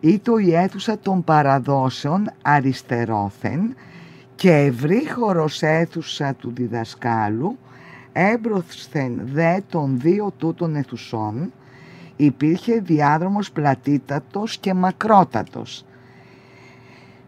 [0.00, 3.74] ήτο η αίθουσα των παραδόσεων αριστερόθεν
[4.34, 7.58] και ευρύχωρος αίθουσα του διδασκάλου,
[8.12, 11.52] έμπροσθεν δε των δύο τούτων αιθουσών,
[12.24, 15.84] υπήρχε διάδρομος πλατήτατος και μακρότατος.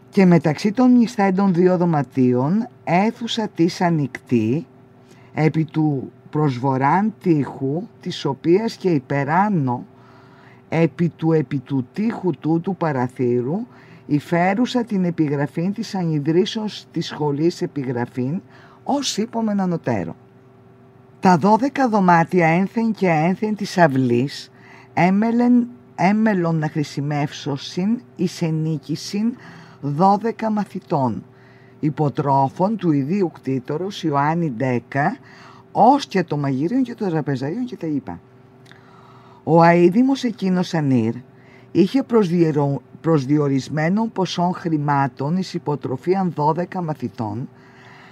[0.09, 4.65] Και μεταξύ των νησθέντων δύο δωματίων αίθουσα της ανοιχτή,
[5.33, 9.85] επί του προσβοράν τείχου, της οποίας και υπεράνω
[10.69, 13.59] επί του επί του τείχου τούτου παραθύρου
[14.05, 18.41] υφέρουσα την επιγραφή της ανιδρύσεως της σχολής επιγραφήν
[18.83, 20.15] ως είπομεν ανωτέρω.
[21.19, 24.51] Τα δώδεκα δωμάτια ένθεν και ένθεν της αυλής
[24.93, 29.35] έμελεν, έμελον να χρησιμεύσωσιν εις ενίκησιν
[29.81, 31.23] δώδεκα μαθητών
[31.79, 35.17] υποτρόφων του ιδίου κτήτορος Ιωάννη Ντέκα
[35.71, 38.19] ως και το μαγείριο και το τραπεζαρίο και τα είπα.
[39.43, 41.13] Ο αίδημος εκείνος Ανήρ
[41.71, 42.05] είχε
[43.01, 47.49] προσδιορισμένο ποσών χρημάτων εις υποτροφίαν 12 μαθητών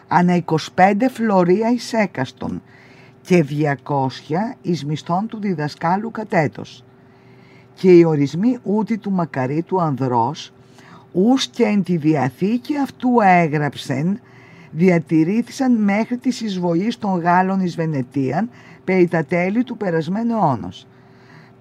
[0.07, 0.43] ανά
[0.75, 2.61] 25 φλωρία εις έκαστον
[3.21, 3.45] και
[3.83, 6.83] 200 εις μισθών του διδασκάλου κατέτος.
[7.73, 10.53] Και οι ορισμοί ούτι του μακαρίτου ανδρός
[11.11, 14.19] ούς και εν τη διαθήκη αυτού έγραψεν
[14.71, 18.49] διατηρήθησαν μέχρι της εισβολής των Γάλλων εις Βενετίαν
[18.83, 20.87] περί τα τέλη του περασμένου αιώνος.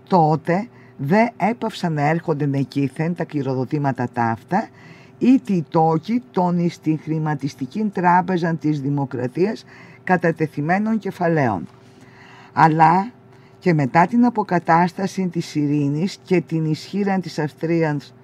[0.08, 4.68] Τότε δε έπαυσαν να έρχονται εκείθεν τα κληροδοτήματα ταύτα
[5.18, 9.64] ή τη τόκη των εις την χρηματιστική τράπεζα της δημοκρατίας
[10.04, 11.66] κατατεθειμένων κεφαλαίων.
[12.52, 13.10] Αλλά
[13.58, 18.14] και μετά την αποκατάσταση της ειρήνης και την ισχύρα της Αυστρίας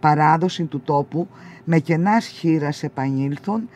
[0.00, 1.28] παράδοση του τόπου
[1.64, 3.68] με κενάς χείρας επανήλθον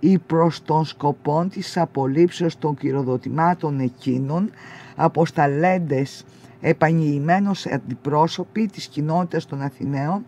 [0.00, 4.50] ή προς τον σκοπό της απολύψεως των κυροδοτημάτων εκείνων
[4.96, 6.24] αποσταλέντες
[6.60, 10.24] επανειλημμένως αντιπρόσωποι της κοινότητας των Αθηναίων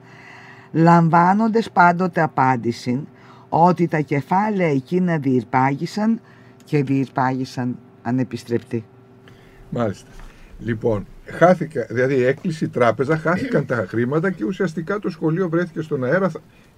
[0.72, 3.06] λαμβάνοντες πάντοτε απάντηση
[3.48, 6.20] ότι τα κεφάλαια εκείνα διηρπάγησαν
[6.64, 8.84] και διηρπάγησαν ανεπιστρεπτοί.
[9.70, 10.10] Μάλιστα.
[10.58, 16.04] Λοιπόν, χάθηκα, δηλαδή έκλεισε η τράπεζα, χάθηκαν τα χρήματα και ουσιαστικά το σχολείο βρέθηκε στον
[16.04, 16.30] αέρα.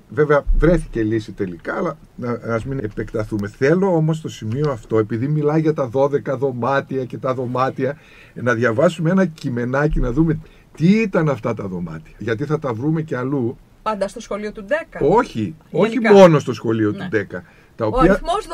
[0.09, 1.99] Βέβαια βρέθηκε λύση τελικά, αλλά
[2.47, 3.49] ας μην επεκταθούμε.
[3.49, 7.99] Θέλω όμως στο σημείο αυτό, επειδή μιλάει για τα 12 δωμάτια και τα δωμάτια,
[8.35, 10.39] να διαβάσουμε ένα κειμενάκι, να δούμε
[10.77, 12.15] τι ήταν αυτά τα δωμάτια.
[12.19, 13.59] Γιατί θα τα βρούμε και αλλού.
[13.83, 14.73] Πάντα στο σχολείο του 10.
[15.11, 17.43] Όχι, όχι μόνο στο σχολείο του 10.
[17.77, 17.87] Ναι.
[17.87, 18.11] Τα οποία...
[18.11, 18.47] Ο αριθμός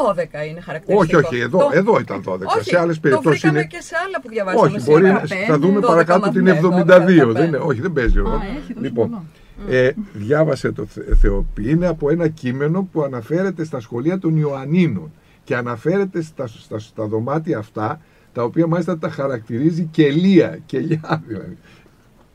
[0.42, 1.18] 12 είναι χαρακτηριστικό.
[1.18, 1.70] Όχι, όχι, εδώ, το...
[1.72, 2.38] εδώ ήταν 12.
[2.56, 3.40] Όχι, σε άλλε περιπτώσεις.
[3.40, 3.64] Το είναι...
[3.64, 4.76] και σε άλλα που διαβάσαμε.
[4.76, 7.32] Όχι, μπορεί να θα δούμε παρακάτω την 72.
[7.32, 8.40] Δεν είναι, όχι, δεν παίζει ρόλο.
[8.80, 9.26] Λοιπόν,
[9.68, 10.86] ε, διάβασε το
[11.20, 11.70] Θεοπή.
[11.70, 15.12] Είναι από ένα κείμενο που αναφέρεται στα σχολεία των Ιωαννίνων
[15.44, 18.00] και αναφέρεται στα, στα, στα δωμάτια αυτά,
[18.32, 21.58] τα οποία μάλιστα τα χαρακτηρίζει κελία, κελιά δηλαδή.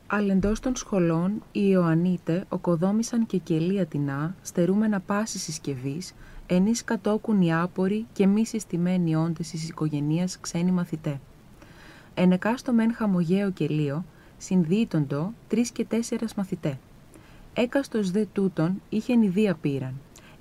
[0.06, 6.14] Αλλεντό των σχολών, οι Ιωαννίτες οκοδόμησαν και κελία τεινά, στερούμενα πάσης συσκευής,
[6.50, 11.20] ενή κατόκουν οι άποροι και μη συστημένοι όντες της οικογένεια ξένοι μαθητέ.
[12.14, 14.04] Ενεκάστο μεν χαμογέο κελίο,
[14.38, 16.78] συνδύτοντο τρεις και τέσσερας μαθητέ.
[17.54, 19.94] Έκαστος δε τούτον είχε νηδία πήραν.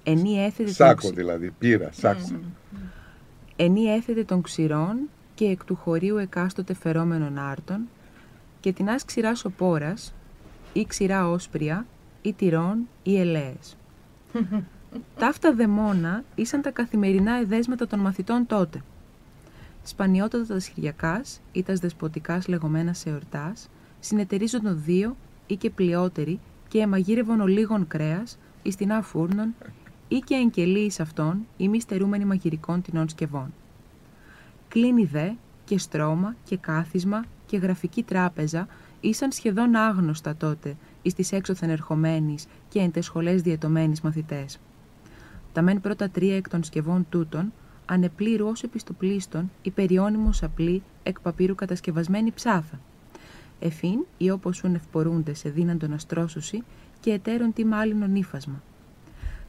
[0.04, 2.40] Ενή έθετε Σάκο δηλαδή, πήρα, σάκο.
[3.56, 4.98] Ενή έθετε των ξηρών
[5.34, 7.80] και εκ του χωρίου εκάστοτε φερόμενων άρτων
[8.60, 10.14] και την άς ξηράς οπόρας
[10.74, 11.86] ή ξηρά όσπρια
[12.22, 13.78] ή τυρών ή ελαίες.
[15.20, 18.82] Ταύτα δαιμόνα ήσαν τα καθημερινά εδέσματα των μαθητών τότε.
[19.84, 23.70] Σπανιότατα τα σχηριακάς ή τα δεσποτικάς λεγόμενα σε εορτάς,
[24.00, 25.16] συνεταιρίζονταν δύο
[25.48, 29.54] ή και πλειότεροι και εμαγείρευον ολίγων κρέας εις την αφούρνων
[30.08, 33.54] ή και εγκελεί εις αυτών ή μη στερούμενοι μαγειρικών τεινών σκευών.
[34.68, 35.30] Κλείνει δε
[35.66, 38.68] και στρώμα και κάθισμα και γραφική τράπεζα
[39.02, 44.60] ήσαν σχεδόν άγνωστα τότε εις τις έξωθεν ερχομένης και εν σχολές διαιτωμένης μαθητές.
[45.58, 47.54] Τα μεν πρώτα τρία εκ των σκευών τούτων
[47.86, 52.80] ανεπλήρου ως επιστοπλίστων η περιώνυμος απλή εκ παπύρου κατασκευασμένη ψάθα.
[53.60, 56.64] Εφήν ή όπως σουν ευπορούνται σε δύναντον αστρόσωση
[57.00, 58.64] και ετέρων τι μάλινον ύφασμα.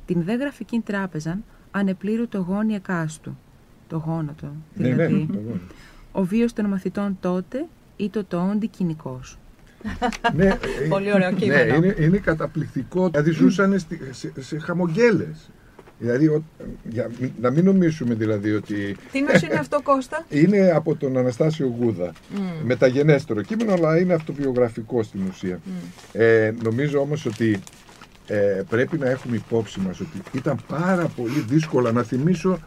[0.06, 3.36] Την δε γραφική τράπεζαν ανεπλήρου το γόνι εκάστου,
[3.88, 5.28] το γόνατο, ναι, ναι, δηλαδή,
[6.12, 7.66] ο βίος των μαθητών τότε
[7.96, 9.38] ή το το όντι κοινικός.
[10.34, 10.58] ναι,
[10.88, 11.78] Πολύ ωραίο κείμενο.
[11.78, 13.08] Ναι, είναι, είναι καταπληκτικό.
[13.08, 13.78] Δηλαδή ζούσαν
[14.10, 15.50] σε, σε χαμογέλες.
[15.98, 16.42] Δηλαδή,
[16.88, 17.10] για,
[17.40, 18.96] να μην νομίσουμε δηλαδή ότι...
[19.12, 22.12] Τι νος είναι αυτό Κώστα; είναι από τον Αναστάσιο Γούδα.
[22.12, 22.38] Mm.
[22.64, 25.60] Μεταγενέστερο κείμενο, αλλά είναι αυτοβιογραφικό στην ουσία.
[26.12, 27.60] Ε, νομίζω όμως ότι
[28.26, 32.58] ε, πρέπει να έχουμε υπόψη μας ότι ήταν πάρα πολύ δύσκολο να θυμίσω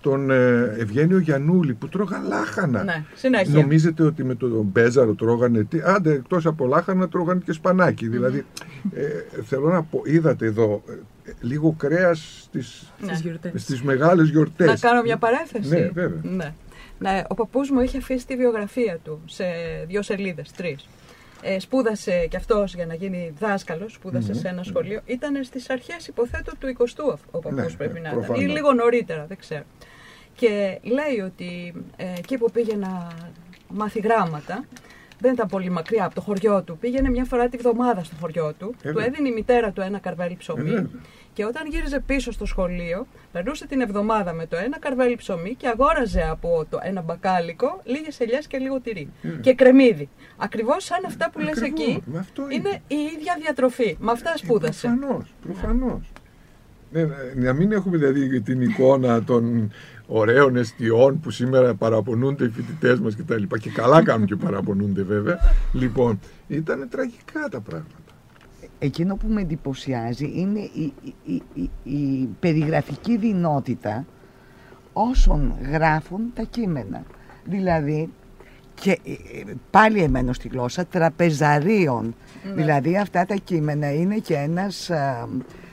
[0.00, 2.84] τον ε, Ευγένιο Γιαννούλη που τρώγαν λάχανα.
[2.84, 3.60] Ναι, συνέχεια.
[3.60, 5.64] Νομίζετε ότι με τον Μπέζαρο τρώγανε.
[5.64, 8.08] Τι, άντε, εκτός από λάχανα τρώγανε και σπανάκι.
[8.08, 8.44] Δηλαδή,
[8.94, 10.92] ε, θέλω να πω, είδατε εδώ ε,
[11.40, 13.06] λίγο κρέας στι Ναι.
[13.06, 13.62] Στις γιορτές.
[13.62, 14.66] στις μεγάλες γιορτές.
[14.66, 15.68] Να κάνω μια παρένθεση.
[15.68, 16.20] Ναι, βέβαια.
[16.22, 16.52] Ναι.
[16.98, 19.44] Ναι, ο παππούς μου είχε αφήσει τη βιογραφία του σε
[19.86, 20.88] δύο σελίδες, τρεις.
[21.42, 25.00] Ε, σπούδασε κι αυτός για να γίνει δάσκαλος, σπούδασε σε ένα σχολείο.
[25.04, 28.18] Ήταν στις αρχές, υποθέτω, του 20ου ο παππούς Ναι, πρέπει ναι, να ήταν.
[28.18, 28.42] προφανώς.
[28.42, 29.62] Ή λίγο νωρίτερα, δεν ξέρω.
[30.34, 33.06] Και λέει ότι ε, εκεί που πήγε να
[33.68, 34.64] μάθει γράμματα,
[35.20, 36.78] δεν ήταν πολύ μακριά από το χωριό του.
[36.78, 38.66] Πήγαινε μια φορά τη βδομάδα στο χωριό του.
[38.82, 39.04] Ε, του βέβαια.
[39.06, 40.62] έδινε η μητέρα του ένα καρβέλι Ε, ψωμί.
[40.62, 40.86] βέβαια.
[41.32, 45.68] Και όταν γύριζε πίσω στο σχολείο, περνούσε την εβδομάδα με το ένα καρβέλι ψωμί και
[45.68, 49.08] αγόραζε από το ένα μπακάλικο λίγες ελιές και λίγο τυρί.
[49.40, 50.08] Και κρεμμύδι.
[50.36, 51.64] Ακριβώς σαν αυτά που λες Ε.
[51.64, 52.02] Ακριβώς, εκεί.
[52.06, 52.54] με αυτό είναι.
[52.54, 53.96] Είναι η ίδια διατροφή.
[54.00, 54.86] Με αυτά σπούδασε.
[54.98, 56.00] Προφανώς, προφανώς.
[56.96, 59.70] Ναι, ναι, να μην έχουμε δηλαδή την εικόνα των
[60.06, 63.42] ωραίων εστιών που σήμερα παραπονούνται οι φοιτητές μας κτλ.
[63.42, 65.38] Και, και καλά κάνουν και παραπονούνται βέβαια.
[65.72, 67.94] Λοιπόν, ήταν τραγικά τα πράγματα.
[68.78, 70.92] Εκείνο που με εντυπωσιάζει είναι η,
[71.24, 74.06] η, η, η περιγραφική δυνότητα
[74.92, 77.02] όσων γράφουν τα κείμενα.
[77.44, 78.08] Δηλαδή,
[78.74, 82.14] και ε, ε, πάλι εμένω στη γλώσσα, τραπεζαρίων.
[82.54, 84.90] Δηλαδή αυτά τα κείμενα είναι και ένας...
[84.90, 85.65] α, ε, ε, ε,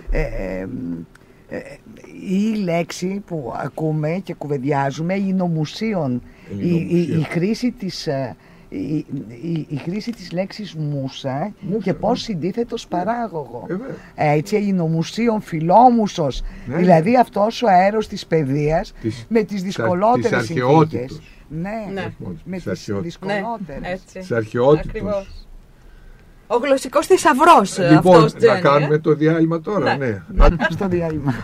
[2.30, 6.22] η λέξη που ακούμε και κουβεντιάζουμε, η νομουσίων,
[6.60, 7.26] η, η, η Ελληνομουσία.
[7.30, 8.08] χρήση της...
[8.08, 8.36] ε,
[8.70, 8.96] Η,
[9.42, 12.34] η, η χρήση της λέξης μουσα Μουσα, και πώς ναι.
[12.34, 13.66] συντίθεται ως παράγωγο.
[13.70, 13.96] Ε, βέβαια.
[14.16, 20.46] Έτσι, ελληνομουσίων, φιλόμουσος, Ναι, δηλαδή αυτός ο αέρος της παιδείας Της- με τις δυσκολότερες της
[20.48, 20.64] συνθήκες.
[20.64, 21.20] αρχαιότητος.
[21.50, 22.14] Ναι, Ναι.
[22.44, 23.18] με Της τις αρχαιότητος.
[23.22, 23.92] Ναι, δυσκολότερες.
[23.92, 24.20] έτσι.
[24.20, 24.86] Της αρχαιότητος.
[24.90, 25.48] Ακριβώς.
[26.54, 28.62] Ο γλωσσικός θησαυρός Λοιπόν, αυτός, να Τζένι, ε.
[28.62, 30.22] κάνουμε το διάλειμμα τώρα, Ναι.
[30.28, 30.46] ναι.
[30.70, 31.36] Στο διάλειμμα.